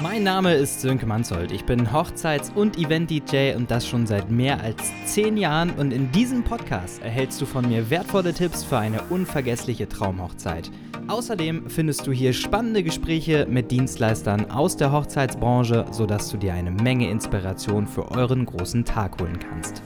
Mein 0.00 0.22
Name 0.22 0.54
ist 0.54 0.80
Sönke 0.80 1.06
Manzold. 1.06 1.50
Ich 1.50 1.64
bin 1.64 1.92
Hochzeits- 1.92 2.52
und 2.54 2.78
Event-DJ 2.78 3.56
und 3.56 3.68
das 3.68 3.84
schon 3.84 4.06
seit 4.06 4.30
mehr 4.30 4.60
als 4.62 4.92
zehn 5.06 5.36
Jahren. 5.36 5.70
Und 5.70 5.92
in 5.92 6.12
diesem 6.12 6.44
Podcast 6.44 7.02
erhältst 7.02 7.40
du 7.40 7.46
von 7.46 7.66
mir 7.68 7.90
wertvolle 7.90 8.32
Tipps 8.32 8.62
für 8.62 8.78
eine 8.78 9.02
unvergessliche 9.10 9.88
Traumhochzeit. 9.88 10.70
Außerdem 11.08 11.68
findest 11.68 12.06
du 12.06 12.12
hier 12.12 12.32
spannende 12.32 12.84
Gespräche 12.84 13.46
mit 13.50 13.72
Dienstleistern 13.72 14.52
aus 14.52 14.76
der 14.76 14.92
Hochzeitsbranche, 14.92 15.86
sodass 15.90 16.30
du 16.30 16.36
dir 16.36 16.54
eine 16.54 16.70
Menge 16.70 17.10
Inspiration 17.10 17.88
für 17.88 18.12
euren 18.12 18.46
großen 18.46 18.84
Tag 18.84 19.20
holen 19.20 19.40
kannst. 19.40 19.82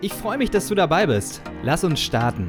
Ich 0.00 0.12
freue 0.12 0.38
mich, 0.38 0.50
dass 0.50 0.66
du 0.66 0.74
dabei 0.74 1.06
bist. 1.06 1.40
Lass 1.62 1.84
uns 1.84 2.00
starten. 2.00 2.48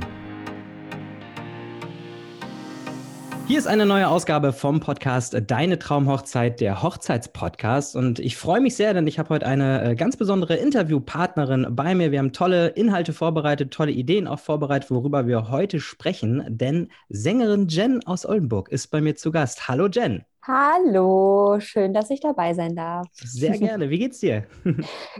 Hier 3.51 3.59
ist 3.59 3.67
eine 3.67 3.85
neue 3.85 4.07
Ausgabe 4.07 4.53
vom 4.53 4.79
Podcast 4.79 5.35
Deine 5.47 5.77
Traumhochzeit, 5.77 6.61
der 6.61 6.81
Hochzeitspodcast. 6.81 7.97
Und 7.97 8.17
ich 8.19 8.37
freue 8.37 8.61
mich 8.61 8.77
sehr, 8.77 8.93
denn 8.93 9.07
ich 9.07 9.19
habe 9.19 9.27
heute 9.27 9.45
eine 9.45 9.83
äh, 9.83 9.95
ganz 9.95 10.15
besondere 10.15 10.55
Interviewpartnerin 10.55 11.67
bei 11.71 11.93
mir. 11.93 12.13
Wir 12.13 12.19
haben 12.19 12.31
tolle 12.31 12.69
Inhalte 12.69 13.11
vorbereitet, 13.11 13.73
tolle 13.73 13.91
Ideen 13.91 14.25
auch 14.25 14.39
vorbereitet, 14.39 14.89
worüber 14.89 15.27
wir 15.27 15.49
heute 15.49 15.81
sprechen. 15.81 16.45
Denn 16.47 16.87
Sängerin 17.09 17.67
Jen 17.67 18.01
aus 18.05 18.25
Oldenburg 18.25 18.69
ist 18.69 18.87
bei 18.87 19.01
mir 19.01 19.17
zu 19.17 19.31
Gast. 19.33 19.67
Hallo 19.67 19.87
Jen. 19.87 20.23
Hallo, 20.47 21.59
schön, 21.59 21.93
dass 21.93 22.09
ich 22.09 22.21
dabei 22.21 22.53
sein 22.53 22.73
darf. 22.73 23.05
Sehr 23.15 23.51
gerne. 23.59 23.89
Wie 23.89 23.99
geht's 23.99 24.19
dir? 24.19 24.45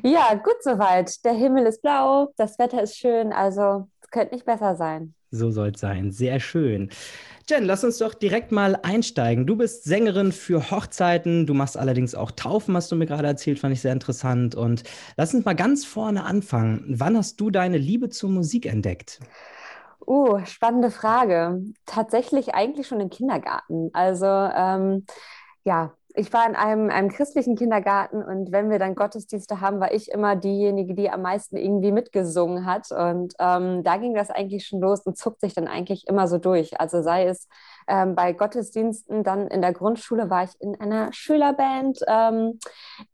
ja, 0.04 0.36
gut 0.36 0.64
soweit. 0.64 1.26
Der 1.26 1.34
Himmel 1.34 1.66
ist 1.66 1.82
blau, 1.82 2.32
das 2.38 2.58
Wetter 2.60 2.82
ist 2.82 2.98
schön, 2.98 3.34
also 3.34 3.90
es 4.02 4.10
könnte 4.10 4.36
nicht 4.36 4.46
besser 4.46 4.78
sein. 4.78 5.16
So 5.32 5.50
soll 5.50 5.70
es 5.70 5.82
sein. 5.82 6.12
Sehr 6.12 6.40
schön. 6.40 6.90
Jen, 7.50 7.66
lass 7.66 7.84
uns 7.84 7.98
doch 7.98 8.14
direkt 8.14 8.52
mal 8.52 8.78
einsteigen. 8.84 9.46
Du 9.46 9.56
bist 9.56 9.84
Sängerin 9.84 10.32
für 10.32 10.72
Hochzeiten, 10.72 11.46
du 11.46 11.54
machst 11.54 11.78
allerdings 11.78 12.16
auch 12.16 12.32
Taufen, 12.32 12.76
hast 12.76 12.92
du 12.92 12.96
mir 12.96 13.06
gerade 13.06 13.28
erzählt, 13.28 13.60
fand 13.60 13.74
ich 13.74 13.82
sehr 13.82 13.94
interessant. 13.94 14.56
Und 14.56 14.84
lass 15.18 15.34
uns 15.34 15.46
mal 15.46 15.56
ganz 15.56 15.86
vorne 15.86 16.24
anfangen. 16.24 16.86
Wann 16.88 17.18
hast 17.18 17.40
du 17.42 17.50
deine 17.50 17.78
Liebe 17.78 18.10
zur 18.10 18.30
Musik 18.30 18.66
entdeckt? 18.66 19.20
Uh, 20.06 20.44
spannende 20.46 20.92
Frage. 20.92 21.62
Tatsächlich 21.86 22.54
eigentlich 22.54 22.88
schon 22.88 23.00
im 23.00 23.10
Kindergarten. 23.10 23.90
Also 23.94 24.26
ähm, 24.26 25.06
ja, 25.64 25.94
ich 26.16 26.34
war 26.34 26.48
in 26.48 26.56
einem, 26.56 26.90
einem 26.90 27.10
christlichen 27.10 27.56
Kindergarten 27.56 28.24
und 28.24 28.52
wenn 28.52 28.70
wir 28.70 28.80
dann 28.80 28.96
Gottesdienste 28.96 29.62
haben, 29.62 29.80
war 29.80 29.94
ich 29.94 30.12
immer 30.12 30.36
diejenige, 30.36 30.94
die 30.94 31.10
am 31.10 31.22
meisten 31.22 31.56
irgendwie 31.58 31.92
mitgesungen 31.92 32.66
hat. 32.66 32.92
Und 32.92 33.34
ähm, 33.40 33.84
da 33.84 33.98
ging 33.98 34.14
das 34.14 34.30
eigentlich 34.30 34.66
schon 34.66 34.80
los 34.80 35.02
und 35.06 35.18
zuckt 35.18 35.42
sich 35.42 35.54
dann 35.54 35.68
eigentlich 35.68 36.08
immer 36.08 36.28
so 36.28 36.38
durch. 36.38 36.80
Also 36.80 37.02
sei 37.02 37.26
es 37.26 37.48
ähm, 37.88 38.16
bei 38.16 38.34
Gottesdiensten, 38.34 39.24
dann 39.24 39.48
in 39.48 39.62
der 39.62 39.74
Grundschule 39.74 40.30
war 40.30 40.44
ich 40.44 40.52
in 40.60 40.80
einer 40.80 41.12
Schülerband, 41.14 42.00
ähm, 42.08 42.60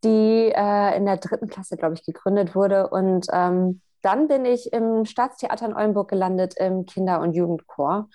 die 0.04 0.52
äh, 0.56 0.98
in 0.98 1.06
der 1.06 1.18
dritten 1.18 1.48
Klasse, 1.48 1.78
glaube 1.78 1.96
ich, 1.96 2.06
gegründet 2.06 2.56
wurde. 2.56 2.90
Und 2.90 3.28
ähm, 3.32 3.82
dann 4.02 4.28
bin 4.28 4.46
ich 4.46 4.74
im 4.74 5.06
Staatstheater 5.06 5.66
in 5.66 5.76
Oldenburg 5.76 6.10
gelandet 6.10 6.56
im 6.58 6.86
Kinder- 6.86 7.22
und 7.22 7.34
Jugendchor 7.34 8.08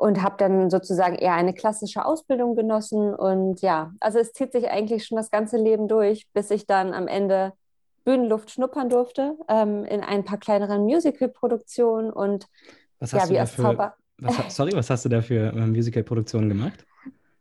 und 0.00 0.22
habe 0.22 0.36
dann 0.38 0.70
sozusagen 0.70 1.16
eher 1.16 1.34
eine 1.34 1.52
klassische 1.52 2.06
Ausbildung 2.06 2.56
genossen. 2.56 3.14
Und 3.14 3.60
ja, 3.60 3.92
also 4.00 4.18
es 4.18 4.32
zieht 4.32 4.52
sich 4.52 4.70
eigentlich 4.70 5.04
schon 5.04 5.16
das 5.16 5.30
ganze 5.30 5.58
Leben 5.58 5.88
durch, 5.88 6.26
bis 6.32 6.50
ich 6.50 6.66
dann 6.66 6.94
am 6.94 7.06
Ende 7.06 7.52
Bühnenluft 8.04 8.50
schnuppern 8.50 8.88
durfte 8.88 9.36
ähm, 9.46 9.84
in 9.84 10.00
ein 10.00 10.24
paar 10.24 10.38
kleineren 10.38 10.84
Musical-Produktionen 10.84 12.10
und 12.10 12.46
was 12.98 13.12
hast 13.12 13.28
ja, 13.28 13.34
wie 13.34 13.38
als 13.38 13.54
Zauber. 13.54 13.94
Was, 14.16 14.56
sorry, 14.56 14.72
was 14.72 14.88
hast 14.88 15.04
du 15.04 15.10
da 15.10 15.20
für 15.20 15.52
äh, 15.52 15.66
Musical-Produktionen 15.66 16.48
gemacht? 16.48 16.86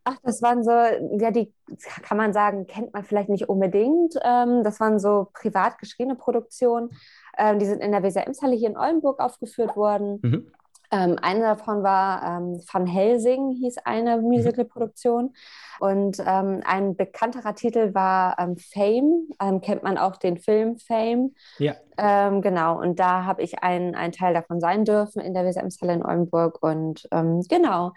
Ach, 0.03 0.17
das 0.23 0.41
waren 0.41 0.61
so, 0.61 0.71
ja, 0.71 1.31
die 1.31 1.53
kann 2.01 2.17
man 2.17 2.33
sagen, 2.33 2.67
kennt 2.67 2.93
man 2.93 3.05
vielleicht 3.05 3.29
nicht 3.29 3.47
unbedingt. 3.47 4.15
Ähm, 4.21 4.65
das 4.65 4.81
waren 4.81 4.99
so 4.99 5.29
privat 5.33 5.77
geschriebene 5.77 6.17
Produktionen. 6.17 6.89
Ähm, 7.37 7.57
die 7.59 7.65
sind 7.65 7.81
in 7.81 7.93
der 7.93 8.03
Weser 8.03 8.27
Emshalle 8.27 8.55
hier 8.55 8.69
in 8.69 8.77
Oldenburg 8.77 9.21
aufgeführt 9.21 9.77
worden. 9.77 10.19
Mhm. 10.21 10.51
Ähm, 10.91 11.17
eine 11.21 11.41
davon 11.41 11.83
war 11.83 12.23
ähm, 12.23 12.61
Van 12.71 12.87
Helsing, 12.87 13.51
hieß 13.51 13.77
eine 13.85 14.17
mhm. 14.17 14.23
Musicalproduktion. 14.29 15.33
Und 15.79 16.19
ähm, 16.25 16.61
ein 16.65 16.95
bekannterer 16.95 17.53
Titel 17.55 17.93
war 17.93 18.37
ähm, 18.39 18.57
Fame, 18.57 19.29
ähm, 19.41 19.61
kennt 19.61 19.83
man 19.83 19.97
auch 19.97 20.17
den 20.17 20.37
Film 20.37 20.77
Fame. 20.77 21.35
Ja. 21.59 21.75
Ähm, 21.97 22.41
genau, 22.41 22.79
und 22.79 22.99
da 22.99 23.25
habe 23.25 23.43
ich 23.43 23.61
ein, 23.61 23.93
ein 23.93 24.11
Teil 24.11 24.33
davon 24.33 24.59
sein 24.59 24.83
dürfen 24.83 25.21
in 25.21 25.33
der 25.33 25.45
WSM-Halle 25.45 25.93
in 25.93 26.05
Oldenburg. 26.05 26.61
Und 26.61 27.07
genau, 27.49 27.91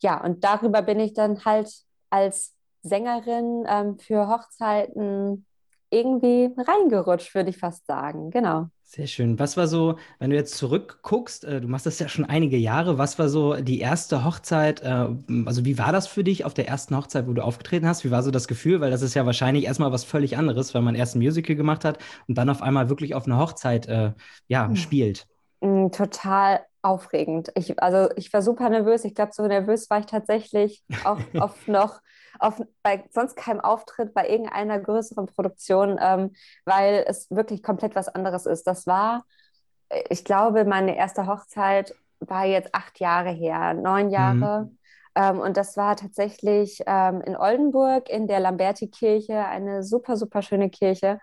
ja, 0.00 0.22
und 0.22 0.44
darüber 0.44 0.82
bin 0.82 1.00
ich 1.00 1.14
dann 1.14 1.44
halt 1.44 1.72
als 2.10 2.54
Sängerin 2.82 3.96
für 3.98 4.28
Hochzeiten 4.28 5.45
irgendwie 5.90 6.50
reingerutscht, 6.56 7.34
würde 7.34 7.50
ich 7.50 7.58
fast 7.58 7.86
sagen. 7.86 8.30
Genau. 8.30 8.68
Sehr 8.82 9.08
schön. 9.08 9.38
Was 9.38 9.56
war 9.56 9.66
so, 9.66 9.96
wenn 10.20 10.30
du 10.30 10.36
jetzt 10.36 10.54
zurückguckst, 10.56 11.44
äh, 11.44 11.60
du 11.60 11.66
machst 11.66 11.86
das 11.86 11.98
ja 11.98 12.08
schon 12.08 12.24
einige 12.24 12.56
Jahre, 12.56 12.98
was 12.98 13.18
war 13.18 13.28
so 13.28 13.54
die 13.54 13.80
erste 13.80 14.24
Hochzeit? 14.24 14.82
Äh, 14.82 15.08
also 15.44 15.64
wie 15.64 15.76
war 15.76 15.92
das 15.92 16.06
für 16.06 16.22
dich 16.22 16.44
auf 16.44 16.54
der 16.54 16.68
ersten 16.68 16.96
Hochzeit, 16.96 17.26
wo 17.26 17.32
du 17.32 17.42
aufgetreten 17.42 17.88
hast? 17.88 18.04
Wie 18.04 18.10
war 18.10 18.22
so 18.22 18.30
das 18.30 18.46
Gefühl? 18.46 18.80
Weil 18.80 18.92
das 18.92 19.02
ist 19.02 19.14
ja 19.14 19.26
wahrscheinlich 19.26 19.64
erstmal 19.64 19.90
was 19.90 20.04
völlig 20.04 20.36
anderes, 20.36 20.72
wenn 20.72 20.84
man 20.84 20.94
erst 20.94 21.16
ein 21.16 21.18
Musical 21.18 21.56
gemacht 21.56 21.84
hat 21.84 21.98
und 22.28 22.38
dann 22.38 22.48
auf 22.48 22.62
einmal 22.62 22.88
wirklich 22.88 23.14
auf 23.14 23.26
einer 23.26 23.38
Hochzeit 23.38 23.88
äh, 23.88 24.12
ja, 24.46 24.68
mhm. 24.68 24.76
spielt. 24.76 25.26
Mhm, 25.60 25.90
total 25.90 26.60
aufregend. 26.82 27.50
Ich, 27.56 27.82
also 27.82 28.08
ich 28.16 28.32
war 28.32 28.40
super 28.40 28.68
nervös. 28.70 29.04
Ich 29.04 29.14
glaube, 29.14 29.32
so 29.34 29.46
nervös 29.46 29.90
war 29.90 29.98
ich 29.98 30.06
tatsächlich 30.06 30.84
auch 31.04 31.18
oft 31.34 31.66
noch 31.66 32.00
auf, 32.38 32.60
bei 32.82 33.04
sonst 33.10 33.36
keinem 33.36 33.60
Auftritt 33.60 34.14
bei 34.14 34.28
irgendeiner 34.28 34.78
größeren 34.78 35.26
Produktion, 35.26 35.98
ähm, 36.00 36.32
weil 36.64 37.04
es 37.06 37.30
wirklich 37.30 37.62
komplett 37.62 37.94
was 37.94 38.08
anderes 38.08 38.46
ist. 38.46 38.66
Das 38.66 38.86
war, 38.86 39.24
ich 40.08 40.24
glaube, 40.24 40.64
meine 40.64 40.96
erste 40.96 41.26
Hochzeit 41.26 41.94
war 42.20 42.44
jetzt 42.44 42.74
acht 42.74 42.98
Jahre 43.00 43.30
her, 43.30 43.74
neun 43.74 44.10
Jahre. 44.10 44.64
Mhm. 44.64 44.78
Ähm, 45.14 45.40
und 45.40 45.56
das 45.56 45.76
war 45.76 45.96
tatsächlich 45.96 46.82
ähm, 46.86 47.20
in 47.22 47.36
Oldenburg 47.36 48.08
in 48.08 48.26
der 48.26 48.40
Lamberti-Kirche, 48.40 49.44
eine 49.46 49.82
super, 49.82 50.16
super 50.16 50.42
schöne 50.42 50.70
Kirche. 50.70 51.20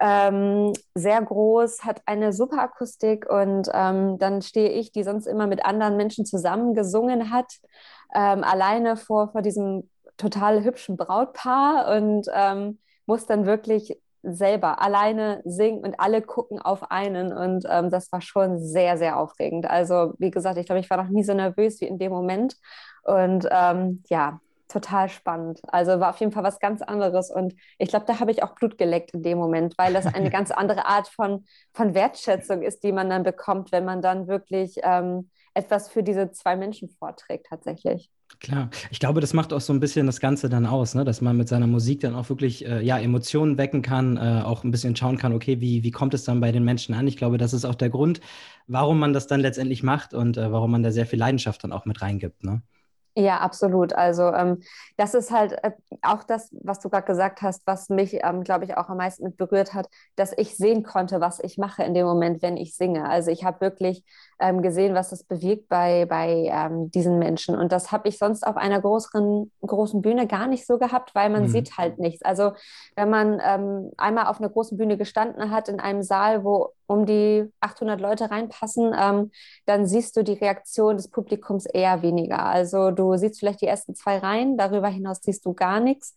Ähm, 0.00 0.72
sehr 0.94 1.20
groß, 1.20 1.84
hat 1.84 2.02
eine 2.06 2.32
super 2.32 2.62
Akustik 2.62 3.28
und 3.28 3.68
ähm, 3.72 4.18
dann 4.18 4.42
stehe 4.42 4.70
ich, 4.70 4.90
die 4.90 5.04
sonst 5.04 5.26
immer 5.26 5.46
mit 5.46 5.64
anderen 5.64 5.96
Menschen 5.96 6.24
zusammen 6.24 6.74
gesungen 6.74 7.30
hat, 7.30 7.52
ähm, 8.14 8.42
alleine 8.42 8.96
vor, 8.96 9.30
vor 9.30 9.42
diesem 9.42 9.88
total 10.16 10.64
hübschen 10.64 10.96
Brautpaar 10.96 11.94
und 11.96 12.26
ähm, 12.34 12.78
muss 13.06 13.26
dann 13.26 13.46
wirklich 13.46 13.98
selber 14.22 14.80
alleine 14.80 15.42
singen 15.44 15.82
und 15.84 15.98
alle 15.98 16.22
gucken 16.22 16.60
auf 16.60 16.90
einen. 16.90 17.32
Und 17.32 17.66
ähm, 17.68 17.90
das 17.90 18.12
war 18.12 18.20
schon 18.20 18.60
sehr, 18.60 18.96
sehr 18.96 19.18
aufregend. 19.18 19.68
Also, 19.68 20.14
wie 20.18 20.30
gesagt, 20.30 20.58
ich 20.58 20.66
glaube, 20.66 20.80
ich 20.80 20.90
war 20.90 21.02
noch 21.02 21.10
nie 21.10 21.24
so 21.24 21.34
nervös 21.34 21.80
wie 21.80 21.86
in 21.86 21.98
dem 21.98 22.12
Moment. 22.12 22.56
Und 23.04 23.48
ähm, 23.50 24.02
ja, 24.08 24.40
total 24.72 25.08
spannend. 25.08 25.60
Also 25.68 26.00
war 26.00 26.10
auf 26.10 26.20
jeden 26.20 26.32
Fall 26.32 26.44
was 26.44 26.58
ganz 26.58 26.82
anderes. 26.82 27.30
Und 27.30 27.54
ich 27.78 27.88
glaube, 27.90 28.06
da 28.06 28.20
habe 28.20 28.30
ich 28.30 28.42
auch 28.42 28.54
Blut 28.54 28.78
geleckt 28.78 29.12
in 29.12 29.22
dem 29.22 29.38
Moment, 29.38 29.74
weil 29.76 29.92
das 29.92 30.06
eine 30.06 30.30
ganz 30.30 30.50
andere 30.50 30.86
Art 30.86 31.08
von, 31.08 31.44
von 31.72 31.94
Wertschätzung 31.94 32.62
ist, 32.62 32.82
die 32.82 32.92
man 32.92 33.10
dann 33.10 33.22
bekommt, 33.22 33.72
wenn 33.72 33.84
man 33.84 34.02
dann 34.02 34.28
wirklich 34.28 34.76
ähm, 34.82 35.30
etwas 35.54 35.90
für 35.90 36.02
diese 36.02 36.30
zwei 36.32 36.56
Menschen 36.56 36.88
vorträgt, 36.88 37.46
tatsächlich. 37.50 38.10
Klar, 38.40 38.70
ich 38.90 38.98
glaube, 38.98 39.20
das 39.20 39.34
macht 39.34 39.52
auch 39.52 39.60
so 39.60 39.72
ein 39.72 39.78
bisschen 39.78 40.06
das 40.06 40.18
Ganze 40.18 40.48
dann 40.48 40.66
aus, 40.66 40.94
ne? 40.96 41.04
dass 41.04 41.20
man 41.20 41.36
mit 41.36 41.48
seiner 41.48 41.68
Musik 41.68 42.00
dann 42.00 42.14
auch 42.16 42.28
wirklich 42.28 42.66
äh, 42.66 42.82
ja, 42.82 42.98
Emotionen 42.98 43.56
wecken 43.56 43.82
kann, 43.82 44.16
äh, 44.16 44.42
auch 44.44 44.64
ein 44.64 44.72
bisschen 44.72 44.96
schauen 44.96 45.16
kann, 45.16 45.32
okay, 45.32 45.60
wie, 45.60 45.84
wie 45.84 45.92
kommt 45.92 46.12
es 46.12 46.24
dann 46.24 46.40
bei 46.40 46.50
den 46.50 46.64
Menschen 46.64 46.94
an? 46.94 47.06
Ich 47.06 47.16
glaube, 47.16 47.38
das 47.38 47.52
ist 47.52 47.64
auch 47.64 47.76
der 47.76 47.90
Grund, 47.90 48.20
warum 48.66 48.98
man 48.98 49.12
das 49.12 49.28
dann 49.28 49.40
letztendlich 49.40 49.84
macht 49.84 50.12
und 50.12 50.36
äh, 50.38 50.50
warum 50.50 50.72
man 50.72 50.82
da 50.82 50.90
sehr 50.90 51.06
viel 51.06 51.20
Leidenschaft 51.20 51.62
dann 51.62 51.72
auch 51.72 51.84
mit 51.84 52.02
reingibt. 52.02 52.42
Ne? 52.42 52.62
Ja, 53.14 53.38
absolut. 53.40 53.92
Also 53.92 54.32
ähm, 54.32 54.62
das 54.96 55.12
ist 55.12 55.30
halt 55.30 55.52
äh, 55.62 55.72
auch 56.00 56.24
das, 56.24 56.48
was 56.62 56.80
du 56.80 56.88
gerade 56.88 57.06
gesagt 57.06 57.42
hast, 57.42 57.66
was 57.66 57.90
mich, 57.90 58.18
ähm, 58.22 58.42
glaube 58.42 58.64
ich, 58.64 58.78
auch 58.78 58.88
am 58.88 58.96
meisten 58.96 59.24
mit 59.24 59.36
berührt 59.36 59.74
hat, 59.74 59.86
dass 60.16 60.32
ich 60.38 60.56
sehen 60.56 60.82
konnte, 60.82 61.20
was 61.20 61.38
ich 61.38 61.58
mache 61.58 61.82
in 61.82 61.92
dem 61.92 62.06
Moment, 62.06 62.40
wenn 62.40 62.56
ich 62.56 62.74
singe. 62.74 63.06
Also 63.06 63.30
ich 63.30 63.44
habe 63.44 63.60
wirklich 63.60 64.02
ähm, 64.40 64.62
gesehen, 64.62 64.94
was 64.94 65.10
das 65.10 65.24
bewirkt 65.24 65.68
bei, 65.68 66.06
bei 66.06 66.50
ähm, 66.50 66.90
diesen 66.90 67.18
Menschen. 67.18 67.54
Und 67.54 67.70
das 67.70 67.92
habe 67.92 68.08
ich 68.08 68.16
sonst 68.16 68.46
auf 68.46 68.56
einer 68.56 68.80
größeren, 68.80 69.52
großen 69.60 70.00
Bühne 70.00 70.26
gar 70.26 70.46
nicht 70.46 70.66
so 70.66 70.78
gehabt, 70.78 71.14
weil 71.14 71.28
man 71.28 71.42
mhm. 71.42 71.48
sieht 71.48 71.76
halt 71.76 71.98
nichts. 71.98 72.22
Also 72.22 72.52
wenn 72.96 73.10
man 73.10 73.42
ähm, 73.44 73.90
einmal 73.98 74.26
auf 74.26 74.38
einer 74.38 74.48
großen 74.48 74.78
Bühne 74.78 74.96
gestanden 74.96 75.50
hat, 75.50 75.68
in 75.68 75.80
einem 75.80 76.02
Saal, 76.02 76.44
wo 76.44 76.72
um 76.92 77.06
die 77.06 77.50
800 77.60 78.00
Leute 78.00 78.30
reinpassen, 78.30 78.94
ähm, 78.98 79.30
dann 79.66 79.86
siehst 79.86 80.16
du 80.16 80.22
die 80.22 80.34
Reaktion 80.34 80.96
des 80.96 81.08
Publikums 81.08 81.66
eher 81.66 82.02
weniger. 82.02 82.44
Also 82.44 82.90
du 82.90 83.16
siehst 83.16 83.40
vielleicht 83.40 83.62
die 83.62 83.66
ersten 83.66 83.94
zwei 83.94 84.18
Reihen, 84.18 84.56
darüber 84.56 84.88
hinaus 84.88 85.20
siehst 85.22 85.44
du 85.44 85.54
gar 85.54 85.80
nichts. 85.80 86.14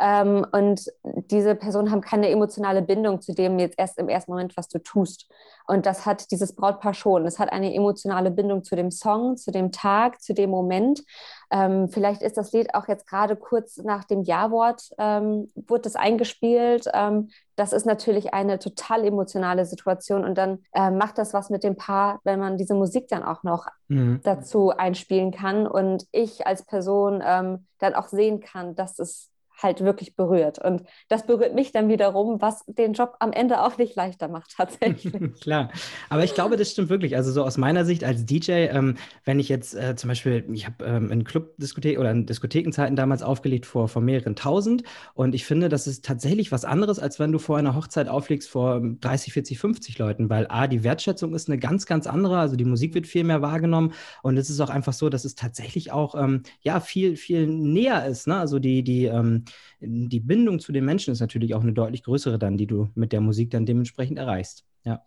Ähm, 0.00 0.46
und 0.52 0.86
diese 1.30 1.54
Personen 1.54 1.90
haben 1.90 2.00
keine 2.00 2.28
emotionale 2.30 2.82
Bindung 2.82 3.20
zu 3.20 3.34
dem 3.34 3.58
jetzt 3.58 3.78
erst 3.78 3.98
im 3.98 4.08
ersten 4.08 4.32
Moment, 4.32 4.56
was 4.56 4.68
du 4.68 4.78
tust. 4.78 5.28
Und 5.66 5.84
das 5.84 6.06
hat 6.06 6.30
dieses 6.30 6.54
Brautpaar 6.54 6.94
schon. 6.94 7.26
Es 7.26 7.38
hat 7.38 7.52
eine 7.52 7.74
emotionale 7.74 8.30
Bindung 8.30 8.64
zu 8.64 8.74
dem 8.74 8.90
Song, 8.90 9.36
zu 9.36 9.50
dem 9.50 9.70
Tag, 9.70 10.20
zu 10.22 10.32
dem 10.32 10.50
Moment. 10.50 11.02
Ähm, 11.50 11.88
vielleicht 11.88 12.22
ist 12.22 12.36
das 12.36 12.52
Lied 12.52 12.74
auch 12.74 12.88
jetzt 12.88 13.06
gerade 13.06 13.36
kurz 13.36 13.78
nach 13.78 14.04
dem 14.04 14.22
Ja-Wort, 14.22 14.90
ähm, 14.98 15.50
wurde 15.54 15.82
das 15.82 15.96
eingespielt. 15.96 16.86
Ähm, 16.92 17.30
das 17.56 17.72
ist 17.72 17.86
natürlich 17.86 18.34
eine 18.34 18.58
total 18.58 19.04
emotionale 19.04 19.64
Situation 19.64 20.24
und 20.24 20.36
dann 20.36 20.60
äh, 20.72 20.90
macht 20.90 21.18
das 21.18 21.34
was 21.34 21.50
mit 21.50 21.64
dem 21.64 21.76
Paar, 21.76 22.20
wenn 22.24 22.38
man 22.38 22.56
diese 22.56 22.74
Musik 22.74 23.08
dann 23.08 23.22
auch 23.22 23.42
noch 23.42 23.66
mhm. 23.88 24.20
dazu 24.22 24.70
einspielen 24.70 25.32
kann 25.32 25.66
und 25.66 26.06
ich 26.12 26.46
als 26.46 26.64
Person 26.64 27.22
ähm, 27.24 27.66
dann 27.78 27.94
auch 27.94 28.08
sehen 28.08 28.40
kann, 28.40 28.74
dass 28.74 28.98
es 28.98 29.30
halt 29.58 29.80
wirklich 29.80 30.14
berührt. 30.14 30.58
Und 30.58 30.84
das 31.08 31.26
berührt 31.26 31.54
mich 31.54 31.72
dann 31.72 31.88
wiederum, 31.88 32.40
was 32.40 32.64
den 32.66 32.92
Job 32.92 33.16
am 33.18 33.32
Ende 33.32 33.62
auch 33.62 33.76
nicht 33.76 33.96
leichter 33.96 34.28
macht, 34.28 34.54
tatsächlich. 34.56 35.14
Klar, 35.40 35.70
aber 36.08 36.24
ich 36.24 36.34
glaube, 36.34 36.56
das 36.56 36.70
stimmt 36.70 36.88
wirklich. 36.88 37.16
Also 37.16 37.32
so 37.32 37.44
aus 37.44 37.58
meiner 37.58 37.84
Sicht 37.84 38.04
als 38.04 38.24
DJ, 38.24 38.52
ähm, 38.52 38.96
wenn 39.24 39.40
ich 39.40 39.48
jetzt 39.48 39.74
äh, 39.74 39.96
zum 39.96 40.08
Beispiel, 40.08 40.44
ich 40.52 40.66
habe 40.66 40.84
ähm, 40.84 41.10
in 41.10 41.24
Clubdiskothek 41.24 41.98
oder 41.98 42.10
in 42.10 42.26
Diskothekenzeiten 42.26 42.96
damals 42.96 43.22
aufgelegt 43.22 43.66
vor, 43.66 43.88
vor 43.88 44.00
mehreren 44.00 44.36
tausend 44.36 44.84
und 45.14 45.34
ich 45.34 45.44
finde, 45.44 45.68
das 45.68 45.86
ist 45.86 46.04
tatsächlich 46.04 46.52
was 46.52 46.64
anderes, 46.64 46.98
als 46.98 47.18
wenn 47.18 47.32
du 47.32 47.38
vor 47.38 47.58
einer 47.58 47.74
Hochzeit 47.74 48.08
auflegst 48.08 48.48
vor 48.48 48.80
30, 48.80 49.32
40, 49.32 49.58
50 49.58 49.98
Leuten, 49.98 50.30
weil 50.30 50.46
A, 50.48 50.68
die 50.68 50.84
Wertschätzung 50.84 51.34
ist 51.34 51.48
eine 51.48 51.58
ganz, 51.58 51.86
ganz 51.86 52.06
andere, 52.06 52.38
also 52.38 52.54
die 52.56 52.64
Musik 52.64 52.94
wird 52.94 53.06
viel 53.06 53.24
mehr 53.24 53.42
wahrgenommen 53.42 53.92
und 54.22 54.36
es 54.36 54.50
ist 54.50 54.60
auch 54.60 54.70
einfach 54.70 54.92
so, 54.92 55.08
dass 55.08 55.24
es 55.24 55.34
tatsächlich 55.34 55.90
auch, 55.90 56.14
ähm, 56.14 56.42
ja, 56.60 56.78
viel, 56.80 57.16
viel 57.16 57.46
näher 57.48 58.06
ist, 58.06 58.28
ne? 58.28 58.36
also 58.36 58.58
die, 58.58 58.84
die, 58.84 59.06
ähm, 59.06 59.44
die 59.80 60.20
Bindung 60.20 60.58
zu 60.58 60.72
den 60.72 60.84
Menschen 60.84 61.12
ist 61.12 61.20
natürlich 61.20 61.54
auch 61.54 61.62
eine 61.62 61.72
deutlich 61.72 62.02
größere 62.02 62.38
dann, 62.38 62.56
die 62.56 62.66
du 62.66 62.88
mit 62.94 63.12
der 63.12 63.20
Musik 63.20 63.50
dann 63.50 63.66
dementsprechend 63.66 64.18
erreichst. 64.18 64.64
Ja. 64.84 65.02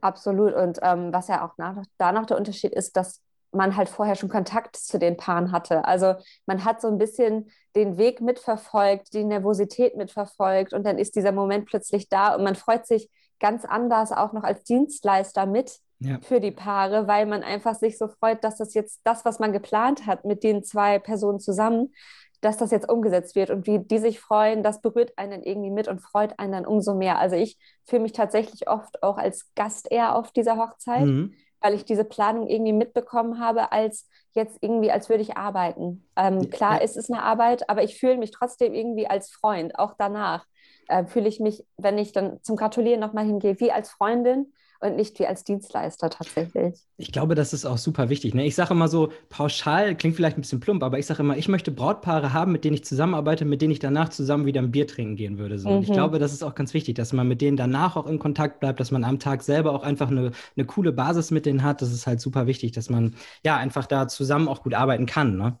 Absolut. 0.00 0.54
Und 0.54 0.78
ähm, 0.82 1.12
was 1.12 1.28
ja 1.28 1.44
auch 1.44 1.56
nach, 1.58 1.82
danach 1.98 2.26
der 2.26 2.36
Unterschied 2.36 2.72
ist, 2.72 2.96
dass 2.96 3.22
man 3.52 3.76
halt 3.76 3.88
vorher 3.88 4.16
schon 4.16 4.28
Kontakt 4.28 4.76
zu 4.76 4.98
den 4.98 5.16
Paaren 5.16 5.52
hatte. 5.52 5.84
Also 5.84 6.14
man 6.46 6.64
hat 6.64 6.80
so 6.80 6.88
ein 6.88 6.98
bisschen 6.98 7.50
den 7.74 7.96
Weg 7.96 8.20
mitverfolgt, 8.20 9.14
die 9.14 9.24
Nervosität 9.24 9.96
mitverfolgt 9.96 10.72
und 10.72 10.84
dann 10.84 10.98
ist 10.98 11.16
dieser 11.16 11.32
Moment 11.32 11.66
plötzlich 11.66 12.08
da 12.08 12.34
und 12.34 12.44
man 12.44 12.54
freut 12.54 12.86
sich 12.86 13.10
ganz 13.40 13.64
anders 13.64 14.12
auch 14.12 14.32
noch 14.32 14.44
als 14.44 14.64
Dienstleister 14.64 15.46
mit 15.46 15.78
ja. 15.98 16.18
für 16.22 16.40
die 16.40 16.50
Paare, 16.50 17.06
weil 17.06 17.26
man 17.26 17.42
einfach 17.42 17.74
sich 17.74 17.98
so 17.98 18.08
freut, 18.08 18.44
dass 18.44 18.56
das 18.56 18.74
jetzt 18.74 19.00
das, 19.04 19.24
was 19.24 19.38
man 19.38 19.52
geplant 19.52 20.06
hat 20.06 20.24
mit 20.24 20.42
den 20.42 20.62
zwei 20.62 20.98
Personen 20.98 21.40
zusammen, 21.40 21.94
dass 22.40 22.56
das 22.56 22.70
jetzt 22.70 22.90
umgesetzt 22.90 23.34
wird 23.34 23.50
und 23.50 23.66
wie 23.66 23.78
die 23.78 23.98
sich 23.98 24.20
freuen, 24.20 24.62
das 24.62 24.80
berührt 24.80 25.12
einen 25.16 25.42
irgendwie 25.42 25.70
mit 25.70 25.88
und 25.88 26.00
freut 26.00 26.38
einen 26.38 26.52
dann 26.52 26.66
umso 26.66 26.94
mehr. 26.94 27.18
Also 27.18 27.36
ich 27.36 27.58
fühle 27.84 28.02
mich 28.02 28.12
tatsächlich 28.12 28.68
oft 28.68 29.02
auch 29.02 29.18
als 29.18 29.52
Gast 29.54 29.90
eher 29.90 30.16
auf 30.16 30.32
dieser 30.32 30.56
Hochzeit, 30.56 31.06
mhm. 31.06 31.34
weil 31.60 31.74
ich 31.74 31.84
diese 31.84 32.04
Planung 32.04 32.46
irgendwie 32.48 32.72
mitbekommen 32.72 33.40
habe, 33.40 33.72
als 33.72 34.08
jetzt 34.32 34.58
irgendwie, 34.60 34.90
als 34.90 35.08
würde 35.08 35.22
ich 35.22 35.36
arbeiten. 35.36 36.08
Ähm, 36.16 36.50
klar, 36.50 36.74
ja. 36.74 36.80
es 36.82 36.96
ist 36.96 37.10
eine 37.10 37.22
Arbeit, 37.22 37.68
aber 37.70 37.82
ich 37.82 37.98
fühle 37.98 38.18
mich 38.18 38.30
trotzdem 38.30 38.74
irgendwie 38.74 39.06
als 39.06 39.30
Freund, 39.30 39.78
auch 39.78 39.94
danach. 39.98 40.46
Äh, 40.88 41.06
fühle 41.06 41.28
ich 41.28 41.40
mich, 41.40 41.64
wenn 41.76 41.98
ich 41.98 42.12
dann 42.12 42.40
zum 42.42 42.54
Gratulieren 42.54 43.00
nochmal 43.00 43.24
hingehe, 43.24 43.58
wie 43.58 43.72
als 43.72 43.90
Freundin 43.90 44.52
und 44.80 44.96
nicht 44.96 45.18
wie 45.18 45.26
als 45.26 45.44
Dienstleister 45.44 46.10
tatsächlich. 46.10 46.74
Ich 46.96 47.12
glaube, 47.12 47.34
das 47.34 47.52
ist 47.52 47.64
auch 47.64 47.78
super 47.78 48.08
wichtig. 48.08 48.34
Ne? 48.34 48.46
Ich 48.46 48.54
sage 48.54 48.74
immer 48.74 48.88
so, 48.88 49.10
pauschal 49.28 49.94
klingt 49.96 50.16
vielleicht 50.16 50.38
ein 50.38 50.42
bisschen 50.42 50.60
plump, 50.60 50.82
aber 50.82 50.98
ich 50.98 51.06
sage 51.06 51.22
immer, 51.22 51.36
ich 51.36 51.48
möchte 51.48 51.70
Brautpaare 51.70 52.32
haben, 52.32 52.52
mit 52.52 52.64
denen 52.64 52.74
ich 52.74 52.84
zusammenarbeite, 52.84 53.44
mit 53.44 53.62
denen 53.62 53.72
ich 53.72 53.78
danach 53.78 54.08
zusammen 54.08 54.46
wieder 54.46 54.60
ein 54.60 54.70
Bier 54.70 54.86
trinken 54.86 55.16
gehen 55.16 55.38
würde. 55.38 55.58
So. 55.58 55.68
Mhm. 55.68 55.76
Und 55.76 55.82
ich 55.82 55.88
mhm. 55.90 55.94
glaube, 55.94 56.18
das 56.18 56.32
ist 56.32 56.42
auch 56.42 56.54
ganz 56.54 56.74
wichtig, 56.74 56.94
dass 56.94 57.12
man 57.12 57.28
mit 57.28 57.40
denen 57.40 57.56
danach 57.56 57.96
auch 57.96 58.06
in 58.06 58.18
Kontakt 58.18 58.60
bleibt, 58.60 58.80
dass 58.80 58.90
man 58.90 59.04
am 59.04 59.18
Tag 59.18 59.42
selber 59.42 59.72
auch 59.72 59.82
einfach 59.82 60.10
eine, 60.10 60.32
eine 60.56 60.66
coole 60.66 60.92
Basis 60.92 61.30
mit 61.30 61.46
denen 61.46 61.62
hat. 61.62 61.82
Das 61.82 61.92
ist 61.92 62.06
halt 62.06 62.20
super 62.20 62.46
wichtig, 62.46 62.72
dass 62.72 62.90
man 62.90 63.14
ja 63.44 63.56
einfach 63.56 63.86
da 63.86 64.08
zusammen 64.08 64.48
auch 64.48 64.62
gut 64.62 64.74
arbeiten 64.74 65.06
kann. 65.06 65.36
Ne? 65.36 65.58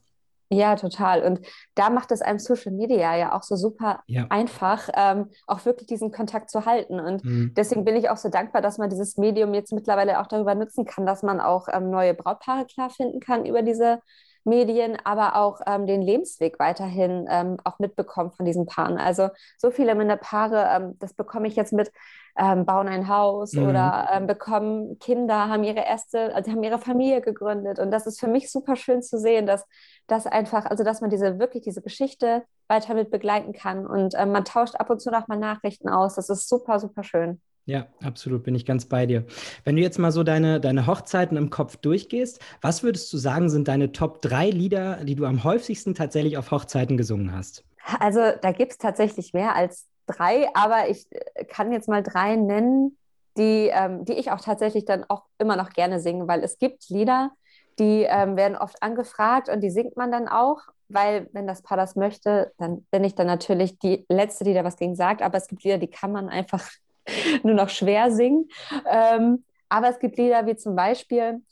Ja, 0.48 0.76
total. 0.76 1.22
Und 1.22 1.40
da 1.74 1.90
macht 1.90 2.12
es 2.12 2.22
einem 2.22 2.38
Social 2.38 2.72
Media 2.72 3.16
ja 3.16 3.36
auch 3.36 3.42
so 3.42 3.56
super 3.56 4.00
ja. 4.06 4.26
einfach, 4.28 4.88
ähm, 4.94 5.30
auch 5.46 5.64
wirklich 5.64 5.88
diesen 5.88 6.12
Kontakt 6.12 6.50
zu 6.50 6.64
halten. 6.66 7.00
Und 7.00 7.24
mhm. 7.24 7.52
deswegen 7.56 7.84
bin 7.84 7.96
ich 7.96 8.10
auch 8.10 8.16
so 8.16 8.28
dankbar, 8.28 8.62
dass 8.62 8.78
man 8.78 8.88
dieses 8.88 9.16
Medium 9.16 9.54
jetzt 9.54 9.72
mittlerweile 9.72 10.20
auch 10.20 10.26
darüber 10.28 10.54
nutzen 10.54 10.84
kann, 10.84 11.04
dass 11.04 11.22
man 11.22 11.40
auch 11.40 11.68
ähm, 11.72 11.90
neue 11.90 12.14
Brautpaare 12.14 12.66
klar 12.66 12.90
finden 12.90 13.18
kann 13.20 13.44
über 13.44 13.62
diese 13.62 14.00
Medien, 14.44 14.96
aber 15.02 15.36
auch 15.36 15.60
ähm, 15.66 15.86
den 15.86 16.00
Lebensweg 16.00 16.58
weiterhin 16.60 17.26
ähm, 17.28 17.56
auch 17.64 17.80
mitbekommt 17.80 18.36
von 18.36 18.46
diesen 18.46 18.66
Paaren. 18.66 18.96
Also 18.96 19.30
so 19.58 19.72
viele 19.72 19.94
meiner 19.96 20.16
Paare, 20.16 20.68
ähm, 20.72 20.96
das 21.00 21.14
bekomme 21.14 21.48
ich 21.48 21.56
jetzt 21.56 21.72
mit, 21.72 21.90
ähm, 22.38 22.66
bauen 22.66 22.88
ein 22.88 23.08
Haus 23.08 23.52
mhm. 23.52 23.68
oder 23.68 24.08
ähm, 24.12 24.26
bekommen 24.26 24.98
Kinder, 24.98 25.48
haben 25.48 25.64
ihre 25.64 25.84
erste, 25.84 26.34
also 26.34 26.50
haben 26.50 26.62
ihre 26.62 26.78
Familie 26.78 27.20
gegründet. 27.20 27.78
Und 27.78 27.90
das 27.90 28.06
ist 28.06 28.20
für 28.20 28.28
mich 28.28 28.50
super 28.50 28.76
schön 28.76 29.02
zu 29.02 29.18
sehen, 29.18 29.46
dass 29.46 29.66
das 30.06 30.26
einfach, 30.26 30.66
also 30.66 30.84
dass 30.84 31.00
man 31.00 31.10
diese 31.10 31.38
wirklich 31.38 31.64
diese 31.64 31.82
Geschichte 31.82 32.44
weiter 32.68 32.94
mit 32.94 33.10
begleiten 33.10 33.52
kann. 33.52 33.86
Und 33.86 34.14
ähm, 34.16 34.32
man 34.32 34.44
tauscht 34.44 34.76
ab 34.76 34.90
und 34.90 35.00
zu 35.00 35.10
noch 35.10 35.28
mal 35.28 35.38
Nachrichten 35.38 35.88
aus. 35.88 36.14
Das 36.14 36.28
ist 36.28 36.48
super, 36.48 36.78
super 36.78 37.02
schön. 37.02 37.40
Ja, 37.64 37.88
absolut, 38.00 38.44
bin 38.44 38.54
ich 38.54 38.64
ganz 38.64 38.86
bei 38.86 39.06
dir. 39.06 39.24
Wenn 39.64 39.74
du 39.74 39.82
jetzt 39.82 39.98
mal 39.98 40.12
so 40.12 40.22
deine, 40.22 40.60
deine 40.60 40.86
Hochzeiten 40.86 41.36
im 41.36 41.50
Kopf 41.50 41.76
durchgehst, 41.76 42.40
was 42.60 42.84
würdest 42.84 43.12
du 43.12 43.18
sagen, 43.18 43.50
sind 43.50 43.66
deine 43.66 43.90
Top 43.90 44.22
drei 44.22 44.50
Lieder, 44.50 45.04
die 45.04 45.16
du 45.16 45.24
am 45.24 45.42
häufigsten 45.42 45.94
tatsächlich 45.94 46.38
auf 46.38 46.52
Hochzeiten 46.52 46.96
gesungen 46.96 47.34
hast? 47.34 47.64
Also 47.98 48.20
da 48.40 48.52
gibt 48.52 48.72
es 48.72 48.78
tatsächlich 48.78 49.32
mehr 49.32 49.56
als 49.56 49.86
drei, 50.06 50.48
aber 50.54 50.88
ich 50.88 51.06
äh, 51.10 51.44
kann 51.44 51.72
jetzt 51.72 51.88
mal 51.88 52.02
drei 52.02 52.36
nennen, 52.36 52.96
die, 53.36 53.70
ähm, 53.72 54.04
die 54.04 54.14
ich 54.14 54.30
auch 54.30 54.40
tatsächlich 54.40 54.84
dann 54.84 55.04
auch 55.08 55.24
immer 55.38 55.56
noch 55.56 55.70
gerne 55.70 56.00
singe, 56.00 56.26
weil 56.26 56.42
es 56.42 56.58
gibt 56.58 56.88
Lieder, 56.88 57.32
die 57.78 58.04
ähm, 58.08 58.36
werden 58.36 58.56
oft 58.56 58.82
angefragt 58.82 59.48
und 59.48 59.60
die 59.60 59.70
singt 59.70 59.96
man 59.96 60.10
dann 60.10 60.28
auch, 60.28 60.62
weil 60.88 61.28
wenn 61.32 61.46
das 61.46 61.62
Paar 61.62 61.76
das 61.76 61.96
möchte, 61.96 62.52
dann 62.58 62.82
bin 62.90 63.04
ich 63.04 63.14
dann 63.14 63.26
natürlich 63.26 63.78
die 63.78 64.06
Letzte, 64.08 64.44
die 64.44 64.54
da 64.54 64.64
was 64.64 64.76
gegen 64.76 64.94
sagt, 64.94 65.20
aber 65.20 65.36
es 65.36 65.48
gibt 65.48 65.64
Lieder, 65.64 65.78
die 65.78 65.90
kann 65.90 66.12
man 66.12 66.28
einfach 66.28 66.66
nur 67.42 67.54
noch 67.54 67.68
schwer 67.68 68.10
singen. 68.10 68.48
Ähm, 68.88 69.44
aber 69.68 69.88
es 69.88 69.98
gibt 69.98 70.16
Lieder 70.16 70.46
wie 70.46 70.56
zum 70.56 70.76
Beispiel 70.76 71.42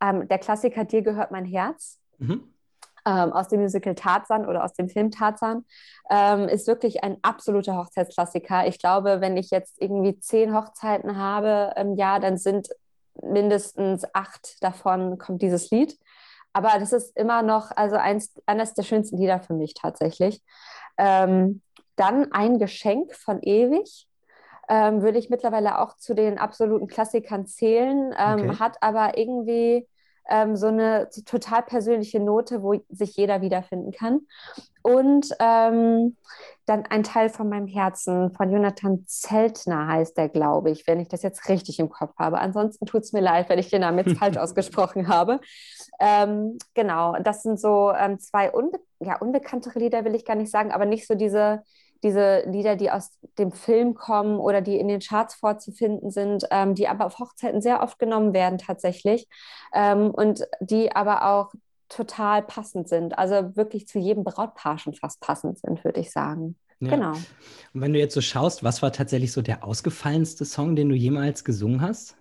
ähm, 0.00 0.28
der 0.28 0.38
Klassiker 0.38 0.84
Dir 0.84 1.02
gehört 1.02 1.30
mein 1.30 1.44
Herz. 1.44 1.98
Mhm. 2.18 2.53
Ähm, 3.06 3.32
aus 3.32 3.48
dem 3.48 3.60
Musical 3.60 3.94
Tarzan 3.94 4.46
oder 4.46 4.64
aus 4.64 4.72
dem 4.72 4.88
Film 4.88 5.10
Tarzan, 5.10 5.64
ähm, 6.10 6.48
ist 6.48 6.66
wirklich 6.66 7.04
ein 7.04 7.18
absoluter 7.22 7.76
Hochzeitsklassiker. 7.76 8.66
Ich 8.66 8.78
glaube, 8.78 9.20
wenn 9.20 9.36
ich 9.36 9.50
jetzt 9.50 9.80
irgendwie 9.80 10.18
zehn 10.20 10.54
Hochzeiten 10.54 11.18
habe 11.18 11.74
im 11.76 11.96
Jahr, 11.96 12.18
dann 12.18 12.38
sind 12.38 12.68
mindestens 13.22 14.04
acht 14.14 14.62
davon 14.62 15.18
kommt 15.18 15.42
dieses 15.42 15.70
Lied. 15.70 15.98
Aber 16.52 16.78
das 16.78 16.92
ist 16.92 17.16
immer 17.16 17.42
noch 17.42 17.72
also 17.76 17.96
eins, 17.96 18.32
eines 18.46 18.74
der 18.74 18.84
schönsten 18.84 19.18
Lieder 19.18 19.40
für 19.40 19.54
mich 19.54 19.74
tatsächlich. 19.74 20.40
Ähm, 20.96 21.60
dann 21.96 22.32
ein 22.32 22.58
Geschenk 22.58 23.14
von 23.14 23.42
Ewig 23.42 24.06
ähm, 24.68 25.02
würde 25.02 25.18
ich 25.18 25.30
mittlerweile 25.30 25.78
auch 25.78 25.96
zu 25.96 26.14
den 26.14 26.38
absoluten 26.38 26.86
Klassikern 26.86 27.46
zählen, 27.46 28.14
ähm, 28.18 28.50
okay. 28.50 28.58
hat 28.58 28.82
aber 28.82 29.18
irgendwie 29.18 29.86
ähm, 30.28 30.56
so 30.56 30.68
eine 30.68 31.08
total 31.26 31.62
persönliche 31.62 32.20
Note, 32.20 32.62
wo 32.62 32.74
sich 32.88 33.16
jeder 33.16 33.40
wiederfinden 33.40 33.92
kann. 33.92 34.20
Und 34.82 35.28
ähm, 35.40 36.16
dann 36.66 36.86
ein 36.86 37.02
Teil 37.02 37.28
von 37.28 37.48
meinem 37.48 37.66
Herzen 37.66 38.32
von 38.32 38.50
Jonathan 38.50 39.04
Zeltner 39.06 39.86
heißt 39.86 40.16
der, 40.16 40.28
glaube 40.28 40.70
ich, 40.70 40.86
wenn 40.86 41.00
ich 41.00 41.08
das 41.08 41.22
jetzt 41.22 41.48
richtig 41.48 41.78
im 41.78 41.90
Kopf 41.90 42.14
habe. 42.18 42.38
Ansonsten 42.38 42.86
tut 42.86 43.02
es 43.02 43.12
mir 43.12 43.20
leid, 43.20 43.48
wenn 43.48 43.58
ich 43.58 43.70
den 43.70 43.82
Namen 43.82 43.98
jetzt 43.98 44.18
falsch 44.18 44.36
ausgesprochen 44.38 45.08
habe. 45.08 45.40
Ähm, 46.00 46.58
genau, 46.74 47.14
das 47.22 47.42
sind 47.42 47.60
so 47.60 47.92
ähm, 47.92 48.18
zwei 48.18 48.50
unbe 48.50 48.78
ja, 49.00 49.18
unbekanntere 49.18 49.78
Lieder, 49.78 50.04
will 50.04 50.14
ich 50.14 50.24
gar 50.24 50.36
nicht 50.36 50.50
sagen, 50.50 50.72
aber 50.72 50.86
nicht 50.86 51.06
so 51.06 51.14
diese 51.14 51.62
diese 52.04 52.44
Lieder, 52.46 52.76
die 52.76 52.90
aus 52.90 53.10
dem 53.38 53.50
Film 53.50 53.94
kommen 53.94 54.38
oder 54.38 54.60
die 54.60 54.78
in 54.78 54.86
den 54.86 55.00
Charts 55.00 55.34
vorzufinden 55.34 56.10
sind, 56.10 56.44
ähm, 56.50 56.74
die 56.74 56.86
aber 56.86 57.06
auf 57.06 57.18
Hochzeiten 57.18 57.60
sehr 57.60 57.82
oft 57.82 57.98
genommen 57.98 58.32
werden 58.34 58.58
tatsächlich 58.58 59.26
ähm, 59.72 60.10
und 60.10 60.46
die 60.60 60.94
aber 60.94 61.26
auch 61.26 61.52
total 61.88 62.42
passend 62.42 62.88
sind. 62.88 63.18
Also 63.18 63.56
wirklich 63.56 63.88
zu 63.88 63.98
jedem 63.98 64.22
Brautpaar 64.22 64.78
schon 64.78 64.94
fast 64.94 65.20
passend 65.20 65.58
sind, 65.58 65.82
würde 65.84 66.00
ich 66.00 66.12
sagen. 66.12 66.56
Ja. 66.80 66.90
Genau. 66.90 67.12
Und 67.12 67.80
wenn 67.80 67.92
du 67.92 67.98
jetzt 67.98 68.14
so 68.14 68.20
schaust, 68.20 68.62
was 68.62 68.82
war 68.82 68.92
tatsächlich 68.92 69.32
so 69.32 69.42
der 69.42 69.64
ausgefallenste 69.64 70.44
Song, 70.44 70.76
den 70.76 70.88
du 70.88 70.94
jemals 70.94 71.44
gesungen 71.44 71.80
hast? 71.80 72.16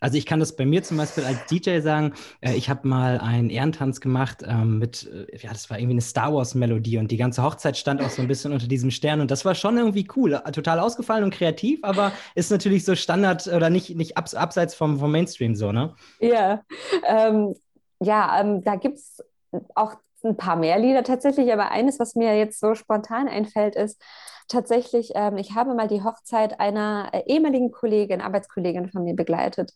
Also 0.00 0.16
ich 0.16 0.26
kann 0.26 0.40
das 0.40 0.56
bei 0.56 0.64
mir 0.64 0.82
zum 0.82 0.96
Beispiel 0.96 1.24
als 1.24 1.44
DJ 1.46 1.80
sagen, 1.80 2.14
äh, 2.40 2.54
ich 2.54 2.68
habe 2.70 2.88
mal 2.88 3.18
einen 3.18 3.50
Ehrentanz 3.50 4.00
gemacht 4.00 4.42
ähm, 4.46 4.78
mit, 4.78 5.06
äh, 5.06 5.36
ja, 5.36 5.50
das 5.50 5.68
war 5.70 5.78
irgendwie 5.78 5.94
eine 5.94 6.00
Star 6.00 6.34
Wars-Melodie 6.34 6.98
und 6.98 7.10
die 7.10 7.18
ganze 7.18 7.42
Hochzeit 7.42 7.76
stand 7.76 8.00
auch 8.00 8.10
so 8.10 8.22
ein 8.22 8.28
bisschen 8.28 8.52
unter 8.52 8.66
diesem 8.66 8.90
Stern 8.90 9.20
und 9.20 9.30
das 9.30 9.44
war 9.44 9.54
schon 9.54 9.76
irgendwie 9.76 10.08
cool, 10.16 10.32
äh, 10.32 10.52
total 10.52 10.80
ausgefallen 10.80 11.24
und 11.24 11.34
kreativ, 11.34 11.80
aber 11.82 12.12
ist 12.34 12.50
natürlich 12.50 12.84
so 12.84 12.94
Standard 12.94 13.46
oder 13.46 13.70
nicht, 13.70 13.94
nicht 13.94 14.16
abs 14.16 14.34
abseits 14.34 14.74
vom, 14.74 14.98
vom 14.98 15.12
Mainstream 15.12 15.54
so, 15.54 15.70
ne? 15.70 15.94
Ja, 16.20 16.62
ähm, 17.06 17.54
ja 18.00 18.40
ähm, 18.40 18.62
da 18.62 18.76
gibt 18.76 18.98
es 18.98 19.22
auch 19.74 19.96
ein 20.24 20.36
paar 20.36 20.56
mehr 20.56 20.78
Lieder 20.78 21.02
tatsächlich, 21.02 21.52
aber 21.52 21.70
eines, 21.70 21.98
was 21.98 22.14
mir 22.14 22.36
jetzt 22.36 22.60
so 22.60 22.74
spontan 22.74 23.28
einfällt, 23.28 23.76
ist, 23.76 24.02
tatsächlich, 24.50 25.12
ähm, 25.14 25.36
ich 25.36 25.54
habe 25.54 25.74
mal 25.74 25.88
die 25.88 26.02
Hochzeit 26.02 26.60
einer 26.60 27.08
äh, 27.12 27.22
ehemaligen 27.26 27.70
Kollegin, 27.70 28.20
Arbeitskollegin 28.20 28.90
von 28.90 29.04
mir 29.04 29.14
begleitet. 29.14 29.72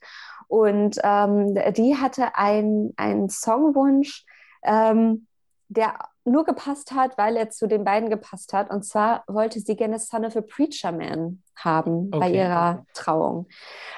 Und 0.48 0.98
ähm, 1.02 1.54
die 1.74 1.96
hatte 1.96 2.36
einen 2.36 3.28
Songwunsch, 3.30 4.24
ähm, 4.62 5.26
der 5.68 5.94
nur 6.24 6.44
gepasst 6.44 6.92
hat, 6.92 7.18
weil 7.18 7.36
er 7.36 7.50
zu 7.50 7.66
den 7.66 7.84
beiden 7.84 8.08
gepasst 8.08 8.52
hat. 8.52 8.70
Und 8.70 8.84
zwar 8.84 9.24
wollte 9.26 9.60
sie 9.60 9.76
gerne 9.76 9.98
Son 9.98 10.24
of 10.24 10.36
a 10.36 10.40
Preacher 10.40 10.92
Man 10.92 11.42
haben 11.56 12.08
okay. 12.12 12.18
bei 12.18 12.30
ihrer 12.30 12.86
Trauung. 12.94 13.46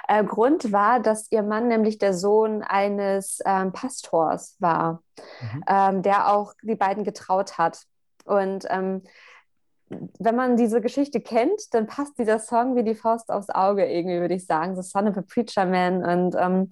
Äh, 0.08 0.24
Grund 0.24 0.72
war, 0.72 1.00
dass 1.00 1.30
ihr 1.30 1.42
Mann 1.42 1.68
nämlich 1.68 1.98
der 1.98 2.14
Sohn 2.14 2.62
eines 2.62 3.38
ähm, 3.44 3.72
Pastors 3.72 4.56
war, 4.58 5.02
mhm. 5.40 5.64
ähm, 5.68 6.02
der 6.02 6.32
auch 6.32 6.54
die 6.62 6.74
beiden 6.74 7.04
getraut 7.04 7.58
hat. 7.58 7.82
Und 8.24 8.66
ähm, 8.70 9.02
wenn 9.88 10.34
man 10.34 10.56
diese 10.56 10.80
Geschichte 10.80 11.20
kennt, 11.20 11.72
dann 11.72 11.86
passt 11.86 12.18
dieser 12.18 12.40
Song 12.40 12.74
wie 12.74 12.82
die 12.82 12.96
Faust 12.96 13.30
aufs 13.30 13.50
Auge, 13.50 13.86
irgendwie, 13.86 14.20
würde 14.20 14.34
ich 14.34 14.46
sagen. 14.46 14.74
The 14.74 14.82
Son 14.82 15.06
of 15.06 15.16
a 15.16 15.22
Preacher 15.22 15.64
Man. 15.64 16.04
Und 16.04 16.34
ähm, 16.36 16.70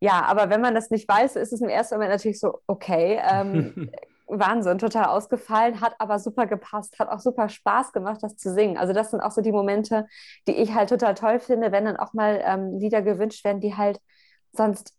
ja, 0.00 0.24
aber 0.24 0.50
wenn 0.50 0.60
man 0.60 0.74
das 0.74 0.90
nicht 0.90 1.08
weiß, 1.08 1.36
ist 1.36 1.52
es 1.52 1.60
im 1.60 1.68
ersten 1.68 1.94
Moment 1.94 2.10
natürlich 2.10 2.40
so, 2.40 2.58
okay, 2.66 3.20
ähm, 3.22 3.90
Wahnsinn, 4.26 4.78
total 4.78 5.06
ausgefallen, 5.06 5.80
hat 5.80 5.94
aber 5.98 6.18
super 6.18 6.46
gepasst, 6.46 6.98
hat 6.98 7.08
auch 7.08 7.20
super 7.20 7.48
Spaß 7.48 7.92
gemacht, 7.92 8.18
das 8.22 8.36
zu 8.36 8.52
singen. 8.52 8.76
Also 8.76 8.92
das 8.92 9.10
sind 9.10 9.20
auch 9.20 9.30
so 9.30 9.40
die 9.40 9.52
Momente, 9.52 10.06
die 10.48 10.52
ich 10.56 10.74
halt 10.74 10.88
total 10.88 11.14
toll 11.14 11.38
finde, 11.38 11.72
wenn 11.72 11.84
dann 11.84 11.96
auch 11.96 12.12
mal 12.12 12.42
ähm, 12.44 12.78
Lieder 12.78 13.02
gewünscht 13.02 13.44
werden, 13.44 13.60
die 13.60 13.76
halt 13.76 14.00
sonst 14.52 14.94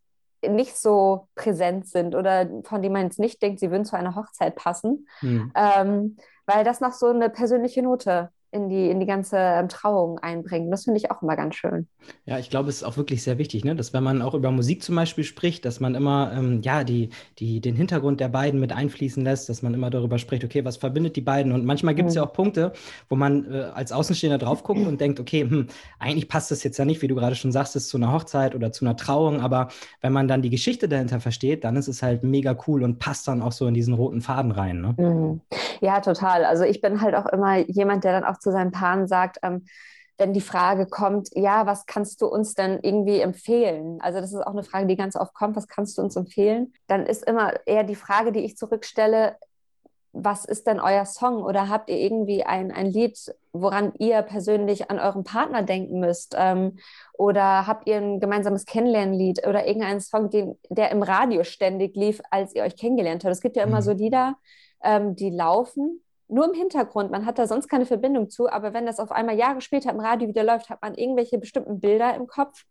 nicht 0.47 0.77
so 0.77 1.27
präsent 1.35 1.87
sind 1.87 2.15
oder 2.15 2.47
von 2.63 2.81
denen 2.81 2.93
man 2.93 3.03
jetzt 3.03 3.19
nicht 3.19 3.41
denkt, 3.41 3.59
sie 3.59 3.71
würden 3.71 3.85
zu 3.85 3.97
einer 3.97 4.15
Hochzeit 4.15 4.55
passen, 4.55 5.07
mhm. 5.21 5.51
ähm, 5.55 6.17
weil 6.45 6.63
das 6.63 6.79
noch 6.79 6.93
so 6.93 7.07
eine 7.07 7.29
persönliche 7.29 7.81
Note 7.81 8.29
in 8.51 8.69
die, 8.69 8.89
in 8.89 8.99
die 8.99 9.05
ganze 9.05 9.37
ähm, 9.37 9.69
Trauung 9.69 10.19
einbringen. 10.19 10.71
Das 10.71 10.85
finde 10.85 10.99
ich 10.99 11.11
auch 11.11 11.21
immer 11.21 11.35
ganz 11.35 11.55
schön. 11.55 11.87
Ja, 12.25 12.39
ich 12.39 12.49
glaube, 12.49 12.69
es 12.69 12.77
ist 12.77 12.83
auch 12.83 12.97
wirklich 12.97 13.23
sehr 13.23 13.37
wichtig, 13.37 13.65
ne? 13.65 13.75
dass 13.75 13.93
wenn 13.93 14.03
man 14.03 14.21
auch 14.21 14.33
über 14.33 14.51
Musik 14.51 14.83
zum 14.83 14.95
Beispiel 14.95 15.23
spricht, 15.23 15.65
dass 15.65 15.79
man 15.79 15.95
immer 15.95 16.31
ähm, 16.33 16.61
ja, 16.61 16.83
die, 16.83 17.09
die, 17.39 17.59
den 17.59 17.75
Hintergrund 17.75 18.19
der 18.19 18.29
beiden 18.29 18.59
mit 18.59 18.71
einfließen 18.71 19.23
lässt, 19.23 19.49
dass 19.49 19.61
man 19.61 19.73
immer 19.73 19.89
darüber 19.89 20.17
spricht, 20.17 20.43
okay, 20.43 20.63
was 20.63 20.77
verbindet 20.77 21.15
die 21.15 21.21
beiden? 21.21 21.51
Und 21.51 21.65
manchmal 21.65 21.95
gibt 21.95 22.09
es 22.09 22.15
mhm. 22.15 22.21
ja 22.21 22.25
auch 22.25 22.33
Punkte, 22.33 22.73
wo 23.09 23.15
man 23.15 23.51
äh, 23.51 23.63
als 23.73 23.91
Außenstehender 23.91 24.37
drauf 24.37 24.63
guckt 24.63 24.85
und 24.85 25.01
denkt, 25.01 25.19
okay, 25.19 25.41
hm, 25.41 25.67
eigentlich 25.99 26.29
passt 26.29 26.51
das 26.51 26.63
jetzt 26.63 26.77
ja 26.77 26.85
nicht, 26.85 27.01
wie 27.01 27.07
du 27.07 27.15
gerade 27.15 27.35
schon 27.35 27.51
sagst, 27.51 27.75
ist 27.75 27.89
zu 27.89 27.97
einer 27.97 28.13
Hochzeit 28.13 28.55
oder 28.55 28.71
zu 28.71 28.85
einer 28.85 28.95
Trauung, 28.95 29.41
aber 29.41 29.67
wenn 30.01 30.13
man 30.13 30.27
dann 30.27 30.41
die 30.41 30.49
Geschichte 30.49 30.87
dahinter 30.87 31.19
versteht, 31.19 31.63
dann 31.63 31.75
ist 31.75 31.87
es 31.87 32.01
halt 32.01 32.23
mega 32.23 32.57
cool 32.67 32.83
und 32.83 32.99
passt 32.99 33.27
dann 33.27 33.41
auch 33.41 33.51
so 33.51 33.67
in 33.67 33.73
diesen 33.73 33.93
roten 33.93 34.21
Faden 34.21 34.51
rein. 34.51 34.81
Ne? 34.81 34.95
Mhm. 34.97 35.41
Ja, 35.81 35.99
total. 35.99 36.45
Also 36.45 36.63
ich 36.63 36.81
bin 36.81 37.01
halt 37.01 37.15
auch 37.15 37.25
immer 37.27 37.57
jemand, 37.69 38.03
der 38.03 38.13
dann 38.13 38.23
auch 38.23 38.36
zu 38.39 38.51
seinen 38.51 38.71
Paaren 38.71 39.07
sagt, 39.07 39.37
ähm, 39.43 39.65
wenn 40.17 40.33
die 40.33 40.41
Frage 40.41 40.87
kommt, 40.87 41.29
ja, 41.35 41.65
was 41.65 41.85
kannst 41.85 42.21
du 42.21 42.27
uns 42.27 42.55
denn 42.55 42.79
irgendwie 42.81 43.19
empfehlen? 43.19 43.99
Also 44.01 44.19
das 44.19 44.33
ist 44.33 44.41
auch 44.41 44.53
eine 44.53 44.63
Frage, 44.63 44.87
die 44.87 44.95
ganz 44.95 45.15
oft 45.15 45.33
kommt, 45.33 45.55
was 45.55 45.67
kannst 45.67 45.97
du 45.97 46.01
uns 46.01 46.15
empfehlen? 46.15 46.73
Dann 46.87 47.05
ist 47.05 47.23
immer 47.23 47.53
eher 47.67 47.83
die 47.83 47.95
Frage, 47.95 48.31
die 48.31 48.39
ich 48.39 48.57
zurückstelle, 48.57 49.37
was 50.13 50.45
ist 50.45 50.65
denn 50.65 50.79
euer 50.79 51.05
Song? 51.05 51.43
Oder 51.43 51.69
habt 51.69 51.89
ihr 51.89 51.97
irgendwie 51.97 52.43
ein, 52.43 52.71
ein 52.71 52.87
Lied, 52.87 53.35
woran 53.53 53.93
ihr 53.99 54.23
persönlich 54.23 54.89
an 54.89 54.99
euren 54.99 55.23
Partner 55.23 55.61
denken 55.61 55.99
müsst? 55.99 56.35
Ähm, 56.35 56.79
oder 57.13 57.67
habt 57.67 57.87
ihr 57.87 57.97
ein 57.97 58.19
gemeinsames 58.19 58.65
Kennenlernlied 58.65 59.45
oder 59.45 59.67
irgendeinen 59.67 59.99
Song, 59.99 60.31
den, 60.31 60.57
der 60.69 60.89
im 60.91 61.03
Radio 61.03 61.43
ständig 61.43 61.95
lief, 61.95 62.21
als 62.31 62.55
ihr 62.55 62.63
euch 62.63 62.75
kennengelernt 62.75 63.23
habt? 63.23 63.33
Es 63.33 63.41
gibt 63.41 63.55
ja 63.55 63.63
immer 63.63 63.77
mhm. 63.77 63.83
so 63.83 63.91
Lieder, 63.91 64.35
ähm, 64.81 65.15
die 65.15 65.29
laufen 65.29 66.01
nur 66.29 66.45
im 66.45 66.53
Hintergrund, 66.53 67.11
man 67.11 67.25
hat 67.25 67.39
da 67.39 67.47
sonst 67.47 67.67
keine 67.67 67.85
Verbindung 67.85 68.29
zu, 68.29 68.49
aber 68.49 68.73
wenn 68.73 68.85
das 68.85 68.99
auf 68.99 69.11
einmal 69.11 69.37
Jahre 69.37 69.61
später 69.61 69.91
im 69.91 69.99
Radio 69.99 70.27
wieder 70.27 70.43
läuft, 70.43 70.69
hat 70.69 70.81
man 70.81 70.95
irgendwelche 70.95 71.37
bestimmten 71.37 71.79
Bilder 71.79 72.15
im 72.15 72.27
Kopf. 72.27 72.63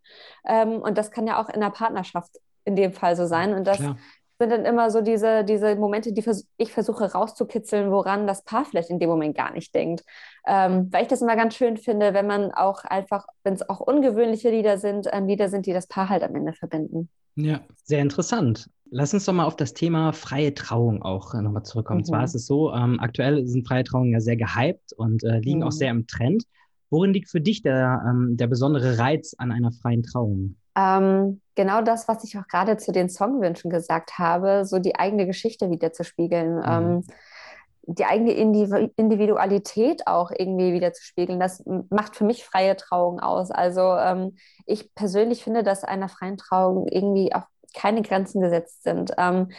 Ähm, 0.45 0.81
und 0.81 0.97
das 0.97 1.11
kann 1.11 1.27
ja 1.27 1.41
auch 1.41 1.49
in 1.49 1.61
der 1.61 1.71
Partnerschaft 1.71 2.37
in 2.65 2.75
dem 2.75 2.93
Fall 2.93 3.15
so 3.15 3.25
sein. 3.25 3.53
Und 3.53 3.65
das 3.65 3.77
Klar. 3.77 3.97
sind 4.39 4.51
dann 4.51 4.65
immer 4.65 4.91
so 4.91 5.01
diese, 5.01 5.43
diese 5.43 5.75
Momente, 5.75 6.13
die 6.13 6.21
vers 6.21 6.45
ich 6.57 6.71
versuche 6.71 7.11
rauszukitzeln, 7.11 7.91
woran 7.91 8.27
das 8.27 8.43
Paar 8.43 8.65
vielleicht 8.65 8.89
in 8.89 8.99
dem 8.99 9.09
Moment 9.09 9.35
gar 9.35 9.51
nicht 9.51 9.73
denkt. 9.73 10.03
Ähm, 10.45 10.89
weil 10.91 11.03
ich 11.03 11.07
das 11.07 11.21
immer 11.21 11.35
ganz 11.35 11.55
schön 11.55 11.77
finde, 11.77 12.13
wenn 12.13 12.27
man 12.27 12.51
auch 12.51 12.83
einfach, 12.83 13.25
wenn 13.43 13.53
es 13.53 13.67
auch 13.67 13.79
ungewöhnliche 13.79 14.51
Lieder 14.51 14.77
sind, 14.77 15.07
ähm, 15.11 15.25
Lieder 15.25 15.49
sind, 15.49 15.65
die 15.65 15.73
das 15.73 15.87
Paar 15.87 16.09
halt 16.09 16.23
am 16.23 16.35
Ende 16.35 16.53
verbinden. 16.53 17.09
Ja, 17.35 17.61
sehr 17.83 17.99
interessant. 17.99 18.69
Lass 18.91 19.13
uns 19.13 19.25
doch 19.25 19.33
mal 19.33 19.45
auf 19.45 19.55
das 19.55 19.73
Thema 19.73 20.13
freie 20.13 20.53
Trauung 20.53 21.01
auch 21.01 21.33
äh, 21.33 21.41
nochmal 21.41 21.63
zurückkommen. 21.63 21.99
Mhm. 21.99 22.05
Zwar 22.05 22.23
ist 22.23 22.35
es 22.35 22.45
so, 22.45 22.73
ähm, 22.73 22.99
aktuell 22.99 23.45
sind 23.47 23.67
freie 23.67 23.83
Trauungen 23.83 24.13
ja 24.13 24.19
sehr 24.19 24.37
gehypt 24.37 24.93
und 24.93 25.23
äh, 25.23 25.39
liegen 25.39 25.59
mhm. 25.59 25.67
auch 25.67 25.71
sehr 25.71 25.91
im 25.91 26.07
Trend. 26.07 26.43
Worin 26.89 27.13
liegt 27.13 27.29
für 27.29 27.41
dich 27.41 27.61
der, 27.61 28.03
ähm, 28.07 28.37
der 28.37 28.47
besondere 28.47 28.97
Reiz 28.97 29.35
an 29.37 29.51
einer 29.51 29.71
freien 29.71 30.03
Trauung? 30.03 30.55
Ähm, 30.77 31.41
genau 31.55 31.81
das, 31.81 32.07
was 32.07 32.23
ich 32.23 32.37
auch 32.37 32.47
gerade 32.47 32.77
zu 32.77 32.91
den 32.91 33.09
Songwünschen 33.09 33.69
gesagt 33.69 34.19
habe, 34.19 34.63
so 34.63 34.79
die 34.79 34.95
eigene 34.95 35.25
Geschichte 35.25 35.69
wieder 35.69 35.91
zu 35.91 36.03
spiegeln. 36.03 36.57
Mhm. 36.57 36.63
Ähm, 36.65 37.03
die 37.89 38.03
eigene 38.03 38.33
Individualität 38.33 40.07
auch 40.07 40.29
irgendwie 40.37 40.73
wieder 40.73 40.91
zu 40.91 41.03
spiegeln. 41.03 41.39
Das 41.39 41.63
macht 41.89 42.17
für 42.17 42.25
mich 42.25 42.43
freie 42.43 42.75
Trauung 42.75 43.21
aus. 43.21 43.49
Also 43.49 43.81
ähm, 43.81 44.35
ich 44.65 44.93
persönlich 44.93 45.41
finde, 45.41 45.63
dass 45.63 45.85
einer 45.85 46.09
freien 46.09 46.35
Trauung 46.35 46.87
irgendwie 46.89 47.33
auch 47.33 47.45
keine 47.73 48.01
Grenzen 48.01 48.41
gesetzt 48.41 48.83
sind. 48.83 49.11
Ähm, 49.17 49.51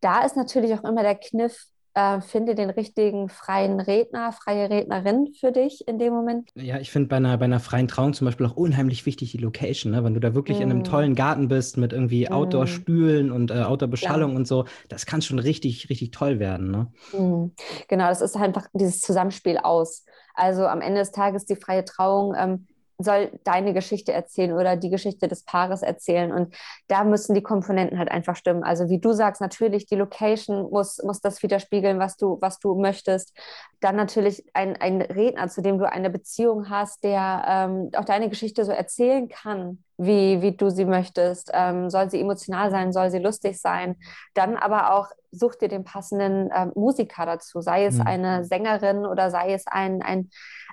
da 0.00 0.24
ist 0.24 0.36
natürlich 0.36 0.74
auch 0.74 0.84
immer 0.84 1.02
der 1.02 1.16
Kniff, 1.16 1.66
äh, 1.94 2.20
finde 2.20 2.54
den 2.54 2.70
richtigen 2.70 3.28
freien 3.28 3.80
Redner, 3.80 4.32
freie 4.32 4.70
Rednerin 4.70 5.34
für 5.38 5.50
dich 5.50 5.86
in 5.88 5.98
dem 5.98 6.12
Moment. 6.12 6.50
Ja, 6.54 6.78
ich 6.78 6.92
finde 6.92 7.08
bei 7.08 7.16
einer, 7.16 7.36
bei 7.38 7.46
einer 7.46 7.58
freien 7.58 7.88
Trauung 7.88 8.14
zum 8.14 8.26
Beispiel 8.26 8.46
auch 8.46 8.56
unheimlich 8.56 9.06
wichtig 9.06 9.32
die 9.32 9.38
Location, 9.38 9.92
ne? 9.92 10.04
wenn 10.04 10.14
du 10.14 10.20
da 10.20 10.34
wirklich 10.34 10.60
mm. 10.60 10.62
in 10.62 10.70
einem 10.70 10.80
mm. 10.80 10.84
tollen 10.84 11.14
Garten 11.16 11.48
bist 11.48 11.76
mit 11.76 11.92
irgendwie 11.92 12.26
mm. 12.26 12.32
Outdoor-Stühlen 12.32 13.32
und 13.32 13.50
äh, 13.50 13.62
Outdoor-Beschallung 13.62 14.32
ja. 14.32 14.36
und 14.36 14.46
so, 14.46 14.66
das 14.88 15.06
kann 15.06 15.22
schon 15.22 15.40
richtig, 15.40 15.90
richtig 15.90 16.12
toll 16.12 16.38
werden. 16.38 16.70
Ne? 16.70 16.92
Mm. 17.18 17.52
Genau, 17.88 18.08
das 18.08 18.20
ist 18.20 18.36
einfach 18.36 18.68
dieses 18.72 19.00
Zusammenspiel 19.00 19.58
aus. 19.58 20.04
Also 20.34 20.66
am 20.66 20.80
Ende 20.80 21.00
des 21.00 21.10
Tages 21.10 21.46
die 21.46 21.56
freie 21.56 21.84
Trauung. 21.84 22.34
Ähm, 22.38 22.66
soll 22.98 23.30
deine 23.44 23.72
Geschichte 23.74 24.12
erzählen 24.12 24.52
oder 24.52 24.76
die 24.76 24.90
Geschichte 24.90 25.28
des 25.28 25.44
Paares 25.44 25.82
erzählen. 25.82 26.32
Und 26.32 26.54
da 26.88 27.04
müssen 27.04 27.34
die 27.34 27.42
Komponenten 27.42 27.98
halt 27.98 28.10
einfach 28.10 28.34
stimmen. 28.36 28.64
Also 28.64 28.88
wie 28.88 28.98
du 28.98 29.12
sagst, 29.12 29.40
natürlich 29.40 29.86
die 29.86 29.94
Location 29.96 30.70
muss, 30.70 31.02
muss 31.04 31.20
das 31.20 31.42
widerspiegeln, 31.42 31.98
was 31.98 32.16
du, 32.16 32.38
was 32.40 32.58
du 32.58 32.74
möchtest. 32.74 33.36
Dann 33.80 33.96
natürlich 33.96 34.44
ein, 34.52 34.76
ein 34.76 35.00
Redner, 35.00 35.48
zu 35.48 35.62
dem 35.62 35.78
du 35.78 35.90
eine 35.90 36.10
Beziehung 36.10 36.68
hast, 36.68 37.04
der 37.04 37.44
ähm, 37.46 37.90
auch 37.96 38.04
deine 38.04 38.28
Geschichte 38.28 38.64
so 38.64 38.72
erzählen 38.72 39.28
kann, 39.28 39.84
wie, 39.98 40.40
wie 40.40 40.56
du 40.56 40.70
sie 40.70 40.84
möchtest. 40.84 41.50
Ähm, 41.52 41.90
soll 41.90 42.10
sie 42.10 42.20
emotional 42.20 42.70
sein, 42.70 42.92
soll 42.92 43.10
sie 43.10 43.18
lustig 43.18 43.60
sein. 43.60 43.96
Dann 44.34 44.56
aber 44.56 44.94
auch 44.94 45.08
such 45.32 45.56
dir 45.56 45.68
den 45.68 45.84
passenden 45.84 46.50
ähm, 46.54 46.72
Musiker 46.74 47.26
dazu, 47.26 47.60
sei 47.60 47.84
es 47.84 47.96
mhm. 47.96 48.06
eine 48.06 48.44
Sängerin 48.44 49.04
oder 49.04 49.30
sei 49.30 49.52
es 49.52 49.66
ein, 49.66 50.00
ein 50.00 50.30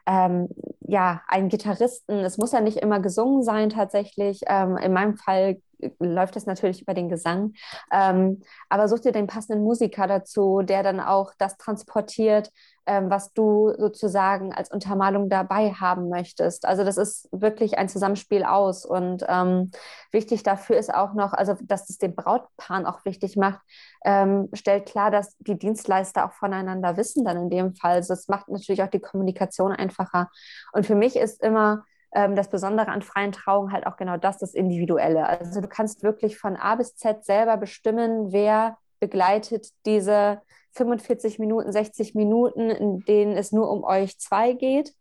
ähm, 0.08 0.48
ja, 0.82 1.22
einen 1.27 1.50
Gitarristen. 1.50 2.20
Es 2.20 2.38
muss 2.38 2.51
ja 2.51 2.62
nicht 2.62 2.77
immer 2.77 3.00
gesungen 3.00 3.44
sein 3.44 3.70
tatsächlich. 3.70 4.41
Ähm, 4.46 4.77
in 4.77 4.94
meinem 4.94 5.17
Fall 5.17 5.58
läuft 6.00 6.36
das 6.36 6.46
natürlich 6.46 6.82
über 6.82 6.94
den 6.94 7.10
Gesang. 7.10 7.53
Ähm, 7.91 8.41
aber 8.70 8.88
such 8.88 9.00
dir 9.00 9.12
den 9.12 9.27
passenden 9.27 9.63
Musiker 9.63 10.08
dazu, 10.08 10.62
der 10.62 10.84
dann 10.84 11.00
auch 11.00 11.34
das 11.38 11.58
transportiert, 11.58 12.51
ähm, 12.88 13.10
was 13.10 13.34
du 13.34 13.74
sozusagen 13.77 14.53
als 14.53 14.72
Untermalung 14.72 15.29
dabei 15.29 15.72
haben 15.72 16.10
möchtest. 16.10 16.65
Also 16.65 16.84
das 16.84 16.98
ist 16.98 17.27
wirklich 17.32 17.77
ein 17.77 17.89
Zusammenspiel 17.89 18.44
aus. 18.44 18.86
Und 18.86 19.25
ähm, 19.27 19.72
wichtig 20.12 20.44
dafür 20.44 20.77
ist 20.77 20.94
auch 20.94 21.13
noch, 21.13 21.34
also 21.34 21.55
dass 21.63 21.89
es 21.89 21.98
den 21.98 22.15
Brautpaaren 22.15 22.86
auch 22.86 23.03
wichtig 23.05 23.38
macht, 23.38 23.62
ähm, 24.05 24.50
stellt 24.53 24.86
klar, 24.86 25.10
dass 25.10 25.36
die 25.39 25.58
Dienstleister 25.58 26.25
auch 26.25 26.34
voneinander 26.34 26.96
wissen 26.98 27.25
dann 27.25 27.38
in 27.38 27.50
dem 27.50 27.75
Fall. 27.75 27.94
Also 27.94 28.13
das 28.13 28.27
macht 28.27 28.50
natürlich 28.50 28.84
auch 28.84 28.89
die 28.89 29.00
Kommunikation 29.00 29.72
einfacher. 29.72 30.29
Und 30.72 30.86
für 30.86 30.96
mich 30.96 31.15
ist 31.15 31.41
immer 31.44 31.86
ähm, 32.15 32.36
das 32.36 32.50
Besondere 32.50 32.88
an 32.88 33.01
freien 33.01 33.34
Trauungen 33.34 33.72
halt 33.72 33.86
auch 33.86 33.98
genau 33.98 34.17
das, 34.17 34.38
das 34.39 34.53
Individuelle. 34.53 35.27
Also 35.27 35.62
du 35.62 35.67
kannst 35.67 36.01
wirklich 36.01 36.38
von 36.38 36.55
A 36.55 36.75
bis 36.75 36.95
Z 36.95 37.25
selber 37.25 37.57
bestimmen, 37.57 38.31
wer 38.31 38.77
begleitet 39.00 39.67
diese 39.86 40.41
45 40.72 41.38
Minuten, 41.39 41.72
60 41.72 42.15
Minuten, 42.15 42.69
in 42.69 43.00
denen 43.01 43.38
es 43.38 43.51
nur 43.51 43.69
um 43.69 43.84
euch 43.84 44.17
zwei 44.17 44.53
geht. 44.53 44.93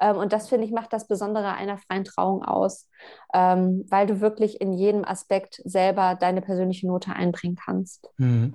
Ähm, 0.00 0.16
und 0.16 0.32
das, 0.32 0.48
finde 0.48 0.64
ich, 0.64 0.72
macht 0.72 0.92
das 0.92 1.08
Besondere 1.08 1.52
einer 1.54 1.78
freien 1.78 2.04
Trauung 2.04 2.44
aus, 2.44 2.88
ähm, 3.34 3.84
weil 3.88 4.06
du 4.06 4.20
wirklich 4.20 4.60
in 4.60 4.72
jedem 4.72 5.04
Aspekt 5.04 5.60
selber 5.64 6.16
deine 6.18 6.42
persönliche 6.42 6.86
Note 6.86 7.12
einbringen 7.12 7.56
kannst. 7.56 8.08
Mhm. 8.18 8.54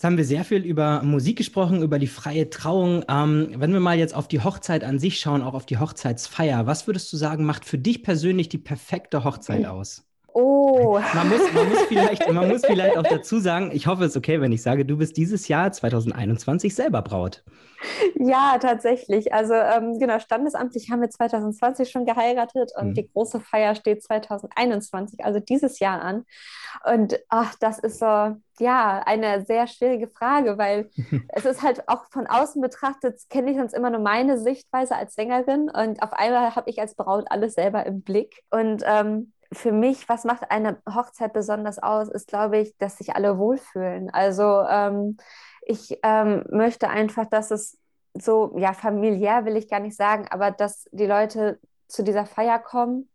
Jetzt 0.00 0.06
haben 0.06 0.16
wir 0.16 0.24
sehr 0.24 0.44
viel 0.46 0.64
über 0.64 1.02
Musik 1.02 1.36
gesprochen, 1.36 1.82
über 1.82 1.98
die 1.98 2.06
freie 2.06 2.48
Trauung. 2.48 3.04
Ähm, 3.06 3.52
wenn 3.56 3.70
wir 3.74 3.80
mal 3.80 3.98
jetzt 3.98 4.14
auf 4.14 4.28
die 4.28 4.40
Hochzeit 4.40 4.82
an 4.82 4.98
sich 4.98 5.20
schauen, 5.20 5.42
auch 5.42 5.52
auf 5.52 5.66
die 5.66 5.76
Hochzeitsfeier, 5.76 6.66
was 6.66 6.86
würdest 6.86 7.12
du 7.12 7.18
sagen, 7.18 7.44
macht 7.44 7.66
für 7.66 7.76
dich 7.76 8.02
persönlich 8.02 8.48
die 8.48 8.56
perfekte 8.56 9.24
Hochzeit 9.24 9.66
aus? 9.66 10.09
Oh. 10.32 10.98
Man 11.14 11.28
muss, 11.28 11.52
man, 11.52 11.68
muss 11.68 11.82
vielleicht, 11.82 12.32
man 12.32 12.48
muss 12.48 12.64
vielleicht 12.64 12.96
auch 12.96 13.02
dazu 13.02 13.38
sagen, 13.38 13.70
ich 13.72 13.86
hoffe, 13.86 14.04
es 14.04 14.10
ist 14.10 14.16
okay, 14.16 14.40
wenn 14.40 14.52
ich 14.52 14.62
sage, 14.62 14.84
du 14.84 14.96
bist 14.96 15.16
dieses 15.16 15.48
Jahr 15.48 15.72
2021 15.72 16.74
selber 16.74 17.02
Braut. 17.02 17.42
Ja, 18.14 18.58
tatsächlich. 18.58 19.32
Also 19.32 19.54
ähm, 19.54 19.98
genau, 19.98 20.18
standesamtlich 20.18 20.90
haben 20.90 21.00
wir 21.00 21.08
2020 21.08 21.90
schon 21.90 22.04
geheiratet 22.04 22.72
und 22.76 22.88
mhm. 22.88 22.94
die 22.94 23.08
große 23.10 23.40
Feier 23.40 23.74
steht 23.74 24.02
2021, 24.02 25.24
also 25.24 25.40
dieses 25.40 25.78
Jahr 25.78 26.02
an. 26.02 26.24
Und 26.84 27.18
ach, 27.28 27.54
das 27.60 27.78
ist 27.78 27.98
so, 27.98 28.36
ja, 28.58 29.02
eine 29.06 29.44
sehr 29.46 29.66
schwierige 29.66 30.08
Frage, 30.08 30.58
weil 30.58 30.90
es 31.28 31.44
ist 31.44 31.62
halt 31.62 31.88
auch 31.88 32.04
von 32.10 32.26
außen 32.26 32.60
betrachtet, 32.60 33.18
kenne 33.30 33.50
ich 33.50 33.56
sonst 33.56 33.72
immer 33.72 33.90
nur 33.90 34.00
meine 34.00 34.38
Sichtweise 34.38 34.94
als 34.96 35.14
Sängerin 35.14 35.70
und 35.70 36.02
auf 36.02 36.12
einmal 36.12 36.54
habe 36.54 36.68
ich 36.68 36.80
als 36.80 36.94
Braut 36.94 37.24
alles 37.30 37.54
selber 37.54 37.86
im 37.86 38.02
Blick. 38.02 38.42
Und 38.50 38.82
ähm, 38.86 39.32
für 39.52 39.72
mich, 39.72 40.08
was 40.08 40.24
macht 40.24 40.50
eine 40.50 40.80
Hochzeit 40.88 41.32
besonders 41.32 41.78
aus, 41.78 42.08
ist, 42.08 42.28
glaube 42.28 42.58
ich, 42.58 42.76
dass 42.78 42.98
sich 42.98 43.14
alle 43.14 43.38
wohlfühlen. 43.38 44.10
Also 44.10 44.62
ähm, 44.68 45.16
ich 45.62 45.98
ähm, 46.02 46.44
möchte 46.50 46.88
einfach, 46.88 47.26
dass 47.26 47.50
es 47.50 47.78
so, 48.14 48.56
ja, 48.58 48.72
familiär 48.72 49.44
will 49.44 49.56
ich 49.56 49.68
gar 49.68 49.80
nicht 49.80 49.96
sagen, 49.96 50.26
aber 50.30 50.50
dass 50.50 50.88
die 50.92 51.06
Leute 51.06 51.58
zu 51.88 52.02
dieser 52.02 52.26
Feier 52.26 52.58
kommen 52.58 53.08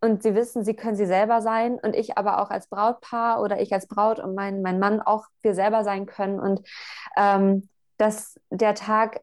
und 0.00 0.22
sie 0.22 0.34
wissen, 0.34 0.64
sie 0.64 0.74
können 0.74 0.96
sie 0.96 1.06
selber 1.06 1.40
sein 1.42 1.78
und 1.80 1.94
ich 1.94 2.18
aber 2.18 2.42
auch 2.42 2.50
als 2.50 2.66
Brautpaar 2.68 3.40
oder 3.40 3.60
ich 3.60 3.72
als 3.72 3.86
Braut 3.86 4.18
und 4.18 4.34
mein, 4.34 4.62
mein 4.62 4.78
Mann 4.78 5.00
auch 5.00 5.26
wir 5.42 5.54
selber 5.54 5.84
sein 5.84 6.06
können 6.06 6.40
und 6.40 6.66
ähm, 7.16 7.68
dass 7.98 8.38
der 8.50 8.74
Tag, 8.74 9.20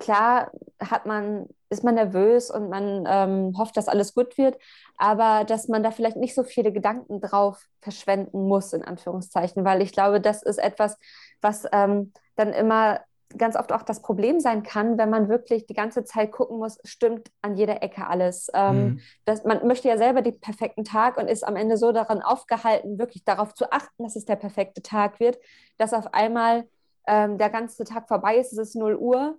klar, 0.00 0.50
hat 0.80 1.06
man, 1.06 1.46
ist 1.70 1.84
man 1.84 1.94
nervös 1.94 2.50
und 2.50 2.70
man 2.70 3.04
ähm, 3.06 3.58
hofft, 3.58 3.76
dass 3.76 3.88
alles 3.88 4.14
gut 4.14 4.38
wird, 4.38 4.58
aber 4.96 5.44
dass 5.44 5.68
man 5.68 5.82
da 5.82 5.90
vielleicht 5.90 6.16
nicht 6.16 6.34
so 6.34 6.42
viele 6.42 6.72
Gedanken 6.72 7.20
drauf 7.20 7.62
verschwenden 7.80 8.46
muss, 8.46 8.72
in 8.72 8.84
Anführungszeichen, 8.84 9.64
weil 9.64 9.82
ich 9.82 9.92
glaube, 9.92 10.20
das 10.20 10.42
ist 10.42 10.58
etwas, 10.58 10.96
was 11.40 11.66
ähm, 11.72 12.12
dann 12.36 12.52
immer 12.52 13.00
ganz 13.36 13.56
oft 13.56 13.72
auch 13.72 13.82
das 13.82 14.00
Problem 14.00 14.40
sein 14.40 14.62
kann, 14.62 14.96
wenn 14.96 15.10
man 15.10 15.28
wirklich 15.28 15.66
die 15.66 15.74
ganze 15.74 16.04
Zeit 16.04 16.32
gucken 16.32 16.58
muss, 16.58 16.78
stimmt 16.84 17.30
an 17.42 17.56
jeder 17.56 17.82
Ecke 17.82 18.06
alles. 18.06 18.48
Ähm, 18.54 18.76
mhm. 18.76 19.00
das, 19.26 19.44
man 19.44 19.66
möchte 19.66 19.88
ja 19.88 19.98
selber 19.98 20.22
den 20.22 20.40
perfekten 20.40 20.84
Tag 20.84 21.18
und 21.18 21.28
ist 21.28 21.46
am 21.46 21.56
Ende 21.56 21.76
so 21.76 21.92
daran 21.92 22.22
aufgehalten, 22.22 22.98
wirklich 22.98 23.24
darauf 23.24 23.52
zu 23.52 23.70
achten, 23.70 24.02
dass 24.02 24.16
es 24.16 24.24
der 24.24 24.36
perfekte 24.36 24.80
Tag 24.80 25.20
wird, 25.20 25.38
dass 25.76 25.92
auf 25.92 26.14
einmal 26.14 26.66
ähm, 27.06 27.36
der 27.36 27.50
ganze 27.50 27.84
Tag 27.84 28.08
vorbei 28.08 28.38
ist, 28.38 28.52
es 28.52 28.70
ist 28.70 28.76
0 28.76 28.96
Uhr 28.96 29.38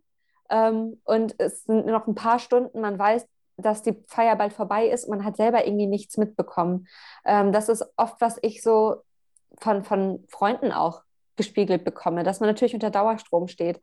ähm, 0.49 0.99
und 1.03 1.35
es 1.37 1.63
sind 1.63 1.85
noch 1.85 2.07
ein 2.07 2.15
paar 2.15 2.39
Stunden, 2.39 2.81
man 2.81 2.97
weiß, 2.97 3.25
dass 3.57 3.81
die 3.81 3.95
Feier 4.07 4.35
bald 4.35 4.53
vorbei 4.53 4.87
ist, 4.87 5.09
man 5.09 5.23
hat 5.23 5.37
selber 5.37 5.65
irgendwie 5.65 5.87
nichts 5.87 6.17
mitbekommen. 6.17 6.87
Ähm, 7.25 7.51
das 7.51 7.69
ist 7.69 7.85
oft, 7.97 8.19
was 8.21 8.37
ich 8.41 8.61
so 8.61 9.03
von, 9.59 9.83
von 9.83 10.25
Freunden 10.29 10.71
auch 10.71 11.03
gespiegelt 11.35 11.83
bekomme, 11.83 12.23
dass 12.23 12.39
man 12.39 12.49
natürlich 12.49 12.73
unter 12.73 12.89
Dauerstrom 12.89 13.47
steht. 13.47 13.81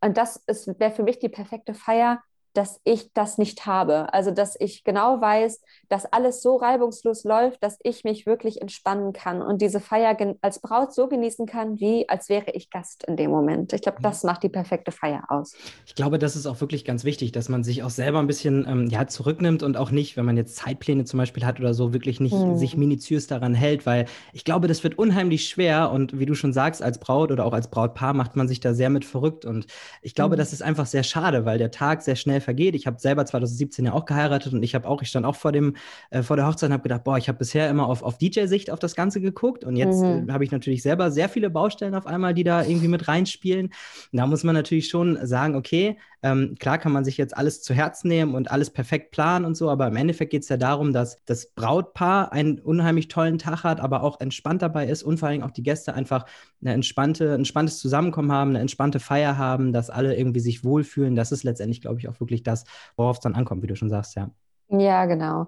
Und 0.00 0.16
das 0.16 0.44
wäre 0.46 0.92
für 0.92 1.02
mich 1.02 1.18
die 1.18 1.28
perfekte 1.28 1.74
Feier, 1.74 2.22
dass 2.58 2.80
ich 2.82 3.12
das 3.14 3.38
nicht 3.38 3.66
habe. 3.66 4.12
Also, 4.12 4.32
dass 4.32 4.56
ich 4.58 4.82
genau 4.82 5.20
weiß, 5.20 5.60
dass 5.88 6.12
alles 6.12 6.42
so 6.42 6.56
reibungslos 6.56 7.22
läuft, 7.22 7.62
dass 7.62 7.78
ich 7.84 8.02
mich 8.02 8.26
wirklich 8.26 8.60
entspannen 8.60 9.12
kann 9.12 9.42
und 9.42 9.62
diese 9.62 9.78
Feier 9.78 10.16
als 10.42 10.60
Braut 10.60 10.92
so 10.92 11.06
genießen 11.06 11.46
kann, 11.46 11.78
wie 11.78 12.08
als 12.08 12.28
wäre 12.28 12.50
ich 12.54 12.68
Gast 12.68 13.04
in 13.04 13.16
dem 13.16 13.30
Moment. 13.30 13.72
Ich 13.74 13.82
glaube, 13.82 13.98
mhm. 14.00 14.02
das 14.02 14.24
macht 14.24 14.42
die 14.42 14.48
perfekte 14.48 14.90
Feier 14.90 15.22
aus. 15.28 15.54
Ich 15.86 15.94
glaube, 15.94 16.18
das 16.18 16.34
ist 16.34 16.46
auch 16.46 16.60
wirklich 16.60 16.84
ganz 16.84 17.04
wichtig, 17.04 17.30
dass 17.30 17.48
man 17.48 17.62
sich 17.62 17.84
auch 17.84 17.90
selber 17.90 18.18
ein 18.18 18.26
bisschen 18.26 18.66
ähm, 18.68 18.88
ja, 18.88 19.06
zurücknimmt 19.06 19.62
und 19.62 19.76
auch 19.76 19.92
nicht, 19.92 20.16
wenn 20.16 20.24
man 20.24 20.36
jetzt 20.36 20.56
Zeitpläne 20.56 21.04
zum 21.04 21.18
Beispiel 21.18 21.46
hat 21.46 21.60
oder 21.60 21.74
so, 21.74 21.92
wirklich 21.92 22.18
nicht 22.18 22.34
mhm. 22.34 22.56
sich 22.56 22.76
minutiös 22.76 23.28
daran 23.28 23.54
hält, 23.54 23.86
weil 23.86 24.06
ich 24.32 24.44
glaube, 24.44 24.66
das 24.66 24.82
wird 24.82 24.98
unheimlich 24.98 25.48
schwer 25.48 25.92
und 25.92 26.18
wie 26.18 26.26
du 26.26 26.34
schon 26.34 26.52
sagst, 26.52 26.82
als 26.82 26.98
Braut 26.98 27.30
oder 27.30 27.46
auch 27.46 27.52
als 27.52 27.68
Brautpaar 27.68 28.14
macht 28.14 28.34
man 28.34 28.48
sich 28.48 28.58
da 28.58 28.74
sehr 28.74 28.90
mit 28.90 29.04
verrückt 29.04 29.44
und 29.44 29.66
ich 30.02 30.16
glaube, 30.16 30.34
mhm. 30.34 30.38
das 30.40 30.52
ist 30.52 30.62
einfach 30.62 30.86
sehr 30.86 31.04
schade, 31.04 31.44
weil 31.44 31.58
der 31.58 31.70
Tag 31.70 32.02
sehr 32.02 32.16
schnell 32.16 32.40
vergeht. 32.48 32.74
Ich 32.74 32.86
habe 32.86 32.98
selber 32.98 33.26
2017 33.26 33.84
ja 33.84 33.92
auch 33.92 34.06
geheiratet 34.06 34.54
und 34.54 34.62
ich 34.62 34.74
habe 34.74 34.88
auch, 34.88 35.02
ich 35.02 35.08
stand 35.10 35.26
auch 35.26 35.36
vor 35.36 35.52
dem, 35.52 35.76
äh, 36.08 36.22
vor 36.22 36.36
der 36.36 36.46
Hochzeit 36.46 36.70
und 36.70 36.72
habe 36.72 36.82
gedacht, 36.82 37.04
boah, 37.04 37.18
ich 37.18 37.28
habe 37.28 37.36
bisher 37.36 37.68
immer 37.68 37.86
auf, 37.86 38.02
auf 38.02 38.16
DJ-Sicht 38.16 38.70
auf 38.70 38.78
das 38.78 38.94
Ganze 38.94 39.20
geguckt 39.20 39.64
und 39.64 39.76
jetzt 39.76 40.00
mhm. 40.00 40.30
äh, 40.30 40.32
habe 40.32 40.44
ich 40.44 40.50
natürlich 40.50 40.82
selber 40.82 41.10
sehr 41.10 41.28
viele 41.28 41.50
Baustellen 41.50 41.94
auf 41.94 42.06
einmal, 42.06 42.32
die 42.32 42.44
da 42.44 42.64
irgendwie 42.64 42.88
mit 42.88 43.06
reinspielen. 43.06 43.66
Und 43.66 44.16
da 44.16 44.26
muss 44.26 44.44
man 44.44 44.54
natürlich 44.54 44.88
schon 44.88 45.18
sagen, 45.26 45.56
okay, 45.56 45.98
ähm, 46.22 46.56
klar 46.58 46.78
kann 46.78 46.92
man 46.92 47.04
sich 47.04 47.16
jetzt 47.16 47.36
alles 47.36 47.62
zu 47.62 47.74
Herzen 47.74 48.08
nehmen 48.08 48.34
und 48.34 48.50
alles 48.50 48.70
perfekt 48.70 49.10
planen 49.12 49.44
und 49.44 49.56
so, 49.56 49.70
aber 49.70 49.86
im 49.86 49.96
Endeffekt 49.96 50.30
geht 50.30 50.42
es 50.42 50.48
ja 50.48 50.56
darum, 50.56 50.92
dass 50.92 51.16
das 51.26 51.50
Brautpaar 51.52 52.32
einen 52.32 52.58
unheimlich 52.58 53.08
tollen 53.08 53.38
Tag 53.38 53.62
hat, 53.64 53.80
aber 53.80 54.02
auch 54.02 54.20
entspannt 54.20 54.62
dabei 54.62 54.86
ist 54.86 55.02
und 55.02 55.18
vor 55.18 55.28
allem 55.28 55.42
auch 55.42 55.50
die 55.52 55.62
Gäste 55.62 55.94
einfach 55.94 56.26
eine 56.60 56.72
entspannte, 56.72 57.30
ein 57.30 57.40
entspanntes 57.40 57.78
Zusammenkommen 57.78 58.32
haben, 58.32 58.50
eine 58.50 58.60
entspannte 58.60 59.00
Feier 59.00 59.38
haben, 59.38 59.72
dass 59.72 59.90
alle 59.90 60.16
irgendwie 60.16 60.40
sich 60.40 60.64
wohlfühlen. 60.64 61.14
Das 61.14 61.32
ist 61.32 61.44
letztendlich, 61.44 61.80
glaube 61.80 62.00
ich, 62.00 62.08
auch 62.08 62.18
wirklich 62.20 62.42
das, 62.42 62.64
worauf 62.96 63.18
es 63.18 63.20
dann 63.20 63.34
ankommt, 63.34 63.62
wie 63.62 63.68
du 63.68 63.76
schon 63.76 63.90
sagst, 63.90 64.16
ja. 64.16 64.30
Ja, 64.70 65.06
genau. 65.06 65.46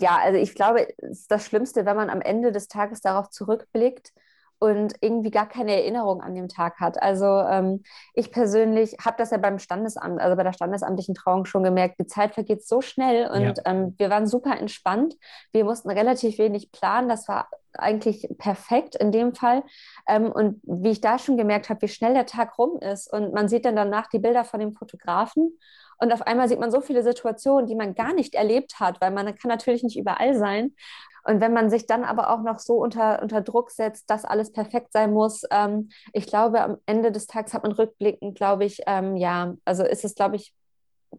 Ja, 0.00 0.18
also 0.24 0.38
ich 0.38 0.54
glaube, 0.54 0.88
es 0.98 1.20
ist 1.20 1.30
das 1.30 1.46
Schlimmste, 1.46 1.86
wenn 1.86 1.96
man 1.96 2.10
am 2.10 2.20
Ende 2.20 2.50
des 2.50 2.66
Tages 2.66 3.00
darauf 3.00 3.30
zurückblickt 3.30 4.12
und 4.60 4.94
irgendwie 5.00 5.30
gar 5.30 5.48
keine 5.48 5.72
Erinnerung 5.72 6.20
an 6.20 6.34
den 6.34 6.48
Tag 6.48 6.78
hat. 6.78 7.02
Also 7.02 7.24
ähm, 7.24 7.82
ich 8.14 8.30
persönlich 8.30 8.94
habe 9.02 9.16
das 9.18 9.30
ja 9.30 9.38
beim 9.38 9.58
Standesamt, 9.58 10.20
also 10.20 10.36
bei 10.36 10.42
der 10.42 10.52
standesamtlichen 10.52 11.14
Trauung 11.14 11.46
schon 11.46 11.62
gemerkt, 11.62 11.98
die 11.98 12.06
Zeit 12.06 12.34
vergeht 12.34 12.64
so 12.66 12.82
schnell 12.82 13.28
und 13.30 13.42
ja. 13.42 13.54
ähm, 13.64 13.94
wir 13.96 14.10
waren 14.10 14.26
super 14.26 14.58
entspannt. 14.58 15.16
Wir 15.50 15.64
mussten 15.64 15.90
relativ 15.90 16.38
wenig 16.38 16.70
planen, 16.72 17.08
das 17.08 17.26
war 17.26 17.48
eigentlich 17.72 18.28
perfekt 18.38 18.96
in 18.96 19.12
dem 19.12 19.34
Fall. 19.34 19.62
Ähm, 20.06 20.30
und 20.30 20.60
wie 20.64 20.90
ich 20.90 21.00
da 21.00 21.18
schon 21.18 21.38
gemerkt 21.38 21.70
habe, 21.70 21.82
wie 21.82 21.88
schnell 21.88 22.12
der 22.12 22.26
Tag 22.26 22.58
rum 22.58 22.78
ist 22.80 23.10
und 23.10 23.32
man 23.32 23.48
sieht 23.48 23.64
dann 23.64 23.76
danach 23.76 24.08
die 24.08 24.18
Bilder 24.18 24.44
von 24.44 24.60
dem 24.60 24.74
Fotografen 24.74 25.58
und 26.00 26.12
auf 26.12 26.22
einmal 26.22 26.48
sieht 26.48 26.58
man 26.58 26.70
so 26.70 26.80
viele 26.80 27.02
Situationen, 27.02 27.66
die 27.66 27.74
man 27.74 27.94
gar 27.94 28.14
nicht 28.14 28.34
erlebt 28.34 28.80
hat, 28.80 29.00
weil 29.00 29.10
man 29.10 29.26
kann 29.36 29.48
natürlich 29.48 29.82
nicht 29.82 29.98
überall 29.98 30.34
sein. 30.34 30.74
Und 31.24 31.40
wenn 31.40 31.52
man 31.52 31.70
sich 31.70 31.86
dann 31.86 32.04
aber 32.04 32.30
auch 32.30 32.42
noch 32.42 32.58
so 32.58 32.74
unter, 32.74 33.22
unter 33.22 33.40
Druck 33.40 33.70
setzt, 33.70 34.10
dass 34.10 34.24
alles 34.24 34.52
perfekt 34.52 34.92
sein 34.92 35.12
muss, 35.12 35.42
ähm, 35.50 35.90
ich 36.12 36.26
glaube, 36.26 36.60
am 36.60 36.76
Ende 36.86 37.12
des 37.12 37.26
Tages 37.26 37.54
hat 37.54 37.62
man 37.62 37.72
rückblickend, 37.72 38.36
glaube 38.36 38.64
ich, 38.64 38.80
ähm, 38.86 39.16
ja, 39.16 39.54
also 39.64 39.84
ist 39.84 40.04
es, 40.04 40.14
glaube 40.14 40.36
ich, 40.36 40.54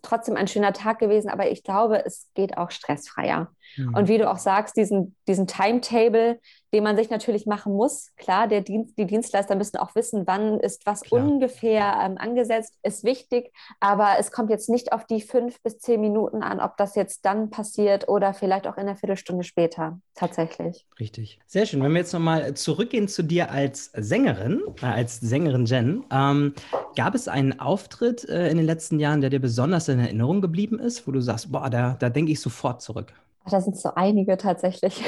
trotzdem 0.01 0.37
ein 0.37 0.47
schöner 0.47 0.73
Tag 0.73 0.99
gewesen, 0.99 1.29
aber 1.29 1.51
ich 1.51 1.63
glaube, 1.63 2.05
es 2.05 2.29
geht 2.33 2.57
auch 2.57 2.71
stressfreier. 2.71 3.51
Mhm. 3.77 3.93
Und 3.93 4.07
wie 4.07 4.17
du 4.17 4.29
auch 4.29 4.37
sagst, 4.37 4.77
diesen, 4.77 5.15
diesen 5.27 5.47
Timetable, 5.47 6.39
den 6.73 6.83
man 6.83 6.95
sich 6.95 7.09
natürlich 7.09 7.45
machen 7.45 7.73
muss. 7.73 8.11
Klar, 8.17 8.47
der 8.47 8.61
Dienst, 8.61 8.97
die 8.97 9.05
Dienstleister 9.05 9.55
müssen 9.55 9.77
auch 9.77 9.95
wissen, 9.95 10.23
wann 10.25 10.59
ist 10.59 10.85
was 10.85 11.01
Klar. 11.01 11.23
ungefähr 11.23 11.99
ähm, 12.03 12.17
angesetzt, 12.17 12.77
ist 12.83 13.03
wichtig. 13.03 13.51
Aber 13.79 14.15
es 14.19 14.31
kommt 14.31 14.49
jetzt 14.49 14.69
nicht 14.69 14.93
auf 14.93 15.05
die 15.05 15.21
fünf 15.21 15.61
bis 15.61 15.79
zehn 15.79 15.99
Minuten 15.99 16.43
an, 16.43 16.59
ob 16.59 16.77
das 16.77 16.95
jetzt 16.95 17.25
dann 17.25 17.49
passiert 17.49 18.07
oder 18.07 18.33
vielleicht 18.33 18.67
auch 18.67 18.77
in 18.77 18.83
einer 18.83 18.95
Viertelstunde 18.95 19.43
später 19.43 19.99
tatsächlich. 20.15 20.85
Richtig. 20.99 21.39
Sehr 21.45 21.65
schön. 21.65 21.83
Wenn 21.83 21.91
wir 21.91 21.99
jetzt 21.99 22.13
nochmal 22.13 22.53
zurückgehen 22.53 23.07
zu 23.07 23.23
dir 23.23 23.51
als 23.51 23.91
Sängerin, 23.93 24.61
äh, 24.81 24.85
als 24.85 25.19
Sängerin 25.19 25.65
Jen, 25.65 26.05
ähm, 26.11 26.53
gab 26.95 27.15
es 27.15 27.27
einen 27.27 27.59
Auftritt 27.59 28.27
äh, 28.29 28.49
in 28.49 28.57
den 28.57 28.65
letzten 28.65 28.99
Jahren, 28.99 29.21
der 29.21 29.29
dir 29.29 29.39
besonders 29.41 29.87
in 29.87 29.99
Erinnerung 29.99 30.41
geblieben 30.41 30.79
ist, 30.79 31.07
wo 31.07 31.11
du 31.11 31.21
sagst, 31.21 31.51
boah, 31.51 31.69
da, 31.69 31.95
da 31.99 32.09
denke 32.09 32.31
ich 32.31 32.39
sofort 32.39 32.81
zurück? 32.81 33.13
Ach, 33.43 33.49
da 33.49 33.61
sind 33.61 33.75
so 33.75 33.89
einige 33.95 34.37
tatsächlich. 34.37 35.03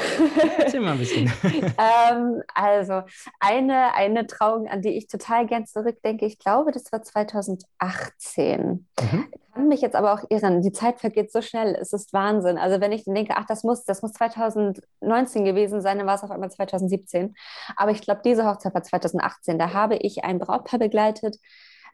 Erzähl 0.58 0.80
mal 0.80 0.92
ein 0.92 0.98
bisschen. 0.98 1.32
ähm, 1.44 2.42
also 2.52 3.02
eine, 3.38 3.94
eine 3.94 4.26
Trauung, 4.26 4.66
an 4.68 4.82
die 4.82 4.96
ich 4.96 5.06
total 5.06 5.46
gern 5.46 5.66
zurückdenke, 5.66 6.26
ich 6.26 6.38
glaube, 6.38 6.72
das 6.72 6.90
war 6.90 7.02
2018. 7.02 8.88
Mhm. 9.00 9.28
Ich 9.32 9.54
kann 9.54 9.68
mich 9.68 9.82
jetzt 9.82 9.94
aber 9.94 10.14
auch 10.14 10.24
irren. 10.30 10.62
Die 10.62 10.72
Zeit 10.72 10.98
vergeht 10.98 11.30
so 11.30 11.42
schnell, 11.42 11.76
es 11.80 11.92
ist 11.92 12.12
Wahnsinn. 12.12 12.58
Also 12.58 12.80
wenn 12.80 12.90
ich 12.90 13.04
denke, 13.04 13.34
ach, 13.36 13.46
das 13.46 13.62
muss, 13.62 13.84
das 13.84 14.02
muss 14.02 14.12
2019 14.14 15.44
gewesen 15.44 15.80
sein, 15.80 15.98
dann 15.98 16.08
war 16.08 16.16
es 16.16 16.24
auf 16.24 16.32
einmal 16.32 16.50
2017. 16.50 17.36
Aber 17.76 17.92
ich 17.92 18.02
glaube, 18.02 18.22
diese 18.24 18.46
Hochzeit 18.46 18.74
war 18.74 18.82
2018. 18.82 19.60
Da 19.60 19.72
habe 19.72 19.94
ich 19.94 20.24
ein 20.24 20.40
Brautpaar 20.40 20.80
begleitet, 20.80 21.38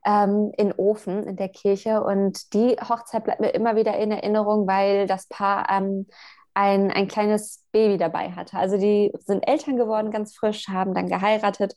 ähm, 0.05 0.53
in 0.57 0.73
Ofen 0.73 1.25
in 1.25 1.37
der 1.37 1.49
Kirche. 1.49 2.03
Und 2.03 2.53
die 2.55 2.77
Hochzeit 2.77 3.25
bleibt 3.25 3.41
mir 3.41 3.51
immer 3.51 3.77
wieder 3.77 3.97
in 3.99 4.11
Erinnerung, 4.11 4.67
weil 4.67 5.07
das 5.07 5.27
Paar 5.27 5.69
ähm, 5.71 6.07
ein, 6.55 6.91
ein 6.91 7.09
kleines 7.09 7.65
Baby 7.73 7.97
dabei 7.97 8.33
hatte. 8.33 8.57
Also 8.57 8.77
die 8.77 9.13
sind 9.21 9.47
Eltern 9.47 9.77
geworden, 9.77 10.11
ganz 10.11 10.37
frisch, 10.37 10.69
haben 10.69 10.95
dann 10.95 11.09
geheiratet 11.09 11.77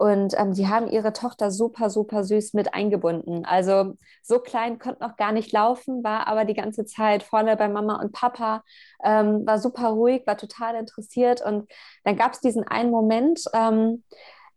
und 0.00 0.32
ähm, 0.38 0.54
die 0.54 0.66
haben 0.66 0.88
ihre 0.88 1.12
Tochter 1.12 1.50
super, 1.50 1.90
super 1.90 2.24
süß 2.24 2.54
mit 2.54 2.72
eingebunden. 2.72 3.44
Also 3.44 3.98
so 4.22 4.38
klein 4.38 4.78
konnte 4.78 5.02
noch 5.02 5.16
gar 5.16 5.30
nicht 5.30 5.52
laufen, 5.52 6.02
war 6.02 6.26
aber 6.26 6.46
die 6.46 6.54
ganze 6.54 6.86
Zeit 6.86 7.22
vorne 7.22 7.54
bei 7.56 7.68
Mama 7.68 8.00
und 8.00 8.12
Papa, 8.12 8.62
ähm, 9.04 9.46
war 9.46 9.58
super 9.58 9.88
ruhig, 9.88 10.26
war 10.26 10.38
total 10.38 10.76
interessiert. 10.76 11.42
Und 11.42 11.70
dann 12.04 12.16
gab 12.16 12.32
es 12.32 12.40
diesen 12.40 12.66
einen 12.66 12.90
Moment, 12.90 13.44
ähm, 13.52 14.02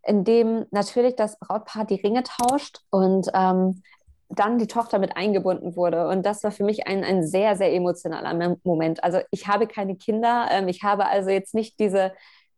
in 0.06 0.24
dem 0.24 0.66
natürlich 0.72 1.16
das 1.16 1.40
Brautpaar 1.40 1.86
die 1.86 1.96
Ringe 1.96 2.24
tauscht 2.24 2.82
und 2.90 3.30
ähm, 3.34 3.82
dann 4.30 4.58
die 4.58 4.68
Tochter 4.68 5.00
mit 5.00 5.16
eingebunden 5.16 5.76
wurde. 5.76 6.08
Und 6.08 6.26
das 6.26 6.44
war 6.44 6.52
für 6.52 6.64
mich 6.64 6.88
ein, 6.88 7.04
ein 7.04 7.26
sehr, 7.26 7.56
sehr 7.56 7.74
emotionaler 7.74 8.58
Moment. 8.64 9.04
Also 9.04 9.20
ich 9.32 9.48
habe 9.48 9.68
keine 9.68 9.96
Kinder, 9.96 10.48
ähm, 10.52 10.68
ich 10.68 10.84
habe 10.84 11.06
also 11.06 11.30
jetzt 11.30 11.54
nicht 11.54 11.80
diese, 11.80 12.14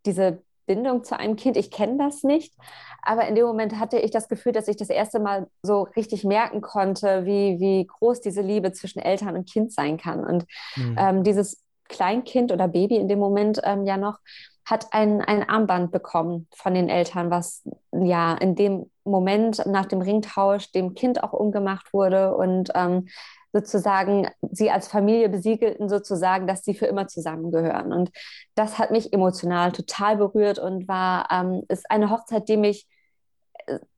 diese 0.05 0.41
Bindung 0.65 1.03
zu 1.03 1.17
einem 1.17 1.35
Kind. 1.35 1.57
Ich 1.57 1.71
kenne 1.71 1.97
das 1.97 2.23
nicht. 2.23 2.53
Aber 3.01 3.27
in 3.27 3.35
dem 3.35 3.45
Moment 3.45 3.79
hatte 3.79 3.99
ich 3.99 4.11
das 4.11 4.27
Gefühl, 4.27 4.51
dass 4.51 4.67
ich 4.67 4.77
das 4.77 4.89
erste 4.89 5.19
Mal 5.19 5.47
so 5.61 5.83
richtig 5.95 6.23
merken 6.23 6.61
konnte, 6.61 7.25
wie, 7.25 7.59
wie 7.59 7.85
groß 7.85 8.21
diese 8.21 8.41
Liebe 8.41 8.71
zwischen 8.71 8.99
Eltern 8.99 9.35
und 9.35 9.49
Kind 9.49 9.71
sein 9.71 9.97
kann. 9.97 10.25
Und 10.25 10.45
mhm. 10.75 10.95
ähm, 10.97 11.23
dieses 11.23 11.61
Kleinkind 11.87 12.51
oder 12.51 12.67
Baby 12.67 12.95
in 12.95 13.07
dem 13.07 13.19
Moment 13.19 13.61
ähm, 13.63 13.85
ja 13.85 13.97
noch 13.97 14.17
hat 14.65 14.87
ein, 14.91 15.21
ein 15.21 15.47
Armband 15.47 15.91
bekommen 15.91 16.47
von 16.55 16.73
den 16.73 16.89
Eltern, 16.89 17.29
was 17.29 17.63
ja 17.91 18.33
in 18.33 18.55
dem 18.55 18.89
Moment 19.03 19.63
nach 19.65 19.85
dem 19.85 20.01
Ringtausch 20.01 20.71
dem 20.71 20.95
Kind 20.95 21.23
auch 21.23 21.33
umgemacht 21.33 21.93
wurde 21.93 22.35
und 22.35 22.71
ähm, 22.73 23.07
sozusagen 23.53 24.27
sie 24.51 24.69
als 24.69 24.89
Familie 24.89 25.29
besiegelten, 25.29 25.87
sozusagen, 25.87 26.45
dass 26.45 26.65
sie 26.65 26.73
für 26.73 26.87
immer 26.87 27.07
zusammengehören. 27.07 27.93
Und 27.93 28.11
das 28.55 28.77
hat 28.77 28.91
mich 28.91 29.13
emotional 29.13 29.71
total 29.71 30.17
berührt 30.17 30.59
und 30.59 30.89
war, 30.89 31.29
ähm, 31.31 31.63
ist 31.69 31.89
eine 31.89 32.09
Hochzeit, 32.09 32.49
die 32.49 32.57
mich 32.57 32.85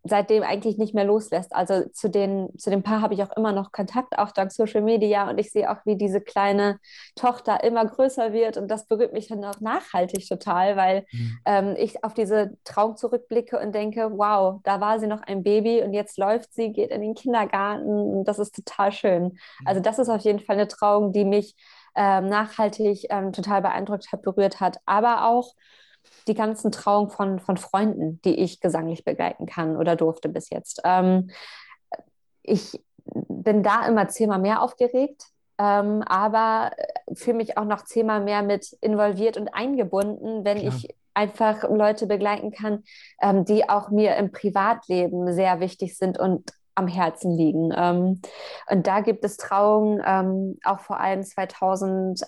seitdem 0.04 0.44
eigentlich 0.44 0.78
nicht 0.78 0.94
mehr 0.94 1.04
loslässt. 1.04 1.54
Also 1.54 1.88
zu, 1.90 2.10
den, 2.10 2.50
zu 2.58 2.70
dem 2.70 2.84
Paar 2.84 3.02
habe 3.02 3.14
ich 3.14 3.24
auch 3.24 3.36
immer 3.36 3.52
noch 3.52 3.72
Kontakt, 3.72 4.18
auch 4.18 4.32
dank 4.32 4.52
Social 4.52 4.82
Media. 4.82 5.30
Und 5.30 5.38
ich 5.40 5.52
sehe 5.52 5.70
auch, 5.70 5.86
wie 5.86 5.98
diese 5.98 6.22
kleine 6.22 6.80
Tochter 7.16 7.64
immer 7.64 7.86
größer 7.86 8.32
wird. 8.32 8.58
Und 8.58 8.70
das 8.70 8.88
berührt 8.88 9.14
mich 9.14 9.28
dann 9.28 9.44
auch 9.44 9.60
nachhaltig 9.60 10.28
total, 10.28 10.78
weil 10.78 11.06
mhm. 11.12 11.40
ähm, 11.46 11.76
ich 11.78 12.04
auf 12.04 12.14
diese 12.14 12.58
Traum 12.64 12.96
zurückblicke 12.96 13.60
und 13.60 13.76
denke, 13.76 14.12
wow, 14.14 14.62
da 14.64 14.80
war 14.80 15.00
sie 15.00 15.08
noch 15.08 15.22
ein 15.22 15.44
Baby 15.44 15.82
und 15.82 15.94
jetzt 15.94 16.18
läuft 16.18 16.54
sie, 16.54 16.72
geht 16.72 16.92
in 16.92 17.02
den 17.02 17.14
Kindergarten. 17.14 17.88
Und 17.88 18.26
das 18.26 18.40
ist 18.40 18.56
total 18.56 18.92
schön. 18.92 19.24
Mhm. 19.24 19.40
Also 19.66 19.82
das 19.82 20.00
ist 20.00 20.10
auf 20.10 20.22
jeden 20.22 20.40
Fall 20.40 20.56
eine 20.56 20.68
Trauung, 20.68 21.12
die 21.12 21.26
mich 21.26 21.56
ähm, 21.96 22.28
nachhaltig 22.28 23.08
ähm, 23.10 23.34
total 23.34 23.62
beeindruckt 23.62 24.12
hat, 24.12 24.22
berührt 24.22 24.62
hat. 24.62 24.78
Aber 24.86 25.28
auch 25.28 25.54
die 26.28 26.34
ganzen 26.34 26.72
Trauungen 26.72 27.10
von, 27.10 27.40
von 27.40 27.58
Freunden, 27.58 28.22
die 28.24 28.36
ich 28.36 28.60
gesanglich 28.60 29.04
begleiten 29.04 29.46
kann 29.46 29.78
oder 29.78 29.96
durfte 29.96 30.30
bis 30.30 30.50
jetzt. 30.50 30.82
Ähm, 30.84 31.30
ich 32.44 32.80
bin 33.06 33.64
da 33.64 33.88
immer 33.88 34.08
zehnmal 34.08 34.40
mehr 34.40 34.62
aufgeregt, 34.62 35.26
ähm, 35.58 36.04
aber 36.04 36.72
fühle 37.14 37.38
mich 37.38 37.58
auch 37.58 37.66
noch 37.66 37.84
zehnmal 37.84 38.22
mehr 38.22 38.44
mit 38.44 38.74
involviert 38.82 39.38
und 39.38 39.50
eingebunden, 39.50 40.46
wenn 40.46 40.60
Klar. 40.60 40.74
ich 40.76 40.96
einfach 41.14 41.64
Leute 41.64 42.06
begleiten 42.06 42.52
kann, 42.52 42.84
ähm, 43.22 43.44
die 43.44 43.68
auch 43.68 43.90
mir 43.90 44.16
im 44.18 44.32
Privatleben 44.32 45.34
sehr 45.34 45.60
wichtig 45.60 45.98
sind 45.98 46.20
und 46.20 46.52
am 46.76 46.88
Herzen 46.88 47.32
liegen. 47.32 47.74
Ähm, 47.76 48.22
und 48.70 48.86
da 48.86 49.02
gibt 49.02 49.26
es 49.26 49.38
Trauungen, 49.38 50.02
ähm, 50.06 50.60
auch 50.64 50.80
vor 50.80 51.00
allem 51.00 51.24
2000 51.24 52.22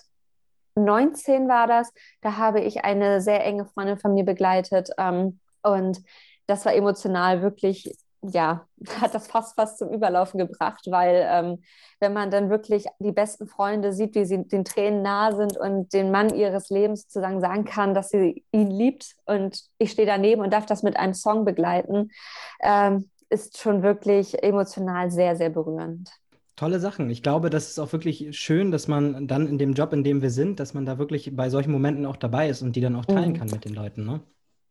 19 0.84 1.48
war 1.48 1.66
das, 1.66 1.92
da 2.20 2.36
habe 2.36 2.60
ich 2.60 2.84
eine 2.84 3.20
sehr 3.20 3.44
enge 3.44 3.66
Freundin 3.66 3.98
von 3.98 4.14
mir 4.14 4.24
begleitet 4.24 4.90
ähm, 4.98 5.38
und 5.62 6.02
das 6.46 6.64
war 6.64 6.74
emotional 6.74 7.42
wirklich, 7.42 7.96
ja, 8.22 8.66
hat 9.00 9.14
das 9.14 9.28
fast 9.28 9.54
fast 9.54 9.78
zum 9.78 9.90
Überlaufen 9.90 10.38
gebracht, 10.38 10.86
weil 10.88 11.26
ähm, 11.28 11.62
wenn 12.00 12.12
man 12.12 12.30
dann 12.30 12.50
wirklich 12.50 12.86
die 12.98 13.12
besten 13.12 13.46
Freunde 13.46 13.92
sieht, 13.92 14.14
wie 14.14 14.24
sie 14.24 14.46
den 14.46 14.64
Tränen 14.64 15.02
nahe 15.02 15.36
sind 15.36 15.56
und 15.56 15.92
den 15.92 16.10
Mann 16.10 16.34
ihres 16.34 16.70
Lebens 16.70 17.02
sozusagen 17.02 17.40
sagen 17.40 17.64
kann, 17.64 17.94
dass 17.94 18.10
sie 18.10 18.44
ihn 18.52 18.70
liebt 18.70 19.16
und 19.26 19.62
ich 19.78 19.92
stehe 19.92 20.06
daneben 20.06 20.42
und 20.42 20.52
darf 20.52 20.66
das 20.66 20.82
mit 20.82 20.96
einem 20.96 21.14
Song 21.14 21.44
begleiten, 21.44 22.10
ähm, 22.62 23.10
ist 23.28 23.58
schon 23.58 23.82
wirklich 23.82 24.42
emotional 24.42 25.10
sehr, 25.10 25.36
sehr 25.36 25.50
berührend 25.50 26.10
tolle 26.60 26.78
Sachen. 26.78 27.08
Ich 27.08 27.22
glaube, 27.22 27.48
das 27.48 27.70
ist 27.70 27.78
auch 27.78 27.90
wirklich 27.92 28.38
schön, 28.38 28.70
dass 28.70 28.86
man 28.86 29.26
dann 29.26 29.48
in 29.48 29.56
dem 29.56 29.72
Job, 29.72 29.94
in 29.94 30.04
dem 30.04 30.20
wir 30.20 30.30
sind, 30.30 30.60
dass 30.60 30.74
man 30.74 30.84
da 30.84 30.98
wirklich 30.98 31.34
bei 31.34 31.48
solchen 31.48 31.72
Momenten 31.72 32.04
auch 32.04 32.16
dabei 32.16 32.50
ist 32.50 32.60
und 32.60 32.76
die 32.76 32.82
dann 32.82 32.96
auch 32.96 33.06
teilen 33.06 33.30
mhm. 33.30 33.38
kann 33.38 33.48
mit 33.48 33.64
den 33.64 33.72
Leuten. 33.72 34.04
Ne? 34.04 34.20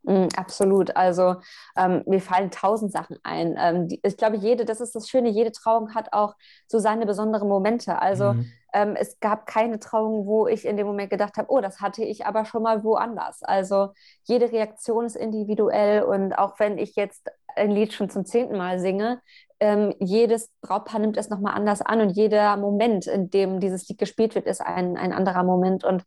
Mm, 0.04 0.28
absolut. 0.36 0.94
Also 0.94 1.36
ähm, 1.76 2.04
mir 2.06 2.20
fallen 2.20 2.52
tausend 2.52 2.92
Sachen 2.92 3.16
ein. 3.24 3.56
Ähm, 3.58 3.88
die, 3.88 3.98
ich 4.04 4.16
glaube, 4.16 4.36
jede, 4.36 4.64
das 4.64 4.80
ist 4.80 4.94
das 4.94 5.08
Schöne, 5.08 5.30
jede 5.30 5.50
Trauung 5.50 5.92
hat 5.92 6.12
auch 6.12 6.36
so 6.68 6.78
seine 6.78 7.06
besonderen 7.06 7.48
Momente. 7.48 8.00
Also 8.00 8.34
mhm. 8.34 8.46
ähm, 8.72 8.94
es 8.96 9.18
gab 9.18 9.46
keine 9.46 9.80
Trauung, 9.80 10.26
wo 10.26 10.46
ich 10.46 10.66
in 10.66 10.76
dem 10.76 10.86
Moment 10.86 11.10
gedacht 11.10 11.38
habe, 11.38 11.50
oh, 11.50 11.60
das 11.60 11.80
hatte 11.80 12.04
ich 12.04 12.24
aber 12.24 12.44
schon 12.44 12.62
mal 12.62 12.84
woanders. 12.84 13.42
Also 13.42 13.88
jede 14.22 14.52
Reaktion 14.52 15.06
ist 15.06 15.16
individuell 15.16 16.04
und 16.04 16.34
auch 16.34 16.60
wenn 16.60 16.78
ich 16.78 16.94
jetzt 16.94 17.28
ein 17.56 17.72
Lied 17.72 17.92
schon 17.92 18.10
zum 18.10 18.24
zehnten 18.24 18.56
Mal 18.56 18.78
singe, 18.78 19.20
ähm, 19.60 19.94
jedes 19.98 20.50
Brautpaar 20.62 21.00
nimmt 21.00 21.16
es 21.16 21.28
nochmal 21.28 21.54
anders 21.54 21.82
an 21.82 22.00
und 22.00 22.10
jeder 22.10 22.56
Moment, 22.56 23.06
in 23.06 23.30
dem 23.30 23.60
dieses 23.60 23.88
Lied 23.88 23.98
gespielt 23.98 24.34
wird, 24.34 24.46
ist 24.46 24.60
ein, 24.60 24.96
ein 24.96 25.12
anderer 25.12 25.44
Moment. 25.44 25.84
Und 25.84 26.04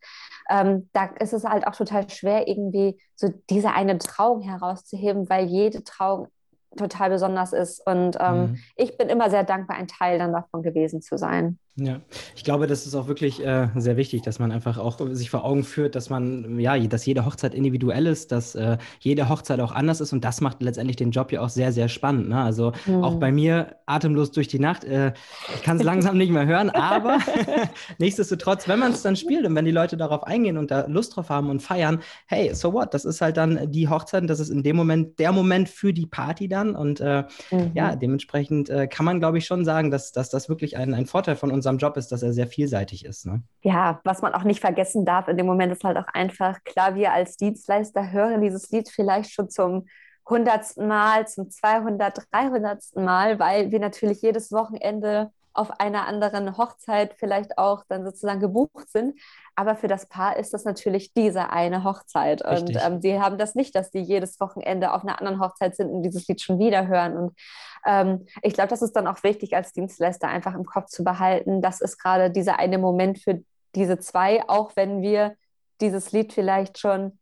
ähm, 0.50 0.90
da 0.92 1.06
ist 1.20 1.32
es 1.32 1.44
halt 1.44 1.66
auch 1.66 1.76
total 1.76 2.10
schwer, 2.10 2.48
irgendwie 2.48 3.00
so 3.14 3.32
diese 3.48 3.72
eine 3.72 3.98
Trauung 3.98 4.42
herauszuheben, 4.42 5.28
weil 5.30 5.46
jede 5.46 5.84
Trauung 5.84 6.28
total 6.76 7.10
besonders 7.10 7.52
ist. 7.52 7.86
Und 7.86 8.16
ähm, 8.20 8.40
mhm. 8.40 8.58
ich 8.76 8.98
bin 8.98 9.08
immer 9.08 9.30
sehr 9.30 9.44
dankbar, 9.44 9.76
ein 9.76 9.88
Teil 9.88 10.18
dann 10.18 10.32
davon 10.32 10.62
gewesen 10.62 11.00
zu 11.00 11.16
sein. 11.16 11.58
Ja, 11.76 12.00
ich 12.36 12.44
glaube, 12.44 12.68
das 12.68 12.86
ist 12.86 12.94
auch 12.94 13.08
wirklich 13.08 13.44
äh, 13.44 13.66
sehr 13.74 13.96
wichtig, 13.96 14.22
dass 14.22 14.38
man 14.38 14.52
einfach 14.52 14.78
auch 14.78 14.96
sich 15.10 15.28
vor 15.28 15.44
Augen 15.44 15.64
führt, 15.64 15.96
dass 15.96 16.08
man, 16.08 16.60
ja, 16.60 16.78
dass 16.78 17.04
jede 17.04 17.26
Hochzeit 17.26 17.52
individuell 17.52 18.06
ist, 18.06 18.30
dass 18.30 18.54
äh, 18.54 18.78
jede 19.00 19.28
Hochzeit 19.28 19.58
auch 19.58 19.72
anders 19.72 20.00
ist 20.00 20.12
und 20.12 20.24
das 20.24 20.40
macht 20.40 20.62
letztendlich 20.62 20.94
den 20.94 21.10
Job 21.10 21.32
ja 21.32 21.40
auch 21.40 21.48
sehr, 21.48 21.72
sehr 21.72 21.88
spannend. 21.88 22.28
Ne? 22.28 22.40
Also 22.40 22.70
mhm. 22.86 23.02
auch 23.02 23.16
bei 23.16 23.32
mir 23.32 23.74
atemlos 23.86 24.30
durch 24.30 24.46
die 24.46 24.60
Nacht. 24.60 24.84
Äh, 24.84 25.14
ich 25.52 25.62
kann 25.64 25.78
es 25.78 25.82
langsam 25.84 26.16
nicht 26.16 26.30
mehr 26.30 26.46
hören, 26.46 26.70
aber 26.70 27.18
nichtsdestotrotz, 27.98 28.68
wenn 28.68 28.78
man 28.78 28.92
es 28.92 29.02
dann 29.02 29.16
spielt 29.16 29.44
und 29.44 29.56
wenn 29.56 29.64
die 29.64 29.72
Leute 29.72 29.96
darauf 29.96 30.22
eingehen 30.22 30.58
und 30.58 30.70
da 30.70 30.86
Lust 30.86 31.16
drauf 31.16 31.28
haben 31.28 31.50
und 31.50 31.60
feiern, 31.60 31.98
hey, 32.26 32.54
so 32.54 32.72
what? 32.72 32.94
Das 32.94 33.04
ist 33.04 33.20
halt 33.20 33.36
dann 33.36 33.72
die 33.72 33.88
Hochzeit, 33.88 34.30
das 34.30 34.38
ist 34.38 34.50
in 34.50 34.62
dem 34.62 34.76
Moment 34.76 35.18
der 35.18 35.32
Moment 35.32 35.68
für 35.68 35.92
die 35.92 36.06
Party 36.06 36.46
dann 36.46 36.76
und 36.76 37.00
äh, 37.00 37.24
mhm. 37.50 37.72
ja, 37.74 37.96
dementsprechend 37.96 38.70
äh, 38.70 38.86
kann 38.86 39.04
man, 39.04 39.18
glaube 39.18 39.38
ich, 39.38 39.46
schon 39.46 39.64
sagen, 39.64 39.90
dass, 39.90 40.12
dass 40.12 40.30
das 40.30 40.48
wirklich 40.48 40.76
ein, 40.76 40.94
ein 40.94 41.06
Vorteil 41.06 41.34
von 41.34 41.50
uns 41.50 41.63
unserem 41.64 41.78
Job 41.78 41.96
ist, 41.96 42.12
dass 42.12 42.22
er 42.22 42.32
sehr 42.32 42.46
vielseitig 42.46 43.04
ist. 43.04 43.26
Ne? 43.26 43.42
Ja, 43.62 44.00
was 44.04 44.22
man 44.22 44.34
auch 44.34 44.44
nicht 44.44 44.60
vergessen 44.60 45.04
darf 45.04 45.28
in 45.28 45.36
dem 45.36 45.46
Moment 45.46 45.72
ist 45.72 45.84
halt 45.84 45.96
auch 45.96 46.08
einfach, 46.12 46.62
klar, 46.64 46.94
wir 46.94 47.12
als 47.12 47.36
Dienstleister 47.36 48.12
hören 48.12 48.40
dieses 48.40 48.70
Lied 48.70 48.88
vielleicht 48.88 49.32
schon 49.32 49.48
zum 49.48 49.86
hundertsten 50.28 50.86
Mal, 50.86 51.26
zum 51.26 51.50
200, 51.50 52.26
300. 52.30 52.82
Mal, 52.96 53.38
weil 53.38 53.70
wir 53.70 53.80
natürlich 53.80 54.22
jedes 54.22 54.52
Wochenende 54.52 55.30
auf 55.54 55.80
einer 55.80 56.06
anderen 56.06 56.58
Hochzeit 56.58 57.14
vielleicht 57.14 57.58
auch 57.58 57.84
dann 57.88 58.04
sozusagen 58.04 58.40
gebucht 58.40 58.90
sind. 58.90 59.18
Aber 59.54 59.76
für 59.76 59.86
das 59.86 60.08
Paar 60.08 60.36
ist 60.36 60.52
das 60.52 60.64
natürlich 60.64 61.14
diese 61.14 61.50
eine 61.50 61.84
Hochzeit. 61.84 62.44
Richtig. 62.44 62.76
Und 62.76 62.82
ähm, 62.84 63.00
sie 63.00 63.20
haben 63.20 63.38
das 63.38 63.54
nicht, 63.54 63.74
dass 63.74 63.90
die 63.90 64.00
jedes 64.00 64.40
Wochenende 64.40 64.92
auf 64.92 65.02
einer 65.02 65.20
anderen 65.20 65.40
Hochzeit 65.40 65.76
sind 65.76 65.90
und 65.90 66.02
dieses 66.02 66.26
Lied 66.26 66.40
schon 66.40 66.58
wieder 66.58 66.88
hören. 66.88 67.16
Und 67.16 67.38
ähm, 67.86 68.26
ich 68.42 68.54
glaube, 68.54 68.68
das 68.68 68.82
ist 68.82 68.94
dann 68.94 69.06
auch 69.06 69.22
wichtig 69.22 69.54
als 69.54 69.72
Dienstleister 69.72 70.28
einfach 70.28 70.54
im 70.54 70.64
Kopf 70.64 70.86
zu 70.86 71.04
behalten. 71.04 71.62
Das 71.62 71.80
ist 71.80 71.98
gerade 71.98 72.30
dieser 72.30 72.58
eine 72.58 72.78
Moment 72.78 73.20
für 73.20 73.42
diese 73.76 73.98
zwei, 73.98 74.48
auch 74.48 74.72
wenn 74.74 75.02
wir 75.02 75.36
dieses 75.80 76.12
Lied 76.12 76.32
vielleicht 76.32 76.78
schon 76.78 77.18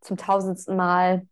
zum 0.00 0.16
tausendsten 0.16 0.76
Mal 0.76 1.26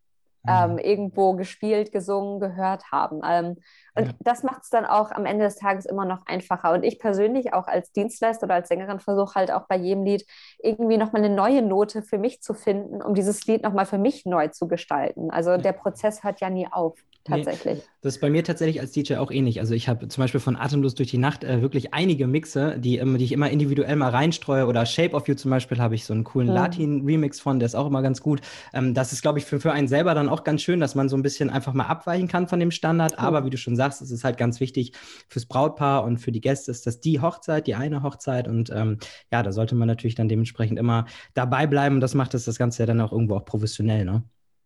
ähm, 0.46 0.72
mhm. 0.72 0.78
irgendwo 0.78 1.34
gespielt, 1.34 1.92
gesungen, 1.92 2.40
gehört 2.40 2.90
haben. 2.90 3.20
Ähm, 3.24 3.56
und 3.94 4.06
ja. 4.06 4.12
das 4.20 4.42
macht 4.42 4.62
es 4.62 4.70
dann 4.70 4.86
auch 4.86 5.10
am 5.10 5.26
Ende 5.26 5.44
des 5.44 5.56
Tages 5.56 5.86
immer 5.86 6.04
noch 6.04 6.26
einfacher. 6.26 6.72
Und 6.72 6.82
ich 6.82 6.98
persönlich 6.98 7.52
auch 7.52 7.66
als 7.66 7.92
Dienstleister 7.92 8.44
oder 8.44 8.54
als 8.54 8.68
Sängerin 8.68 9.00
versuche 9.00 9.34
halt 9.34 9.52
auch 9.52 9.66
bei 9.68 9.76
jedem 9.76 10.04
Lied 10.04 10.24
irgendwie 10.62 10.96
nochmal 10.96 11.24
eine 11.24 11.34
neue 11.34 11.62
Note 11.62 12.02
für 12.02 12.18
mich 12.18 12.42
zu 12.42 12.54
finden, 12.54 13.02
um 13.02 13.14
dieses 13.14 13.46
Lied 13.46 13.62
nochmal 13.62 13.86
für 13.86 13.98
mich 13.98 14.24
neu 14.24 14.48
zu 14.48 14.68
gestalten. 14.68 15.30
Also 15.30 15.56
der 15.56 15.72
Prozess 15.72 16.24
hört 16.24 16.40
ja 16.40 16.48
nie 16.48 16.66
auf 16.70 16.94
tatsächlich. 17.24 17.78
Nee, 17.78 17.84
das 18.00 18.14
ist 18.14 18.20
bei 18.20 18.30
mir 18.30 18.42
tatsächlich 18.42 18.80
als 18.80 18.92
DJ 18.92 19.16
auch 19.16 19.30
ähnlich. 19.30 19.60
Also 19.60 19.74
ich 19.74 19.88
habe 19.88 20.08
zum 20.08 20.22
Beispiel 20.22 20.40
von 20.40 20.56
Atemlos 20.56 20.94
durch 20.94 21.10
die 21.10 21.18
Nacht 21.18 21.44
äh, 21.44 21.62
wirklich 21.62 21.94
einige 21.94 22.26
Mixe, 22.26 22.76
die, 22.78 22.98
ähm, 22.98 23.16
die 23.16 23.24
ich 23.24 23.32
immer 23.32 23.50
individuell 23.50 23.96
mal 23.96 24.10
reinstreue. 24.10 24.66
Oder 24.66 24.86
Shape 24.86 25.14
of 25.14 25.28
You 25.28 25.34
zum 25.34 25.50
Beispiel 25.50 25.78
habe 25.78 25.94
ich 25.94 26.04
so 26.04 26.12
einen 26.12 26.24
coolen 26.24 26.48
mhm. 26.48 26.54
Latin-Remix 26.54 27.40
von, 27.40 27.58
der 27.58 27.66
ist 27.66 27.74
auch 27.74 27.86
immer 27.86 28.02
ganz 28.02 28.22
gut. 28.22 28.40
Ähm, 28.72 28.94
das 28.94 29.12
ist, 29.12 29.22
glaube 29.22 29.38
ich, 29.38 29.44
für, 29.44 29.60
für 29.60 29.72
einen 29.72 29.88
selber 29.88 30.14
dann 30.14 30.28
auch 30.28 30.44
ganz 30.44 30.62
schön, 30.62 30.80
dass 30.80 30.94
man 30.94 31.08
so 31.08 31.16
ein 31.16 31.22
bisschen 31.22 31.50
einfach 31.50 31.72
mal 31.74 31.86
abweichen 31.86 32.28
kann 32.28 32.48
von 32.48 32.58
dem 32.58 32.70
Standard. 32.70 33.12
Mhm. 33.12 33.24
Aber 33.24 33.44
wie 33.44 33.50
du 33.50 33.56
schon 33.56 33.76
sagst, 33.76 33.81
es 33.90 34.10
ist 34.10 34.24
halt 34.24 34.36
ganz 34.36 34.60
wichtig 34.60 34.92
fürs 35.28 35.46
Brautpaar 35.46 36.04
und 36.04 36.18
für 36.18 36.32
die 36.32 36.40
Gäste 36.40 36.70
ist 36.70 36.86
das 36.86 37.00
die 37.00 37.20
Hochzeit, 37.20 37.66
die 37.66 37.74
eine 37.74 38.02
Hochzeit. 38.02 38.48
Und 38.48 38.70
ähm, 38.70 38.98
ja, 39.30 39.42
da 39.42 39.52
sollte 39.52 39.74
man 39.74 39.88
natürlich 39.88 40.14
dann 40.14 40.28
dementsprechend 40.28 40.78
immer 40.78 41.06
dabei 41.34 41.66
bleiben. 41.66 42.00
Das 42.00 42.14
macht 42.14 42.34
das, 42.34 42.44
das 42.44 42.58
Ganze 42.58 42.82
ja 42.82 42.86
dann 42.86 43.00
auch 43.00 43.12
irgendwo 43.12 43.36
auch 43.36 43.44
professionell, 43.44 44.04
ne? 44.04 44.22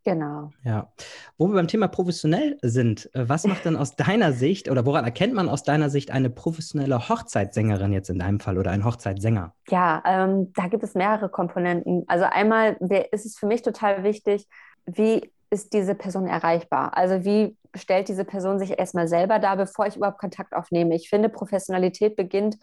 Genau. 0.06 0.52
Ja. 0.62 0.92
Wo 1.36 1.48
wir 1.48 1.56
beim 1.56 1.66
Thema 1.66 1.88
professionell 1.88 2.58
sind, 2.62 3.12
äh, 3.12 3.28
was 3.28 3.44
macht 3.44 3.64
denn 3.64 3.74
aus 3.74 3.96
deiner 3.96 4.32
Sicht 4.32 4.70
oder 4.70 4.86
woran 4.86 5.04
erkennt 5.04 5.34
man 5.34 5.48
aus 5.48 5.64
deiner 5.64 5.90
Sicht 5.90 6.12
eine 6.12 6.30
professionelle 6.30 7.08
Hochzeitssängerin 7.08 7.92
jetzt 7.92 8.08
in 8.08 8.20
deinem 8.20 8.38
Fall 8.38 8.56
oder 8.56 8.70
ein 8.70 8.84
Hochzeitssänger? 8.84 9.52
Ja, 9.68 10.04
ähm, 10.06 10.52
da 10.52 10.68
gibt 10.68 10.84
es 10.84 10.94
mehrere 10.94 11.28
Komponenten. 11.28 12.04
Also 12.06 12.24
einmal 12.24 12.76
ist 13.10 13.26
es 13.26 13.36
für 13.36 13.46
mich 13.46 13.62
total 13.62 14.04
wichtig, 14.04 14.46
wie 14.86 15.32
ist 15.50 15.72
diese 15.72 15.94
Person 15.94 16.26
erreichbar? 16.26 16.96
Also 16.96 17.24
wie 17.24 17.56
stellt 17.74 18.08
diese 18.08 18.24
Person 18.24 18.58
sich 18.58 18.78
erstmal 18.78 19.08
selber 19.08 19.38
dar, 19.38 19.56
bevor 19.56 19.86
ich 19.86 19.96
überhaupt 19.96 20.18
Kontakt 20.18 20.54
aufnehme? 20.54 20.94
Ich 20.94 21.08
finde, 21.08 21.28
Professionalität 21.28 22.16
beginnt 22.16 22.56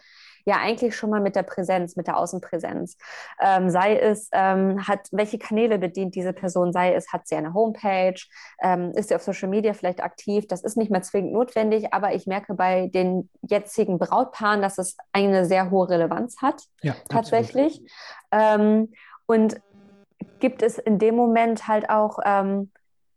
ja 0.46 0.56
eigentlich 0.60 0.94
schon 0.94 1.10
mal 1.10 1.20
mit 1.20 1.36
der 1.36 1.42
Präsenz, 1.42 1.96
mit 1.96 2.06
der 2.06 2.18
Außenpräsenz. 2.18 2.96
Ähm, 3.40 3.70
sei 3.70 3.96
es, 3.96 4.28
ähm, 4.32 4.86
hat, 4.86 5.08
welche 5.10 5.38
Kanäle 5.38 5.78
bedient 5.78 6.14
diese 6.14 6.32
Person, 6.32 6.72
sei 6.72 6.94
es, 6.94 7.12
hat 7.12 7.26
sie 7.26 7.36
eine 7.36 7.54
Homepage, 7.54 8.20
ähm, 8.62 8.92
ist 8.94 9.08
sie 9.08 9.14
auf 9.14 9.22
Social 9.22 9.48
Media 9.48 9.72
vielleicht 9.72 10.02
aktiv, 10.02 10.46
das 10.46 10.62
ist 10.62 10.76
nicht 10.76 10.90
mehr 10.90 11.02
zwingend 11.02 11.32
notwendig, 11.32 11.94
aber 11.94 12.14
ich 12.14 12.26
merke 12.26 12.54
bei 12.54 12.88
den 12.88 13.30
jetzigen 13.42 13.98
Brautpaaren, 13.98 14.60
dass 14.60 14.78
es 14.78 14.96
eine 15.12 15.46
sehr 15.46 15.70
hohe 15.70 15.88
Relevanz 15.88 16.42
hat, 16.42 16.62
ja, 16.82 16.94
tatsächlich. 17.08 17.80
Ähm, 18.30 18.92
und 19.26 19.56
gibt 20.40 20.62
es 20.62 20.78
in 20.78 20.98
dem 20.98 21.16
Moment 21.16 21.68
halt 21.68 21.88
auch 21.90 22.18
ähm, 22.24 22.70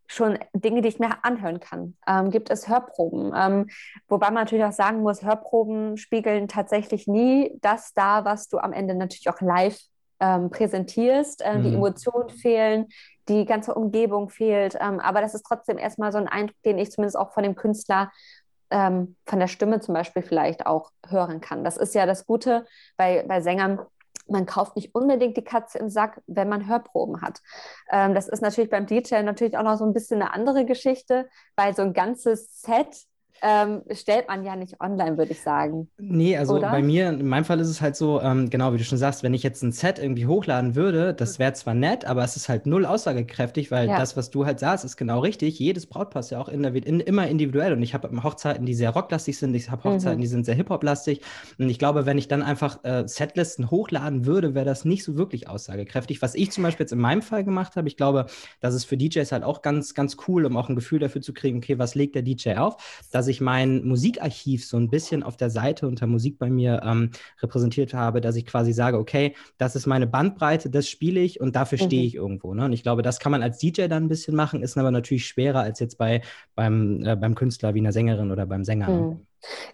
schon 0.06 0.38
Dinge, 0.54 0.80
die 0.80 0.88
ich 0.88 0.98
mir 0.98 1.22
anhören 1.22 1.60
kann. 1.60 1.96
Ähm, 2.06 2.30
gibt 2.30 2.50
es 2.50 2.68
Hörproben? 2.68 3.32
Ähm, 3.36 3.68
wobei 4.08 4.26
man 4.26 4.44
natürlich 4.44 4.64
auch 4.64 4.72
sagen 4.72 5.02
muss, 5.02 5.22
Hörproben 5.22 5.96
spiegeln 5.98 6.48
tatsächlich 6.48 7.06
nie 7.06 7.58
das 7.60 7.92
dar, 7.92 8.24
was 8.24 8.48
du 8.48 8.58
am 8.58 8.72
Ende 8.72 8.94
natürlich 8.94 9.28
auch 9.28 9.40
live 9.40 9.78
ähm, 10.20 10.50
präsentierst. 10.50 11.42
Ähm, 11.44 11.58
mhm. 11.58 11.64
Die 11.64 11.74
Emotionen 11.74 12.30
fehlen, 12.30 12.86
die 13.28 13.44
ganze 13.44 13.74
Umgebung 13.74 14.30
fehlt. 14.30 14.76
Ähm, 14.80 14.98
aber 14.98 15.20
das 15.20 15.34
ist 15.34 15.44
trotzdem 15.46 15.76
erstmal 15.76 16.10
so 16.10 16.18
ein 16.18 16.28
Eindruck, 16.28 16.56
den 16.64 16.78
ich 16.78 16.90
zumindest 16.90 17.18
auch 17.18 17.32
von 17.32 17.42
dem 17.42 17.54
Künstler 17.54 18.10
ähm, 18.70 19.16
von 19.26 19.38
der 19.38 19.48
Stimme 19.48 19.80
zum 19.80 19.94
Beispiel 19.94 20.22
vielleicht 20.22 20.66
auch 20.66 20.90
hören 21.06 21.40
kann. 21.40 21.64
Das 21.64 21.76
ist 21.76 21.94
ja 21.94 22.06
das 22.06 22.26
Gute 22.26 22.66
bei, 22.96 23.24
bei 23.26 23.40
Sängern 23.40 23.80
man 24.30 24.46
kauft 24.46 24.76
nicht 24.76 24.94
unbedingt 24.94 25.36
die 25.36 25.44
Katze 25.44 25.78
im 25.78 25.88
Sack, 25.88 26.22
wenn 26.26 26.48
man 26.48 26.68
Hörproben 26.68 27.20
hat. 27.20 27.40
Ähm, 27.90 28.14
das 28.14 28.28
ist 28.28 28.42
natürlich 28.42 28.70
beim 28.70 28.86
DJ 28.86 29.22
natürlich 29.22 29.56
auch 29.56 29.62
noch 29.62 29.76
so 29.76 29.84
ein 29.84 29.94
bisschen 29.94 30.22
eine 30.22 30.32
andere 30.32 30.64
Geschichte, 30.64 31.28
weil 31.56 31.74
so 31.74 31.82
ein 31.82 31.92
ganzes 31.92 32.60
Set 32.62 33.06
ähm, 33.42 33.82
stellt 33.92 34.28
man 34.28 34.44
ja 34.44 34.56
nicht 34.56 34.80
online, 34.80 35.16
würde 35.18 35.32
ich 35.32 35.40
sagen. 35.40 35.88
Nee, 35.98 36.36
also 36.36 36.56
Oder? 36.56 36.70
bei 36.70 36.82
mir, 36.82 37.08
in 37.08 37.28
meinem 37.28 37.44
Fall 37.44 37.60
ist 37.60 37.68
es 37.68 37.80
halt 37.80 37.96
so, 37.96 38.20
ähm, 38.20 38.50
genau 38.50 38.72
wie 38.72 38.78
du 38.78 38.84
schon 38.84 38.98
sagst, 38.98 39.22
wenn 39.22 39.34
ich 39.34 39.42
jetzt 39.42 39.62
ein 39.62 39.72
Set 39.72 39.98
irgendwie 39.98 40.26
hochladen 40.26 40.74
würde, 40.74 41.14
das 41.14 41.38
wäre 41.38 41.52
zwar 41.52 41.74
nett, 41.74 42.04
aber 42.04 42.24
es 42.24 42.36
ist 42.36 42.48
halt 42.48 42.66
null 42.66 42.84
aussagekräftig, 42.86 43.70
weil 43.70 43.88
ja. 43.88 43.98
das, 43.98 44.16
was 44.16 44.30
du 44.30 44.46
halt 44.46 44.58
sagst, 44.58 44.84
ist 44.84 44.96
genau 44.96 45.20
richtig. 45.20 45.58
Jedes 45.58 45.86
Brautpaar 45.86 46.20
ist 46.20 46.30
ja 46.30 46.40
auch 46.40 46.48
in 46.48 46.62
der, 46.62 46.74
in, 46.74 47.00
immer 47.00 47.28
individuell 47.28 47.72
und 47.72 47.82
ich 47.82 47.94
habe 47.94 48.10
Hochzeiten, 48.22 48.66
die 48.66 48.74
sehr 48.74 48.90
rocklastig 48.90 49.38
sind, 49.38 49.54
ich 49.54 49.70
habe 49.70 49.84
Hochzeiten, 49.84 50.18
mhm. 50.18 50.22
die 50.22 50.28
sind 50.28 50.44
sehr 50.44 50.54
Hip-Hop-lastig 50.54 51.20
und 51.58 51.68
ich 51.68 51.78
glaube, 51.78 52.06
wenn 52.06 52.18
ich 52.18 52.28
dann 52.28 52.42
einfach 52.42 52.82
äh, 52.84 53.06
Setlisten 53.06 53.70
hochladen 53.70 54.26
würde, 54.26 54.54
wäre 54.54 54.66
das 54.66 54.84
nicht 54.84 55.04
so 55.04 55.16
wirklich 55.16 55.48
aussagekräftig. 55.48 56.22
Was 56.22 56.34
ich 56.34 56.50
zum 56.50 56.64
Beispiel 56.64 56.84
jetzt 56.84 56.92
in 56.92 57.00
meinem 57.00 57.22
Fall 57.22 57.44
gemacht 57.44 57.76
habe, 57.76 57.88
ich 57.88 57.96
glaube, 57.96 58.26
das 58.60 58.74
ist 58.74 58.84
für 58.84 58.96
DJs 58.96 59.30
halt 59.32 59.44
auch 59.44 59.62
ganz, 59.62 59.94
ganz 59.94 60.16
cool, 60.26 60.44
um 60.44 60.56
auch 60.56 60.68
ein 60.68 60.76
Gefühl 60.76 60.98
dafür 60.98 61.22
zu 61.22 61.32
kriegen, 61.32 61.58
okay, 61.58 61.78
was 61.78 61.94
legt 61.94 62.14
der 62.14 62.22
DJ 62.22 62.54
auf, 62.54 62.76
dass 63.28 63.34
ich 63.34 63.42
mein 63.42 63.86
Musikarchiv 63.86 64.64
so 64.64 64.78
ein 64.78 64.88
bisschen 64.88 65.22
auf 65.22 65.36
der 65.36 65.50
Seite 65.50 65.86
unter 65.86 66.06
Musik 66.06 66.38
bei 66.38 66.48
mir 66.48 66.80
ähm, 66.82 67.10
repräsentiert 67.42 67.92
habe, 67.92 68.22
dass 68.22 68.36
ich 68.36 68.46
quasi 68.46 68.72
sage, 68.72 68.96
okay, 68.96 69.34
das 69.58 69.76
ist 69.76 69.86
meine 69.86 70.06
Bandbreite, 70.06 70.70
das 70.70 70.88
spiele 70.88 71.20
ich 71.20 71.38
und 71.38 71.54
dafür 71.54 71.76
stehe 71.76 72.00
mhm. 72.00 72.06
ich 72.06 72.14
irgendwo. 72.14 72.54
Ne? 72.54 72.64
Und 72.64 72.72
ich 72.72 72.82
glaube, 72.82 73.02
das 73.02 73.20
kann 73.20 73.30
man 73.30 73.42
als 73.42 73.58
DJ 73.58 73.88
dann 73.88 74.04
ein 74.04 74.08
bisschen 74.08 74.34
machen, 74.34 74.62
ist 74.62 74.78
aber 74.78 74.90
natürlich 74.90 75.26
schwerer 75.26 75.60
als 75.60 75.78
jetzt 75.78 75.98
bei, 75.98 76.22
beim, 76.54 77.04
äh, 77.04 77.16
beim 77.16 77.34
Künstler 77.34 77.74
wie 77.74 77.80
einer 77.80 77.92
Sängerin 77.92 78.30
oder 78.30 78.46
beim 78.46 78.64
Sänger. 78.64 78.88
Ne? 78.88 79.00
Mhm. 79.00 79.26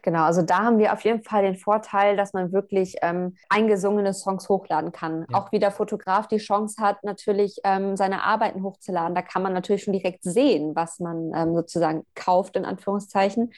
Genau, 0.02 0.24
also 0.24 0.42
da 0.42 0.58
haben 0.58 0.78
wir 0.78 0.92
auf 0.92 1.00
jeden 1.00 1.22
Fall 1.22 1.42
den 1.42 1.56
Vorteil, 1.56 2.16
dass 2.16 2.32
man 2.32 2.52
wirklich 2.52 2.96
ähm, 3.02 3.36
eingesungene 3.48 4.12
Songs 4.12 4.48
hochladen 4.48 4.92
kann. 4.92 5.26
Ja. 5.30 5.38
Auch 5.38 5.52
wie 5.52 5.58
der 5.58 5.70
Fotograf 5.70 6.28
die 6.28 6.38
Chance 6.38 6.82
hat, 6.82 7.02
natürlich 7.02 7.58
ähm, 7.64 7.96
seine 7.96 8.24
Arbeiten 8.24 8.62
hochzuladen. 8.62 9.14
Da 9.14 9.22
kann 9.22 9.42
man 9.42 9.52
natürlich 9.52 9.84
schon 9.84 9.94
direkt 9.94 10.22
sehen, 10.22 10.74
was 10.74 11.00
man 11.00 11.32
ähm, 11.34 11.54
sozusagen 11.54 12.04
kauft, 12.14 12.56
in 12.56 12.64
Anführungszeichen. 12.64 13.52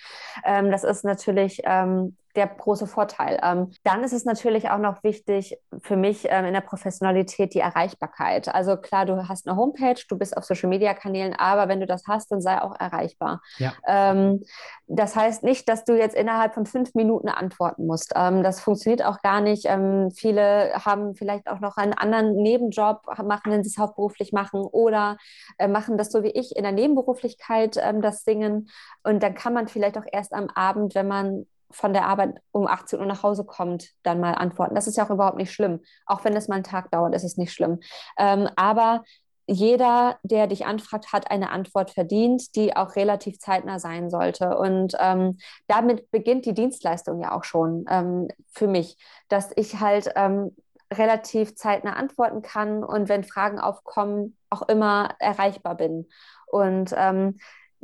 Ähm, 0.44 0.70
das 0.70 0.84
ist 0.84 1.04
natürlich 1.04 1.62
ähm, 1.64 2.16
der 2.36 2.46
große 2.46 2.86
Vorteil. 2.86 3.40
Ähm, 3.42 3.70
dann 3.82 4.04
ist 4.04 4.12
es 4.12 4.24
natürlich 4.24 4.70
auch 4.70 4.78
noch 4.78 5.02
wichtig 5.02 5.58
für 5.82 5.96
mich 5.96 6.26
ähm, 6.28 6.44
in 6.44 6.52
der 6.52 6.60
Professionalität 6.60 7.54
die 7.54 7.60
Erreichbarkeit. 7.60 8.54
Also 8.54 8.76
klar, 8.76 9.06
du 9.06 9.28
hast 9.28 9.48
eine 9.48 9.56
Homepage, 9.56 10.00
du 10.08 10.18
bist 10.18 10.36
auf 10.36 10.44
Social-Media-Kanälen, 10.44 11.34
aber 11.34 11.68
wenn 11.68 11.80
du 11.80 11.86
das 11.86 12.04
hast, 12.06 12.30
dann 12.30 12.40
sei 12.40 12.60
auch 12.60 12.78
erreichbar. 12.78 13.40
Ja. 13.58 13.72
Ähm, 13.86 14.44
das 14.86 15.16
heißt 15.16 15.42
nicht, 15.42 15.68
dass 15.68 15.84
du 15.84 15.96
jetzt 15.96 16.14
innerhalb 16.14 16.54
von 16.54 16.66
fünf 16.66 16.94
Minuten 16.94 17.28
antworten 17.28 17.86
musst. 17.86 18.12
Ähm, 18.14 18.42
das 18.42 18.60
funktioniert 18.60 19.04
auch 19.04 19.22
gar 19.22 19.40
nicht. 19.40 19.64
Ähm, 19.66 20.10
viele 20.10 20.72
haben 20.74 21.14
vielleicht 21.14 21.48
auch 21.48 21.60
noch 21.60 21.76
einen 21.76 21.94
anderen 21.94 22.36
Nebenjob, 22.36 23.02
machen, 23.24 23.52
wenn 23.52 23.64
sie 23.64 23.70
es 23.70 23.78
hauptberuflich 23.78 24.32
machen 24.32 24.60
oder 24.60 25.16
äh, 25.58 25.68
machen 25.68 25.98
das 25.98 26.12
so 26.12 26.22
wie 26.22 26.30
ich 26.30 26.56
in 26.56 26.62
der 26.62 26.72
Nebenberuflichkeit 26.72 27.76
ähm, 27.80 28.02
das 28.02 28.24
Singen. 28.24 28.68
Und 29.02 29.22
dann 29.22 29.34
kann 29.34 29.52
man 29.52 29.68
vielleicht 29.68 29.98
auch 29.98 30.06
erst 30.10 30.32
am 30.32 30.48
Abend, 30.54 30.94
wenn 30.94 31.08
man 31.08 31.46
von 31.70 31.92
der 31.92 32.06
Arbeit 32.06 32.36
um 32.52 32.66
18 32.66 33.00
Uhr 33.00 33.06
nach 33.06 33.22
Hause 33.22 33.44
kommt, 33.44 33.90
dann 34.02 34.20
mal 34.20 34.34
antworten. 34.34 34.74
Das 34.74 34.86
ist 34.86 34.96
ja 34.96 35.04
auch 35.04 35.10
überhaupt 35.10 35.36
nicht 35.36 35.52
schlimm. 35.52 35.80
Auch 36.06 36.24
wenn 36.24 36.36
es 36.36 36.48
mal 36.48 36.56
einen 36.56 36.64
Tag 36.64 36.90
dauert, 36.90 37.14
ist 37.14 37.24
es 37.24 37.36
nicht 37.36 37.52
schlimm. 37.52 37.80
Ähm, 38.18 38.48
aber 38.56 39.02
jeder, 39.48 40.18
der 40.22 40.48
dich 40.48 40.66
anfragt, 40.66 41.12
hat 41.12 41.30
eine 41.30 41.50
Antwort 41.50 41.90
verdient, 41.90 42.56
die 42.56 42.76
auch 42.76 42.96
relativ 42.96 43.38
zeitnah 43.38 43.78
sein 43.78 44.10
sollte. 44.10 44.58
Und 44.58 44.94
ähm, 44.98 45.38
damit 45.68 46.10
beginnt 46.10 46.46
die 46.46 46.54
Dienstleistung 46.54 47.20
ja 47.20 47.32
auch 47.32 47.44
schon 47.44 47.84
ähm, 47.88 48.28
für 48.52 48.66
mich, 48.66 48.96
dass 49.28 49.50
ich 49.54 49.78
halt 49.78 50.10
ähm, 50.16 50.56
relativ 50.92 51.54
zeitnah 51.54 51.94
antworten 51.94 52.42
kann 52.42 52.84
und 52.84 53.08
wenn 53.08 53.24
Fragen 53.24 53.58
aufkommen, 53.58 54.36
auch 54.50 54.62
immer 54.62 55.14
erreichbar 55.18 55.76
bin. 55.76 56.08
Und 56.46 56.92
ähm, 56.96 57.38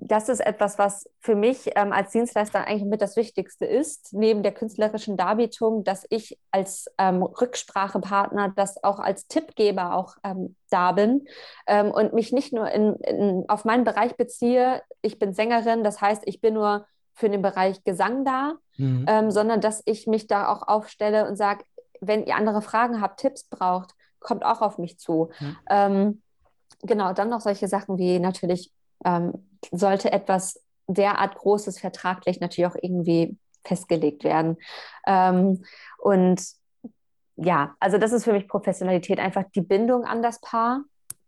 das 0.05 0.29
ist 0.29 0.41
etwas, 0.41 0.79
was 0.79 1.09
für 1.21 1.37
mich 1.37 1.71
ähm, 1.77 1.93
als 1.93 2.11
Dienstleister 2.11 2.67
eigentlich 2.67 2.85
mit 2.85 3.01
das 3.01 3.17
Wichtigste 3.17 3.67
ist, 3.67 4.13
neben 4.13 4.43
der 4.43 4.53
künstlerischen 4.53 5.17
Darbietung, 5.17 5.85
dass 5.85 6.05
ich 6.11 6.39
als 6.51 6.87
ähm, 6.99 7.23
Rücksprachepartner, 7.23 8.53
das 8.57 8.83
auch 8.83 8.99
als 8.99 9.29
Tippgeber 9.29 9.95
auch 9.95 10.17
ähm, 10.25 10.57
da 10.71 10.93
bin 10.93 11.27
ähm, 11.69 11.93
und 11.93 12.15
mich 12.15 12.33
nicht 12.33 12.53
nur 12.53 12.69
in, 12.71 12.95
in, 12.97 13.45
auf 13.49 13.65
meinen 13.65 13.85
Bereich 13.85 14.17
beziehe. 14.17 14.83
Ich 15.03 15.21
bin 15.21 15.35
Sängerin, 15.35 15.85
das 15.85 16.01
heißt, 16.01 16.23
ich 16.27 16.41
bin 16.41 16.55
nur 16.55 16.87
für 17.15 17.31
den 17.31 17.43
Bereich 17.43 17.85
Gesang 17.85 18.25
da, 18.25 18.55
mhm. 18.77 19.07
Ähm, 19.09 19.31
sondern 19.31 19.61
dass 19.61 19.83
ich 19.85 20.09
mich 20.09 20.27
da 20.27 20.49
auch 20.49 20.67
aufstelle 20.67 21.29
und 21.29 21.37
sage, 21.37 21.65
wenn 22.01 22.27
ihr 22.27 22.35
andere 22.35 22.63
Fragen 22.63 23.01
habt, 23.01 23.21
Tipps 23.21 23.45
braucht, 23.45 23.93
kommt 24.19 24.45
auch 24.45 24.63
auf 24.63 24.79
mich 24.79 24.99
zu. 24.99 25.31
Mhm. 25.69 26.23
genau, 26.83 27.13
dann 27.13 27.29
noch 27.29 27.41
solche 27.41 27.69
Sachen 27.69 27.99
wie 27.99 28.19
natürlich 28.19 28.73
ähm, 29.05 29.33
sollte 29.71 30.13
etwas 30.13 30.61
derart 30.87 31.37
Großes 31.37 31.79
vertraglich 31.79 32.41
natürlich 32.41 32.71
auch 32.71 32.77
irgendwie 32.81 33.37
festgelegt 33.65 34.25
werden. 34.25 34.57
Ähm, 35.07 35.65
und 35.99 36.43
ja, 37.37 37.75
also 37.81 37.99
das 37.99 38.13
ist 38.13 38.25
für 38.25 38.33
mich 38.33 38.49
Professionalität, 38.49 39.19
einfach 39.19 39.45
die 39.55 39.61
Bindung 39.61 40.05
an 40.05 40.23
das 40.23 40.41
Paar, 40.41 40.83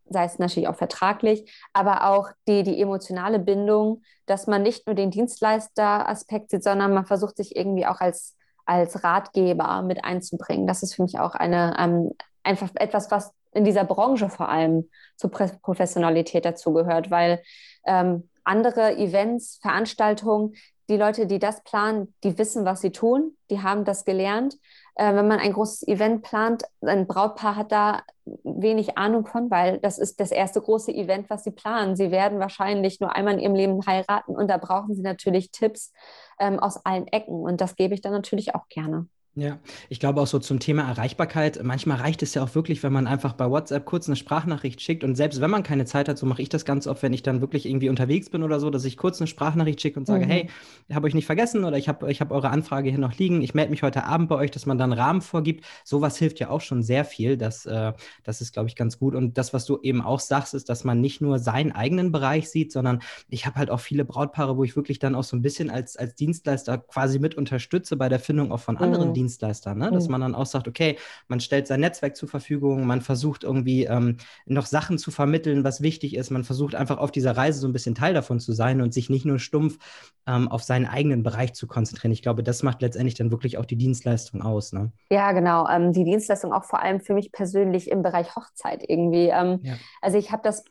sei 0.07 0.25
es 0.25 0.39
natürlich 0.39 0.69
auch 0.69 0.77
vertraglich, 0.77 1.51
aber 1.73 2.09
auch 2.09 2.31
die, 2.47 2.63
die 2.63 2.81
emotionale 2.81 3.39
Bindung, 3.39 4.03
dass 4.27 4.47
man 4.47 4.63
nicht 4.63 4.87
nur 4.87 4.95
den 4.95 5.11
Dienstleister-Aspekt 5.11 6.51
sieht, 6.51 6.63
sondern 6.63 6.93
man 6.93 7.07
versucht 7.07 7.37
sich 7.37 7.57
irgendwie 7.57 7.87
auch 7.87 8.01
als, 8.01 8.37
als 8.67 9.03
Ratgeber 9.03 9.83
mit 9.83 10.05
einzubringen. 10.05 10.67
Das 10.67 10.83
ist 10.83 10.95
für 10.95 11.03
mich 11.03 11.19
auch 11.19 11.35
eine, 11.35 11.75
ähm, 11.79 12.13
einfach 12.43 12.69
etwas, 12.75 13.11
was 13.11 13.33
in 13.55 13.64
dieser 13.64 13.85
Branche 13.85 14.29
vor 14.29 14.49
allem 14.49 14.90
zur 15.17 15.31
Professionalität 15.31 16.45
dazugehört, 16.45 17.11
weil 17.11 17.43
ähm, 17.87 18.29
andere 18.45 18.97
Events, 18.97 19.59
Veranstaltungen, 19.62 20.55
die 20.88 20.97
Leute, 20.97 21.27
die 21.27 21.38
das 21.38 21.62
planen, 21.64 22.14
die 22.25 22.37
wissen, 22.37 22.64
was 22.67 22.83
sie 22.83 22.90
tun, 22.90 23.37
die 23.51 23.62
haben 23.62 23.85
das 23.85 24.05
gelernt. 24.05 24.57
Äh, 24.97 25.14
wenn 25.14 25.27
man 25.27 25.40
ein 25.40 25.55
großes 25.55 25.88
Event 25.88 26.23
plant, 26.23 26.64
ein 26.83 27.07
Brautpaar 27.07 27.57
hat 27.57 27.73
da 27.73 28.03
wenig 28.43 28.99
Ahnung 28.99 29.27
von, 29.27 29.51
weil 29.51 29.79
das 29.79 29.99
ist 29.99 30.21
das 30.21 30.31
erste 30.31 30.61
große 30.61 30.93
Event, 30.93 31.31
was 31.31 31.45
sie 31.45 31.53
planen. 31.53 31.97
Sie 31.97 32.11
werden 32.11 32.38
wahrscheinlich 32.38 33.01
nur 33.01 33.14
einmal 33.14 33.35
in 33.35 33.40
ihrem 33.40 33.55
Leben 33.55 33.87
heiraten 33.87 34.37
und 34.37 34.49
da 34.49 34.59
brauchen 34.59 34.95
sie 34.95 35.03
natürlich 35.03 35.51
Tipps 35.51 35.93
ähm, 36.38 36.59
aus 36.59 36.85
allen 36.85 37.07
Ecken 37.09 37.35
und 37.35 37.61
das 37.61 37.77
gebe 37.77 37.95
ich 37.95 38.03
dann 38.03 38.12
natürlich 38.12 38.55
auch 38.55 38.69
gerne. 38.69 39.07
Ja, 39.37 39.59
ich 39.88 39.99
glaube 39.99 40.20
auch 40.20 40.29
so 40.29 40.38
zum 40.38 40.61
Thema 40.61 40.88
Erreichbarkeit. 40.88 41.61
Manchmal 41.61 41.97
reicht 41.97 42.23
es 42.23 42.35
ja 42.35 42.44
auch 42.44 42.55
wirklich, 42.55 42.85
wenn 42.85 42.92
man 42.92 43.09
einfach 43.09 43.33
bei 43.33 43.51
WhatsApp 43.51 43.85
kurz 43.85 44.07
eine 44.07 44.14
Sprachnachricht 44.14 44.81
schickt. 44.81 45.03
Und 45.03 45.16
selbst 45.16 45.40
wenn 45.40 45.51
man 45.51 45.64
keine 45.64 45.87
Zeit 45.87 46.09
hat, 46.09 46.18
so 46.18 46.27
mache 46.27 46.40
ich 46.40 46.49
das 46.49 46.64
ganz 46.64 46.87
oft, 46.87 47.03
wenn 47.03 47.12
ich 47.12 47.25
dann 47.25 47.40
wirklich 47.40 47.66
irgendwie 47.66 47.88
unterwegs 47.88 48.31
bin 48.31 48.44
oder 48.44 48.61
so, 48.61 48.70
dass 48.70 48.85
ich 48.85 48.97
kurz 48.97 49.20
eine 49.20 49.27
Sprachnachricht 49.27 49.81
schicke 49.81 49.99
und 49.99 50.07
sage, 50.07 50.27
mhm. 50.27 50.31
hey, 50.31 50.51
ich 50.87 50.94
habe 50.94 51.09
euch 51.09 51.14
nicht 51.14 51.27
vergessen 51.27 51.64
oder 51.64 51.77
ich 51.77 51.88
habe 51.88 52.12
ich 52.12 52.20
hab 52.20 52.31
eure 52.31 52.51
Anfrage 52.51 52.90
hier 52.90 52.99
noch 53.01 53.18
liegen. 53.18 53.42
Ich 53.42 53.55
melde 53.55 53.73
mich 53.73 53.83
heute 53.83 54.05
Abend 54.05 54.29
bei 54.29 54.37
euch, 54.37 54.53
dass 54.53 54.66
man 54.66 54.79
dann 54.79 54.92
einen 54.92 55.01
Rahmen 55.01 55.20
vorgibt. 55.20 55.64
Sowas 55.83 56.16
hilft 56.16 56.38
ja 56.38 56.51
auch 56.51 56.61
schon 56.61 56.85
sehr 56.85 57.05
viel. 57.05 57.37
Das, 57.37 57.66
äh, 57.66 57.92
das 58.23 58.40
ist, 58.40 58.53
glaube 58.53 58.68
ich, 58.68 58.77
ganz 58.77 59.01
gut. 59.01 59.16
Und 59.16 59.37
das, 59.37 59.53
was 59.53 59.64
du 59.64 59.81
eben 59.83 60.01
auch 60.01 60.20
sagst, 60.20 60.55
ist, 60.55 60.68
dass 60.68 60.85
man 60.85 61.01
nicht 61.01 61.20
nur 61.20 61.40
seinen 61.40 61.73
eigenen 61.73 62.12
Bereich 62.12 62.51
sieht, 62.51 62.70
sondern 62.70 63.01
ich 63.29 63.47
habe 63.47 63.57
halt 63.57 63.70
auch 63.70 63.81
viele 63.81 64.05
Brautpaare, 64.05 64.57
wo 64.57 64.62
ich 64.62 64.77
wirklich 64.77 65.01
dann 65.01 65.16
auch 65.16 65.25
so 65.25 65.37
ein 65.37 65.42
bisschen 65.42 65.70
als, 65.70 65.97
als 65.97 66.14
Dienstleister 66.14 66.79
quasi 66.79 67.18
mit 67.18 67.35
unterstütze 67.35 67.97
bei 67.97 68.09
der 68.09 68.20
Findung 68.20 68.53
auch 68.53 68.61
von 68.61 68.77
anderen 68.77 69.09
mhm. 69.09 69.14
Dienstleister, 69.25 69.75
ne? 69.75 69.91
dass 69.91 70.09
man 70.09 70.21
dann 70.21 70.35
auch 70.35 70.47
sagt, 70.47 70.69
okay, 70.69 70.97
man 71.29 71.41
stellt 71.41 71.67
sein 71.67 71.81
Netzwerk 71.81 72.17
zur 72.17 72.29
Verfügung, 72.29 72.87
man 72.87 73.01
versucht 73.01 73.43
irgendwie 73.43 73.85
ähm, 73.85 74.19
noch 74.47 74.67
Sachen 74.67 74.99
zu 74.99 75.11
vermitteln, 75.11 75.65
was 75.65 75.81
wichtig 75.81 76.15
ist, 76.15 76.31
man 76.31 76.45
versucht 76.45 76.75
einfach 76.75 76.99
auf 76.99 77.11
dieser 77.11 77.37
Reise 77.37 77.59
so 77.59 77.67
ein 77.67 77.73
bisschen 77.73 77.95
Teil 77.95 78.15
davon 78.15 78.39
zu 78.39 78.53
sein 78.53 78.81
und 78.81 78.93
sich 78.93 79.09
nicht 79.09 79.25
nur 79.25 79.39
stumpf 79.39 79.79
ähm, 80.27 80.49
auf 80.49 80.63
seinen 80.63 80.87
eigenen 80.87 81.23
Bereich 81.23 81.55
zu 81.55 81.67
konzentrieren. 81.67 82.13
Ich 82.13 82.23
glaube, 82.23 82.43
das 82.43 82.63
macht 82.63 82.83
letztendlich 82.83 83.15
dann 83.15 83.31
wirklich 83.31 83.59
auch 83.59 83.65
die 83.65 83.77
Dienstleistung 83.77 84.43
aus. 84.43 84.73
Ne? 84.73 84.93
Ja, 85.11 85.33
genau. 85.33 85.67
Ähm, 85.69 85.93
die 85.93 86.05
Dienstleistung 86.05 86.53
auch 86.53 86.65
vor 86.65 86.83
allem 86.83 87.01
für 87.01 87.15
mich 87.15 87.33
persönlich 87.33 87.91
im 87.91 88.03
Bereich 88.03 88.37
Hochzeit 88.37 88.85
irgendwie. 88.87 89.29
Ähm, 89.29 89.61
ja. 89.63 89.75
Also 90.03 90.19
ich 90.19 90.31
habe 90.31 90.43
das 90.43 90.65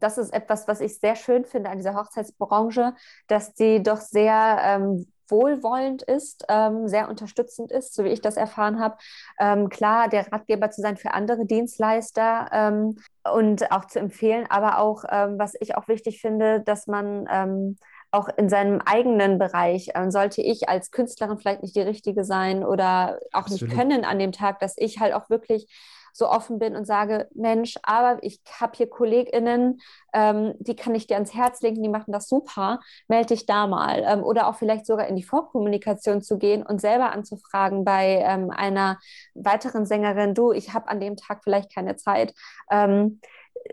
das 0.00 0.16
ist 0.16 0.32
etwas, 0.32 0.66
was 0.68 0.80
ich 0.80 0.98
sehr 0.98 1.16
schön 1.16 1.44
finde 1.44 1.68
an 1.68 1.76
dieser 1.76 1.94
Hochzeitsbranche, 1.94 2.94
dass 3.26 3.52
die 3.52 3.82
doch 3.82 4.00
sehr 4.00 4.58
ähm, 4.62 5.06
wohlwollend 5.28 6.02
ist, 6.02 6.44
ähm, 6.48 6.88
sehr 6.88 7.08
unterstützend 7.08 7.72
ist, 7.72 7.94
so 7.94 8.04
wie 8.04 8.08
ich 8.08 8.20
das 8.20 8.36
erfahren 8.36 8.80
habe. 8.80 8.96
Ähm, 9.38 9.68
klar, 9.68 10.08
der 10.08 10.30
Ratgeber 10.32 10.70
zu 10.70 10.80
sein 10.80 10.96
für 10.96 11.14
andere 11.14 11.46
Dienstleister 11.46 12.48
ähm, 12.52 12.96
und 13.32 13.70
auch 13.70 13.86
zu 13.86 13.98
empfehlen, 13.98 14.46
aber 14.48 14.78
auch, 14.78 15.04
ähm, 15.10 15.38
was 15.38 15.54
ich 15.60 15.76
auch 15.76 15.88
wichtig 15.88 16.20
finde, 16.20 16.60
dass 16.60 16.86
man 16.86 17.26
ähm, 17.30 17.76
auch 18.10 18.28
in 18.36 18.48
seinem 18.48 18.80
eigenen 18.84 19.38
Bereich, 19.38 19.90
äh, 19.94 20.10
sollte 20.10 20.40
ich 20.40 20.68
als 20.68 20.90
Künstlerin 20.90 21.38
vielleicht 21.38 21.62
nicht 21.62 21.76
die 21.76 21.80
richtige 21.80 22.24
sein 22.24 22.64
oder 22.64 23.18
auch 23.32 23.42
Absolut. 23.42 23.62
nicht 23.62 23.76
können 23.76 24.04
an 24.04 24.18
dem 24.18 24.32
Tag, 24.32 24.58
dass 24.60 24.74
ich 24.76 25.00
halt 25.00 25.12
auch 25.12 25.28
wirklich 25.28 25.68
so 26.16 26.28
offen 26.28 26.58
bin 26.58 26.74
und 26.74 26.86
sage, 26.86 27.28
Mensch, 27.34 27.76
aber 27.82 28.18
ich 28.22 28.40
habe 28.58 28.76
hier 28.76 28.88
KollegInnen, 28.88 29.80
ähm, 30.12 30.54
die 30.58 30.74
kann 30.74 30.94
ich 30.94 31.06
dir 31.06 31.14
ans 31.14 31.34
Herz 31.34 31.60
legen, 31.60 31.82
die 31.82 31.88
machen 31.88 32.12
das 32.12 32.28
super, 32.28 32.80
melde 33.08 33.28
dich 33.28 33.46
da 33.46 33.66
mal. 33.66 34.02
Ähm, 34.06 34.24
oder 34.24 34.48
auch 34.48 34.56
vielleicht 34.56 34.86
sogar 34.86 35.06
in 35.06 35.16
die 35.16 35.22
Vorkommunikation 35.22 36.22
zu 36.22 36.38
gehen 36.38 36.62
und 36.62 36.80
selber 36.80 37.12
anzufragen 37.12 37.84
bei 37.84 38.22
ähm, 38.26 38.50
einer 38.50 38.98
weiteren 39.34 39.86
Sängerin, 39.86 40.34
du, 40.34 40.52
ich 40.52 40.72
habe 40.72 40.88
an 40.88 41.00
dem 41.00 41.16
Tag 41.16 41.42
vielleicht 41.44 41.74
keine 41.74 41.96
Zeit. 41.96 42.34
Ähm, 42.70 43.20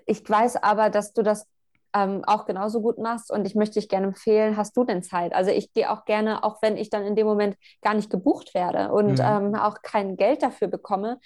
ich 0.05 0.27
weiß 0.27 0.57
aber, 0.57 0.89
dass 0.89 1.13
du 1.13 1.21
das 1.23 1.47
ähm, 1.95 2.23
auch 2.25 2.45
genauso 2.45 2.81
gut 2.81 2.97
machst 2.97 3.31
und 3.31 3.45
ich 3.45 3.55
möchte 3.55 3.79
dich 3.79 3.87
gerne 3.87 4.07
empfehlen, 4.07 4.57
hast 4.57 4.75
du 4.75 4.83
denn 4.83 5.03
Zeit? 5.03 5.33
Also 5.33 5.51
ich 5.51 5.71
gehe 5.73 5.91
auch 5.91 6.05
gerne, 6.05 6.43
auch 6.43 6.61
wenn 6.61 6.75
ich 6.75 6.89
dann 6.89 7.03
in 7.03 7.15
dem 7.15 7.27
Moment 7.27 7.55
gar 7.81 7.93
nicht 7.93 8.09
gebucht 8.09 8.53
werde 8.53 8.91
und 8.91 9.19
mhm. 9.19 9.25
ähm, 9.25 9.55
auch 9.55 9.81
kein 9.81 10.17
Geld 10.17 10.41
dafür 10.41 10.67
bekomme, 10.67 11.19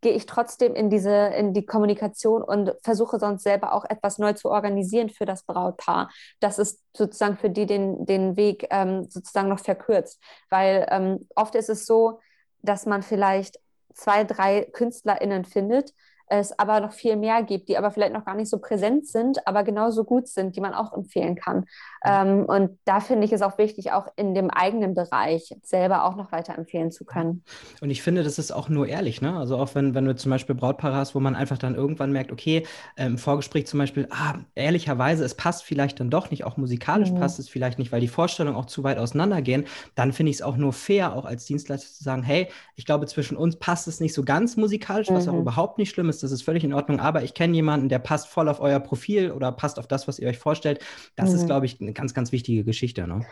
gehe 0.00 0.12
ich 0.12 0.26
trotzdem 0.26 0.74
in 0.74 0.90
diese, 0.90 1.28
in 1.28 1.52
die 1.52 1.66
Kommunikation 1.66 2.42
und 2.42 2.72
versuche 2.82 3.18
sonst 3.18 3.42
selber 3.42 3.72
auch 3.72 3.84
etwas 3.84 4.18
neu 4.18 4.32
zu 4.32 4.50
organisieren 4.50 5.10
für 5.10 5.24
das 5.24 5.42
Brautpaar. 5.44 6.10
Das 6.40 6.58
ist 6.58 6.82
sozusagen 6.96 7.36
für 7.36 7.50
die 7.50 7.66
den, 7.66 8.06
den 8.06 8.36
Weg 8.36 8.66
ähm, 8.70 9.04
sozusagen 9.08 9.48
noch 9.48 9.60
verkürzt. 9.60 10.20
Weil 10.50 10.86
ähm, 10.90 11.28
oft 11.34 11.54
ist 11.54 11.70
es 11.70 11.86
so, 11.86 12.20
dass 12.62 12.86
man 12.86 13.02
vielleicht 13.02 13.58
zwei, 13.94 14.24
drei 14.24 14.62
KünstlerInnen 14.72 15.44
findet, 15.44 15.92
es 16.28 16.58
aber 16.58 16.80
noch 16.80 16.92
viel 16.92 17.16
mehr 17.16 17.42
gibt, 17.42 17.68
die 17.68 17.76
aber 17.76 17.90
vielleicht 17.90 18.12
noch 18.12 18.24
gar 18.24 18.36
nicht 18.36 18.48
so 18.48 18.58
präsent 18.58 19.06
sind, 19.06 19.46
aber 19.46 19.64
genauso 19.64 20.04
gut 20.04 20.28
sind, 20.28 20.56
die 20.56 20.60
man 20.60 20.74
auch 20.74 20.92
empfehlen 20.92 21.34
kann. 21.34 21.66
Ähm, 22.04 22.44
und 22.44 22.78
da 22.84 23.00
finde 23.00 23.24
ich 23.24 23.32
es 23.32 23.42
auch 23.42 23.58
wichtig, 23.58 23.92
auch 23.92 24.06
in 24.16 24.34
dem 24.34 24.50
eigenen 24.50 24.94
Bereich 24.94 25.54
selber 25.62 26.04
auch 26.04 26.16
noch 26.16 26.32
weiter 26.32 26.56
empfehlen 26.56 26.90
zu 26.90 27.04
können. 27.04 27.42
Und 27.80 27.90
ich 27.90 28.02
finde, 28.02 28.22
das 28.22 28.38
ist 28.38 28.52
auch 28.52 28.68
nur 28.68 28.86
ehrlich, 28.86 29.20
ne? 29.20 29.36
Also 29.36 29.56
auch 29.56 29.74
wenn, 29.74 29.94
wenn 29.94 30.04
du 30.04 30.14
zum 30.14 30.30
Beispiel 30.30 30.54
Brautpaare 30.54 30.94
hast, 30.94 31.14
wo 31.14 31.20
man 31.20 31.34
einfach 31.34 31.58
dann 31.58 31.74
irgendwann 31.74 32.12
merkt, 32.12 32.32
okay, 32.32 32.66
ähm, 32.96 33.16
im 33.16 33.18
Vorgespräch 33.18 33.66
zum 33.66 33.78
Beispiel, 33.78 34.06
ah, 34.10 34.34
ehrlicherweise, 34.54 35.24
es 35.24 35.34
passt 35.34 35.64
vielleicht 35.64 36.00
dann 36.00 36.10
doch 36.10 36.30
nicht, 36.30 36.44
auch 36.44 36.58
musikalisch 36.58 37.10
mhm. 37.10 37.18
passt 37.18 37.38
es 37.38 37.48
vielleicht 37.48 37.78
nicht, 37.78 37.90
weil 37.90 38.00
die 38.00 38.08
Vorstellungen 38.08 38.56
auch 38.56 38.66
zu 38.66 38.84
weit 38.84 38.98
auseinandergehen, 38.98 39.64
dann 39.94 40.12
finde 40.12 40.30
ich 40.30 40.36
es 40.36 40.42
auch 40.42 40.56
nur 40.56 40.74
fair, 40.74 41.14
auch 41.14 41.24
als 41.24 41.46
Dienstleister 41.46 41.90
zu 41.90 42.04
sagen, 42.04 42.22
hey, 42.22 42.48
ich 42.74 42.84
glaube, 42.84 43.06
zwischen 43.06 43.36
uns 43.36 43.56
passt 43.56 43.88
es 43.88 44.00
nicht 44.00 44.12
so 44.12 44.22
ganz 44.22 44.56
musikalisch, 44.56 45.08
was 45.08 45.26
mhm. 45.26 45.32
auch 45.32 45.38
überhaupt 45.38 45.78
nicht 45.78 45.90
schlimm 45.90 46.10
ist 46.10 46.15
ist, 46.16 46.22
das 46.22 46.32
ist 46.32 46.42
völlig 46.42 46.64
in 46.64 46.72
Ordnung. 46.72 47.00
Aber 47.00 47.22
ich 47.22 47.34
kenne 47.34 47.54
jemanden, 47.54 47.88
der 47.88 47.98
passt 47.98 48.28
voll 48.28 48.48
auf 48.48 48.60
euer 48.60 48.80
Profil 48.80 49.30
oder 49.30 49.52
passt 49.52 49.78
auf 49.78 49.86
das, 49.86 50.08
was 50.08 50.18
ihr 50.18 50.28
euch 50.28 50.38
vorstellt. 50.38 50.84
Das 51.14 51.30
mhm. 51.30 51.36
ist, 51.36 51.46
glaube 51.46 51.66
ich, 51.66 51.80
eine 51.80 51.92
ganz, 51.92 52.14
ganz 52.14 52.32
wichtige 52.32 52.64
Geschichte. 52.64 53.06
Ne? 53.06 53.24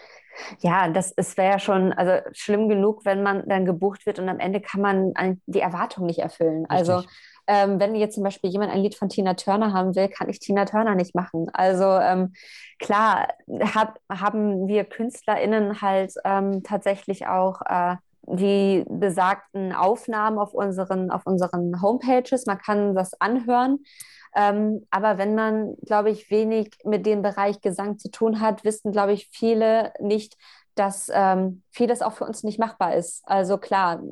Ja, 0.61 0.88
das 0.88 1.14
wäre 1.37 1.53
ja 1.53 1.59
schon 1.59 1.92
also 1.92 2.12
schlimm 2.33 2.68
genug, 2.68 3.05
wenn 3.05 3.23
man 3.23 3.49
dann 3.49 3.64
gebucht 3.64 4.07
wird 4.07 4.18
und 4.18 4.29
am 4.29 4.40
Ende 4.40 4.61
kann 4.61 4.81
man 4.81 5.12
die 5.47 5.61
Erwartung 5.61 6.07
nicht 6.07 6.18
erfüllen. 6.18 6.66
Also, 6.68 6.97
Richtig. 6.97 7.11
Also 7.11 7.18
ähm, 7.47 7.79
wenn 7.79 7.94
jetzt 7.94 8.14
zum 8.14 8.25
Beispiel 8.25 8.51
jemand 8.51 8.73
ein 8.73 8.81
Lied 8.81 8.94
von 8.94 9.09
Tina 9.09 9.35
Turner 9.35 9.73
haben 9.73 9.94
will, 9.94 10.09
kann 10.09 10.29
ich 10.29 10.38
Tina 10.38 10.64
Turner 10.64 10.94
nicht 10.94 11.14
machen. 11.14 11.49
Also 11.53 11.85
ähm, 11.85 12.33
klar 12.79 13.29
hab, 13.75 13.99
haben 14.11 14.66
wir 14.66 14.85
KünstlerInnen 14.85 15.83
halt 15.83 16.14
ähm, 16.25 16.62
tatsächlich 16.62 17.27
auch 17.27 17.61
äh, 17.66 17.97
die 18.27 18.85
besagten 18.89 19.73
Aufnahmen 19.73 20.39
auf 20.39 20.55
unseren, 20.55 21.11
auf 21.11 21.27
unseren 21.27 21.81
Homepages. 21.83 22.47
Man 22.47 22.59
kann 22.59 22.95
das 22.95 23.21
anhören. 23.21 23.85
Ähm, 24.35 24.87
aber 24.91 25.19
wenn 25.19 25.35
man, 25.35 25.77
glaube 25.87 26.11
ich, 26.11 26.31
wenig 26.31 26.71
mit 26.85 27.07
dem 27.07 27.23
Bereich 27.23 27.61
Gesang 27.61 27.99
zu 27.99 28.11
tun 28.11 28.41
hat, 28.41 28.65
wissen, 28.65 28.91
glaube 28.93 29.13
ich, 29.13 29.29
viele 29.33 29.93
nicht, 30.01 30.37
dass 30.75 31.11
ähm, 31.13 31.63
vieles 31.71 32.03
auch 32.03 32.13
für 32.13 32.25
uns 32.25 32.43
nicht 32.43 32.59
machbar 32.59 32.95
ist. 32.95 33.23
Also 33.27 33.59
klar, 33.59 34.03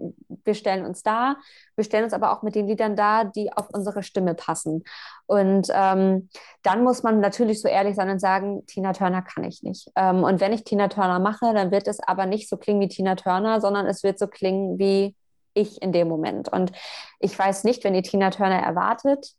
wir 0.44 0.54
stellen 0.54 0.84
uns 0.84 1.02
da, 1.02 1.36
wir 1.76 1.84
stellen 1.84 2.04
uns 2.04 2.12
aber 2.12 2.32
auch 2.32 2.42
mit 2.42 2.54
den 2.54 2.68
Liedern 2.68 2.96
da, 2.96 3.24
die 3.24 3.52
auf 3.52 3.68
unsere 3.72 4.02
Stimme 4.02 4.34
passen. 4.34 4.84
Und 5.26 5.68
ähm, 5.72 6.28
dann 6.62 6.84
muss 6.84 7.02
man 7.02 7.20
natürlich 7.20 7.60
so 7.60 7.68
ehrlich 7.68 7.96
sein 7.96 8.10
und 8.10 8.20
sagen, 8.20 8.64
Tina 8.66 8.92
Turner 8.92 9.22
kann 9.22 9.44
ich 9.44 9.62
nicht. 9.62 9.90
Ähm, 9.96 10.22
und 10.22 10.40
wenn 10.40 10.52
ich 10.52 10.64
Tina 10.64 10.88
Turner 10.88 11.18
mache, 11.18 11.52
dann 11.52 11.70
wird 11.70 11.88
es 11.88 12.00
aber 12.00 12.26
nicht 12.26 12.48
so 12.48 12.56
klingen 12.56 12.80
wie 12.80 12.88
Tina 12.88 13.16
Turner, 13.16 13.60
sondern 13.60 13.86
es 13.86 14.02
wird 14.02 14.18
so 14.18 14.26
klingen 14.26 14.78
wie 14.78 15.16
ich 15.54 15.82
in 15.82 15.92
dem 15.92 16.08
Moment. 16.08 16.48
Und 16.48 16.72
ich 17.18 17.38
weiß 17.38 17.64
nicht, 17.64 17.84
wenn 17.84 17.94
ihr 17.94 18.02
Tina 18.02 18.30
Turner 18.30 18.60
erwartet, 18.60 19.32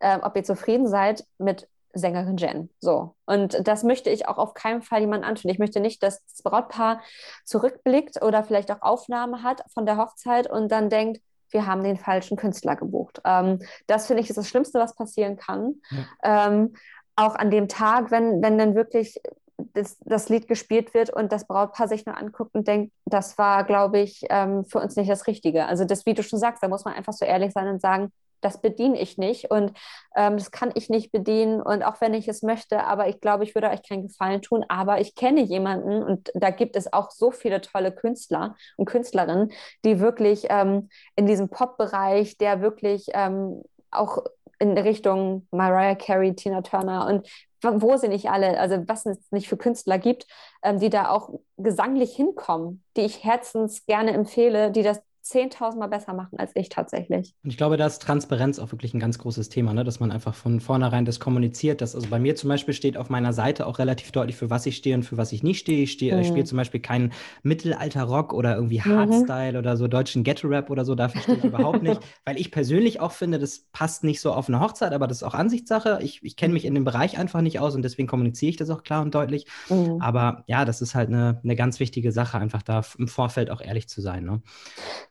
äh, 0.00 0.18
ob 0.20 0.36
ihr 0.36 0.44
zufrieden 0.44 0.88
seid 0.88 1.24
mit 1.38 1.68
Sängerin 1.94 2.36
Jen. 2.36 2.70
So. 2.80 3.14
Und 3.26 3.66
das 3.66 3.84
möchte 3.84 4.10
ich 4.10 4.28
auch 4.28 4.38
auf 4.38 4.54
keinen 4.54 4.82
Fall 4.82 5.00
jemand 5.00 5.24
antun. 5.24 5.50
Ich 5.50 5.58
möchte 5.58 5.80
nicht, 5.80 6.02
dass 6.02 6.24
das 6.26 6.42
Brautpaar 6.42 7.00
zurückblickt 7.44 8.22
oder 8.22 8.44
vielleicht 8.44 8.70
auch 8.70 8.82
Aufnahme 8.82 9.42
hat 9.42 9.62
von 9.72 9.86
der 9.86 9.96
Hochzeit 9.96 10.50
und 10.50 10.70
dann 10.70 10.90
denkt, 10.90 11.20
wir 11.50 11.66
haben 11.66 11.84
den 11.84 11.96
falschen 11.96 12.36
Künstler 12.36 12.76
gebucht. 12.76 13.20
Ähm, 13.24 13.60
das 13.86 14.06
finde 14.06 14.22
ich 14.22 14.28
ist 14.28 14.36
das 14.36 14.48
Schlimmste, 14.48 14.80
was 14.80 14.96
passieren 14.96 15.36
kann. 15.36 15.76
Ja. 16.22 16.48
Ähm, 16.48 16.74
auch 17.16 17.36
an 17.36 17.50
dem 17.50 17.68
Tag, 17.68 18.10
wenn, 18.10 18.42
wenn 18.42 18.58
dann 18.58 18.74
wirklich 18.74 19.20
das, 19.72 19.96
das, 20.00 20.28
Lied 20.28 20.48
gespielt 20.48 20.94
wird 20.94 21.10
und 21.10 21.30
das 21.30 21.46
Brautpaar 21.46 21.86
sich 21.86 22.06
nur 22.06 22.18
anguckt 22.18 22.54
und 22.54 22.66
denkt, 22.66 22.92
das 23.04 23.38
war, 23.38 23.62
glaube 23.62 24.00
ich, 24.00 24.24
ähm, 24.30 24.64
für 24.64 24.80
uns 24.80 24.96
nicht 24.96 25.08
das 25.08 25.28
Richtige. 25.28 25.66
Also 25.66 25.84
das, 25.84 26.06
wie 26.06 26.14
du 26.14 26.24
schon 26.24 26.40
sagst, 26.40 26.60
da 26.62 26.68
muss 26.68 26.84
man 26.84 26.94
einfach 26.94 27.12
so 27.12 27.24
ehrlich 27.24 27.52
sein 27.52 27.68
und 27.68 27.80
sagen, 27.80 28.10
das 28.44 28.60
bediene 28.60 29.00
ich 29.00 29.18
nicht 29.18 29.50
und 29.50 29.72
ähm, 30.16 30.36
das 30.36 30.50
kann 30.50 30.70
ich 30.74 30.90
nicht 30.90 31.12
bedienen 31.12 31.62
und 31.62 31.82
auch 31.82 32.00
wenn 32.00 32.14
ich 32.14 32.28
es 32.28 32.42
möchte, 32.42 32.84
aber 32.84 33.08
ich 33.08 33.20
glaube, 33.20 33.44
ich 33.44 33.54
würde 33.54 33.70
euch 33.70 33.82
keinen 33.82 34.06
Gefallen 34.06 34.42
tun, 34.42 34.64
aber 34.68 35.00
ich 35.00 35.14
kenne 35.14 35.40
jemanden 35.42 36.02
und 36.02 36.30
da 36.34 36.50
gibt 36.50 36.76
es 36.76 36.92
auch 36.92 37.10
so 37.10 37.30
viele 37.30 37.60
tolle 37.60 37.92
Künstler 37.92 38.54
und 38.76 38.84
Künstlerinnen, 38.86 39.52
die 39.84 40.00
wirklich 40.00 40.46
ähm, 40.50 40.88
in 41.16 41.26
diesem 41.26 41.48
Pop-Bereich, 41.48 42.36
der 42.38 42.60
wirklich 42.60 43.06
ähm, 43.14 43.62
auch 43.90 44.18
in 44.58 44.76
Richtung 44.76 45.46
Mariah 45.50 45.94
Carey, 45.94 46.34
Tina 46.34 46.62
Turner 46.62 47.06
und 47.06 47.28
wo 47.62 47.96
sie 47.96 48.08
nicht 48.08 48.30
alle, 48.30 48.60
also 48.60 48.76
was 48.86 49.06
es 49.06 49.18
nicht 49.30 49.48
für 49.48 49.56
Künstler 49.56 49.98
gibt, 49.98 50.26
ähm, 50.62 50.78
die 50.80 50.90
da 50.90 51.08
auch 51.08 51.30
gesanglich 51.56 52.14
hinkommen, 52.14 52.82
die 52.96 53.02
ich 53.02 53.24
herzens 53.24 53.86
gerne 53.86 54.12
empfehle, 54.12 54.70
die 54.70 54.82
das 54.82 55.00
10.000 55.24 55.78
Mal 55.78 55.86
besser 55.86 56.12
machen 56.12 56.38
als 56.38 56.52
ich 56.54 56.68
tatsächlich. 56.68 57.34
Und 57.42 57.50
ich 57.50 57.56
glaube, 57.56 57.78
da 57.78 57.86
ist 57.86 58.02
Transparenz 58.02 58.58
auch 58.58 58.72
wirklich 58.72 58.92
ein 58.92 59.00
ganz 59.00 59.18
großes 59.18 59.48
Thema, 59.48 59.72
ne? 59.72 59.82
dass 59.82 59.98
man 59.98 60.10
einfach 60.12 60.34
von 60.34 60.60
vornherein 60.60 61.06
das 61.06 61.18
kommuniziert. 61.18 61.80
Dass, 61.80 61.94
also 61.94 62.08
bei 62.08 62.18
mir 62.18 62.36
zum 62.36 62.48
Beispiel 62.48 62.74
steht 62.74 62.98
auf 62.98 63.08
meiner 63.08 63.32
Seite 63.32 63.66
auch 63.66 63.78
relativ 63.78 64.12
deutlich, 64.12 64.36
für 64.36 64.50
was 64.50 64.66
ich 64.66 64.76
stehe 64.76 64.94
und 64.94 65.02
für 65.04 65.16
was 65.16 65.32
ich 65.32 65.42
nicht 65.42 65.60
stehe. 65.60 65.82
Ich, 65.82 65.92
stehe, 65.92 66.14
mhm. 66.14 66.20
ich 66.20 66.28
spiele 66.28 66.44
zum 66.44 66.58
Beispiel 66.58 66.80
keinen 66.80 67.12
Mittelalter-Rock 67.42 68.34
oder 68.34 68.54
irgendwie 68.54 68.80
mhm. 68.80 68.96
Hardstyle 68.96 69.52
mhm. 69.52 69.58
oder 69.58 69.76
so 69.78 69.88
deutschen 69.88 70.24
Ghetto-Rap 70.24 70.68
oder 70.68 70.84
so. 70.84 70.94
Dafür 70.94 71.22
stehe 71.22 71.38
ich 71.38 71.44
überhaupt 71.44 71.82
nicht, 71.82 72.00
weil 72.26 72.38
ich 72.38 72.50
persönlich 72.50 73.00
auch 73.00 73.12
finde, 73.12 73.38
das 73.38 73.66
passt 73.72 74.04
nicht 74.04 74.20
so 74.20 74.32
auf 74.32 74.48
eine 74.48 74.60
Hochzeit, 74.60 74.92
aber 74.92 75.06
das 75.06 75.18
ist 75.18 75.22
auch 75.22 75.34
Ansichtssache. 75.34 76.00
Ich, 76.02 76.22
ich 76.22 76.36
kenne 76.36 76.52
mich 76.52 76.66
in 76.66 76.74
dem 76.74 76.84
Bereich 76.84 77.18
einfach 77.18 77.40
nicht 77.40 77.60
aus 77.60 77.74
und 77.74 77.82
deswegen 77.82 78.08
kommuniziere 78.08 78.50
ich 78.50 78.56
das 78.56 78.68
auch 78.68 78.82
klar 78.82 79.00
und 79.00 79.14
deutlich. 79.14 79.46
Mhm. 79.70 80.02
Aber 80.02 80.44
ja, 80.48 80.66
das 80.66 80.82
ist 80.82 80.94
halt 80.94 81.08
eine, 81.08 81.40
eine 81.42 81.56
ganz 81.56 81.80
wichtige 81.80 82.12
Sache, 82.12 82.36
einfach 82.36 82.62
da 82.62 82.82
im 82.98 83.08
Vorfeld 83.08 83.50
auch 83.50 83.62
ehrlich 83.62 83.88
zu 83.88 84.02
sein. 84.02 84.24
Ne? 84.24 84.42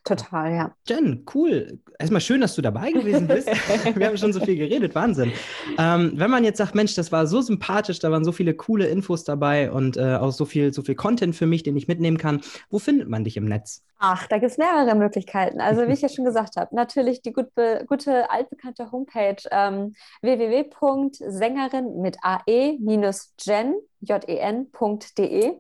Total, 0.03 0.53
ja. 0.53 0.75
Jen, 0.85 1.25
cool. 1.33 1.79
Erstmal 1.97 2.19
schön, 2.19 2.41
dass 2.41 2.55
du 2.55 2.61
dabei 2.61 2.91
gewesen 2.91 3.25
bist. 3.25 3.47
Wir 3.95 4.07
haben 4.07 4.17
schon 4.17 4.33
so 4.33 4.41
viel 4.41 4.57
geredet, 4.57 4.95
Wahnsinn. 4.95 5.31
Ähm, 5.77 6.11
wenn 6.15 6.29
man 6.29 6.43
jetzt 6.43 6.57
sagt, 6.57 6.75
Mensch, 6.75 6.93
das 6.95 7.13
war 7.13 7.25
so 7.25 7.41
sympathisch, 7.41 7.99
da 7.99 8.11
waren 8.11 8.25
so 8.25 8.33
viele 8.33 8.53
coole 8.53 8.87
Infos 8.87 9.23
dabei 9.23 9.71
und 9.71 9.95
äh, 9.95 10.15
auch 10.15 10.31
so 10.31 10.43
viel, 10.43 10.73
so 10.73 10.81
viel 10.81 10.95
Content 10.95 11.35
für 11.35 11.45
mich, 11.45 11.63
den 11.63 11.77
ich 11.77 11.87
mitnehmen 11.87 12.17
kann. 12.17 12.41
Wo 12.69 12.79
findet 12.79 13.07
man 13.07 13.23
dich 13.23 13.37
im 13.37 13.45
Netz? 13.45 13.81
Ach, 13.97 14.27
da 14.27 14.37
gibt 14.39 14.51
es 14.51 14.57
mehrere 14.57 14.95
Möglichkeiten. 14.95 15.61
Also 15.61 15.87
wie 15.87 15.93
ich 15.93 16.01
ja 16.01 16.09
schon 16.09 16.25
gesagt 16.25 16.57
habe, 16.57 16.75
natürlich 16.75 17.21
die 17.21 17.31
gut 17.31 17.47
gute 17.87 18.29
altbekannte 18.29 18.91
Homepage 18.91 19.37
ähm, 19.51 19.95
www.sängerin 20.21 22.01
mit 22.01 22.17
ae-gen 22.21 23.75
jen.de. 24.03 25.59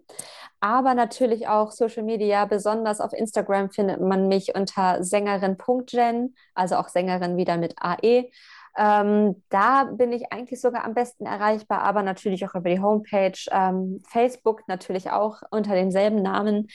Aber 0.59 0.93
natürlich 0.93 1.47
auch 1.47 1.71
Social 1.71 2.03
Media, 2.03 2.45
besonders 2.45 3.01
auf 3.01 3.11
Instagram 3.11 3.69
findet 3.69 3.99
man 3.99 4.29
mich 4.29 4.55
unter 4.55 5.03
Sängerin.jen, 5.03 6.35
also 6.55 6.75
auch 6.75 6.87
Sängerin 6.87 7.35
wieder 7.35 7.57
mit 7.57 7.75
AE. 7.81 8.29
Ähm, 8.75 9.43
da 9.49 9.83
bin 9.83 10.11
ich 10.11 10.31
eigentlich 10.31 10.59
sogar 10.59 10.83
am 10.85 10.93
besten 10.93 11.25
erreichbar, 11.25 11.81
aber 11.81 12.01
natürlich 12.01 12.45
auch 12.47 12.55
über 12.55 12.69
die 12.69 12.79
Homepage. 12.79 13.37
Ähm, 13.51 14.01
Facebook 14.07 14.63
natürlich 14.67 15.11
auch 15.11 15.41
unter 15.51 15.75
demselben 15.75 16.21
Namen. 16.21 16.67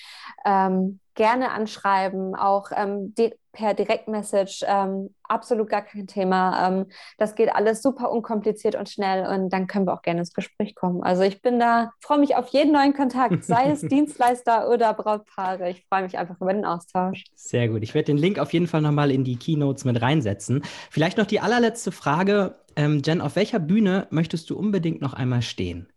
Ähm, 0.45 1.01
gerne 1.19 1.51
anschreiben, 1.51 2.37
auch 2.37 2.71
ähm, 2.75 3.13
per 3.53 3.75
Direktmessage, 3.75 4.65
ähm, 4.69 5.11
absolut 5.25 5.69
gar 5.69 5.83
kein 5.83 6.07
Thema. 6.07 6.69
Ähm, 6.69 6.87
das 7.19 7.35
geht 7.35 7.53
alles 7.53 7.83
super 7.83 8.13
unkompliziert 8.13 8.77
und 8.77 8.89
schnell 8.89 9.27
und 9.27 9.51
dann 9.51 9.67
können 9.67 9.85
wir 9.85 9.95
auch 9.95 10.03
gerne 10.03 10.21
ins 10.21 10.33
Gespräch 10.33 10.77
kommen. 10.77 11.03
Also 11.03 11.23
ich 11.23 11.43
bin 11.43 11.59
da, 11.59 11.91
freue 12.01 12.21
mich 12.21 12.37
auf 12.37 12.47
jeden 12.51 12.73
neuen 12.73 12.95
Kontakt, 12.95 13.45
sei 13.45 13.69
es 13.73 13.81
Dienstleister 13.89 14.71
oder 14.71 14.95
Brautpaare. 14.95 15.71
Ich 15.71 15.85
freue 15.89 16.05
mich 16.05 16.17
einfach 16.17 16.37
über 16.41 16.53
den 16.53 16.65
Austausch. 16.65 17.25
Sehr 17.35 17.69
gut. 17.69 17.83
Ich 17.83 17.95
werde 17.95 18.07
den 18.07 18.19
Link 18.19 18.39
auf 18.39 18.53
jeden 18.53 18.69
Fall 18.69 18.81
nochmal 18.81 19.11
in 19.11 19.25
die 19.25 19.37
Keynotes 19.37 19.85
mit 19.85 20.01
reinsetzen. 20.01 20.63
Vielleicht 20.89 21.19
noch 21.19 21.27
die 21.27 21.41
allerletzte 21.41 21.91
Frage. 21.91 22.55
Ähm, 22.77 23.03
Jen, 23.05 23.21
auf 23.21 23.35
welcher 23.35 23.59
Bühne 23.59 24.07
möchtest 24.11 24.49
du 24.51 24.57
unbedingt 24.57 25.03
noch 25.03 25.15
einmal 25.15 25.43
stehen? 25.43 25.89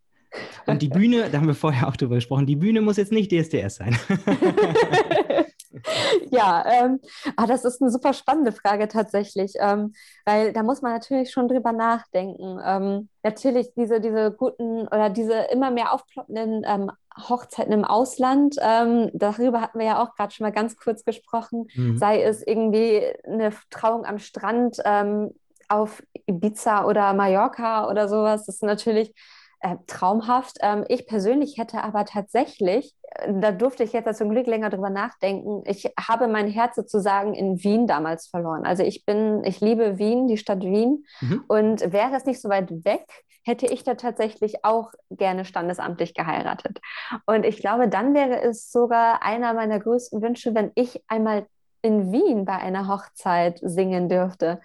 Und 0.65 0.81
die 0.81 0.87
Bühne, 0.89 1.29
da 1.31 1.37
haben 1.37 1.47
wir 1.47 1.55
vorher 1.55 1.87
auch 1.87 1.95
drüber 1.95 2.15
gesprochen, 2.15 2.45
die 2.45 2.55
Bühne 2.55 2.81
muss 2.81 2.97
jetzt 2.97 3.11
nicht 3.11 3.31
DSDS 3.31 3.75
sein. 3.75 3.97
ja, 6.31 6.63
ähm, 6.65 6.99
ah, 7.35 7.45
das 7.45 7.65
ist 7.65 7.81
eine 7.81 7.91
super 7.91 8.13
spannende 8.13 8.51
Frage 8.51 8.87
tatsächlich, 8.87 9.53
ähm, 9.59 9.93
weil 10.25 10.53
da 10.53 10.63
muss 10.63 10.81
man 10.81 10.93
natürlich 10.93 11.31
schon 11.31 11.47
drüber 11.47 11.71
nachdenken. 11.71 12.59
Ähm, 12.63 13.09
natürlich 13.23 13.73
diese, 13.75 14.01
diese 14.01 14.31
guten 14.31 14.87
oder 14.87 15.09
diese 15.09 15.33
immer 15.51 15.71
mehr 15.71 15.93
aufploppenden 15.93 16.63
ähm, 16.65 16.91
Hochzeiten 17.17 17.73
im 17.73 17.83
Ausland, 17.83 18.55
ähm, 18.61 19.09
darüber 19.13 19.61
hatten 19.61 19.79
wir 19.79 19.85
ja 19.85 20.03
auch 20.03 20.15
gerade 20.15 20.33
schon 20.33 20.45
mal 20.45 20.53
ganz 20.53 20.77
kurz 20.77 21.03
gesprochen, 21.03 21.67
mhm. 21.75 21.97
sei 21.97 22.23
es 22.23 22.45
irgendwie 22.45 23.03
eine 23.25 23.51
Trauung 23.69 24.05
am 24.05 24.17
Strand 24.17 24.77
ähm, 24.85 25.31
auf 25.67 26.01
Ibiza 26.25 26.85
oder 26.85 27.13
Mallorca 27.13 27.89
oder 27.89 28.07
sowas, 28.07 28.45
das 28.45 28.55
ist 28.55 28.63
natürlich 28.63 29.13
äh, 29.61 29.77
traumhaft. 29.87 30.57
Ähm, 30.61 30.85
ich 30.87 31.07
persönlich 31.07 31.57
hätte 31.57 31.83
aber 31.83 32.05
tatsächlich, 32.05 32.95
äh, 33.03 33.33
da 33.39 33.51
durfte 33.51 33.83
ich 33.83 33.93
jetzt 33.93 34.17
zum 34.17 34.29
Glück 34.29 34.47
länger 34.47 34.69
drüber 34.69 34.89
nachdenken, 34.89 35.63
ich 35.65 35.91
habe 35.99 36.27
mein 36.27 36.47
Herz 36.47 36.75
sozusagen 36.75 37.33
in 37.33 37.63
Wien 37.63 37.87
damals 37.87 38.27
verloren. 38.27 38.65
Also 38.65 38.83
ich 38.83 39.05
bin, 39.05 39.43
ich 39.43 39.61
liebe 39.61 39.97
Wien, 39.97 40.27
die 40.27 40.37
Stadt 40.37 40.61
Wien. 40.61 41.05
Mhm. 41.21 41.43
Und 41.47 41.93
wäre 41.93 42.15
es 42.15 42.25
nicht 42.25 42.41
so 42.41 42.49
weit 42.49 42.71
weg, 42.85 43.05
hätte 43.43 43.65
ich 43.65 43.83
da 43.83 43.95
tatsächlich 43.95 44.63
auch 44.63 44.91
gerne 45.09 45.45
standesamtlich 45.45 46.13
geheiratet. 46.13 46.79
Und 47.25 47.45
ich 47.45 47.57
glaube, 47.57 47.87
dann 47.87 48.13
wäre 48.13 48.41
es 48.41 48.71
sogar 48.71 49.23
einer 49.23 49.53
meiner 49.53 49.79
größten 49.79 50.21
Wünsche, 50.21 50.53
wenn 50.53 50.71
ich 50.75 51.03
einmal 51.07 51.45
in 51.81 52.11
Wien 52.11 52.45
bei 52.45 52.57
einer 52.57 52.87
Hochzeit 52.87 53.59
singen 53.63 54.09
dürfte. 54.09 54.61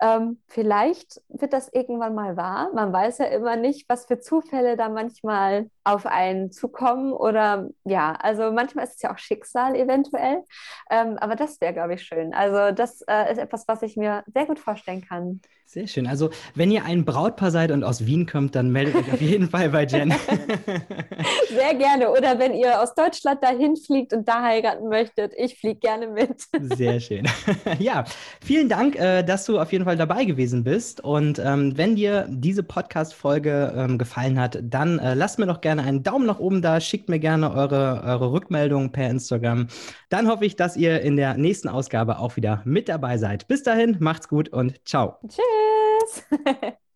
Ähm, 0.00 0.40
vielleicht 0.48 1.20
wird 1.28 1.52
das 1.52 1.68
irgendwann 1.72 2.14
mal 2.14 2.36
wahr. 2.36 2.70
Man 2.74 2.92
weiß 2.92 3.18
ja 3.18 3.26
immer 3.26 3.56
nicht, 3.56 3.88
was 3.88 4.06
für 4.06 4.20
Zufälle 4.20 4.76
da 4.76 4.88
manchmal 4.88 5.70
auf 5.88 6.06
einen 6.06 6.52
zukommen 6.52 7.12
oder 7.12 7.68
ja, 7.84 8.12
also 8.12 8.52
manchmal 8.52 8.84
ist 8.84 8.96
es 8.96 9.02
ja 9.02 9.12
auch 9.12 9.18
Schicksal 9.18 9.74
eventuell. 9.74 10.44
Ähm, 10.90 11.16
aber 11.18 11.34
das 11.34 11.60
wäre, 11.60 11.72
glaube 11.72 11.94
ich, 11.94 12.02
schön. 12.02 12.34
Also 12.34 12.74
das 12.74 13.02
äh, 13.08 13.32
ist 13.32 13.38
etwas, 13.38 13.66
was 13.66 13.82
ich 13.82 13.96
mir 13.96 14.24
sehr 14.26 14.46
gut 14.46 14.58
vorstellen 14.58 15.06
kann. 15.06 15.40
Sehr 15.70 15.86
schön. 15.86 16.06
Also, 16.06 16.30
wenn 16.54 16.70
ihr 16.70 16.86
ein 16.86 17.04
Brautpaar 17.04 17.50
seid 17.50 17.72
und 17.72 17.84
aus 17.84 18.06
Wien 18.06 18.24
kommt, 18.24 18.54
dann 18.54 18.70
meldet 18.70 18.94
euch 18.94 19.12
auf 19.12 19.20
jeden 19.20 19.50
Fall 19.50 19.68
bei 19.68 19.84
Jen. 19.84 20.14
Sehr 21.50 21.74
gerne. 21.74 22.10
Oder 22.10 22.38
wenn 22.38 22.54
ihr 22.54 22.80
aus 22.80 22.94
Deutschland 22.94 23.42
dahin 23.42 23.76
fliegt 23.76 24.14
und 24.14 24.26
da 24.26 24.42
heiraten 24.42 24.88
möchtet, 24.88 25.34
ich 25.36 25.60
fliege 25.60 25.78
gerne 25.78 26.06
mit. 26.06 26.40
Sehr 26.74 27.00
schön. 27.00 27.28
Ja, 27.78 28.04
vielen 28.42 28.70
Dank, 28.70 28.96
äh, 28.96 29.22
dass 29.22 29.44
du 29.44 29.60
auf 29.60 29.70
jeden 29.72 29.84
Fall 29.84 29.96
dabei 29.96 30.24
gewesen 30.24 30.64
bist. 30.64 31.02
Und 31.02 31.38
ähm, 31.38 31.76
wenn 31.76 31.96
dir 31.96 32.26
diese 32.30 32.62
Podcast-Folge 32.62 33.74
ähm, 33.76 33.98
gefallen 33.98 34.40
hat, 34.40 34.58
dann 34.62 34.98
äh, 34.98 35.12
lasst 35.12 35.38
mir 35.38 35.46
doch 35.46 35.60
gerne 35.78 35.88
einen 35.88 36.02
Daumen 36.02 36.26
nach 36.26 36.38
oben 36.38 36.62
da, 36.62 36.80
schickt 36.80 37.08
mir 37.08 37.18
gerne 37.18 37.52
eure, 37.52 38.02
eure 38.04 38.32
Rückmeldungen 38.32 38.92
per 38.92 39.08
Instagram. 39.10 39.68
Dann 40.08 40.28
hoffe 40.28 40.44
ich, 40.44 40.56
dass 40.56 40.76
ihr 40.76 41.00
in 41.00 41.16
der 41.16 41.34
nächsten 41.34 41.68
Ausgabe 41.68 42.18
auch 42.18 42.36
wieder 42.36 42.62
mit 42.64 42.88
dabei 42.88 43.18
seid. 43.18 43.48
Bis 43.48 43.62
dahin, 43.62 43.96
macht's 44.00 44.28
gut 44.28 44.48
und 44.48 44.80
ciao. 44.86 45.18
Tschüss. 45.28 46.24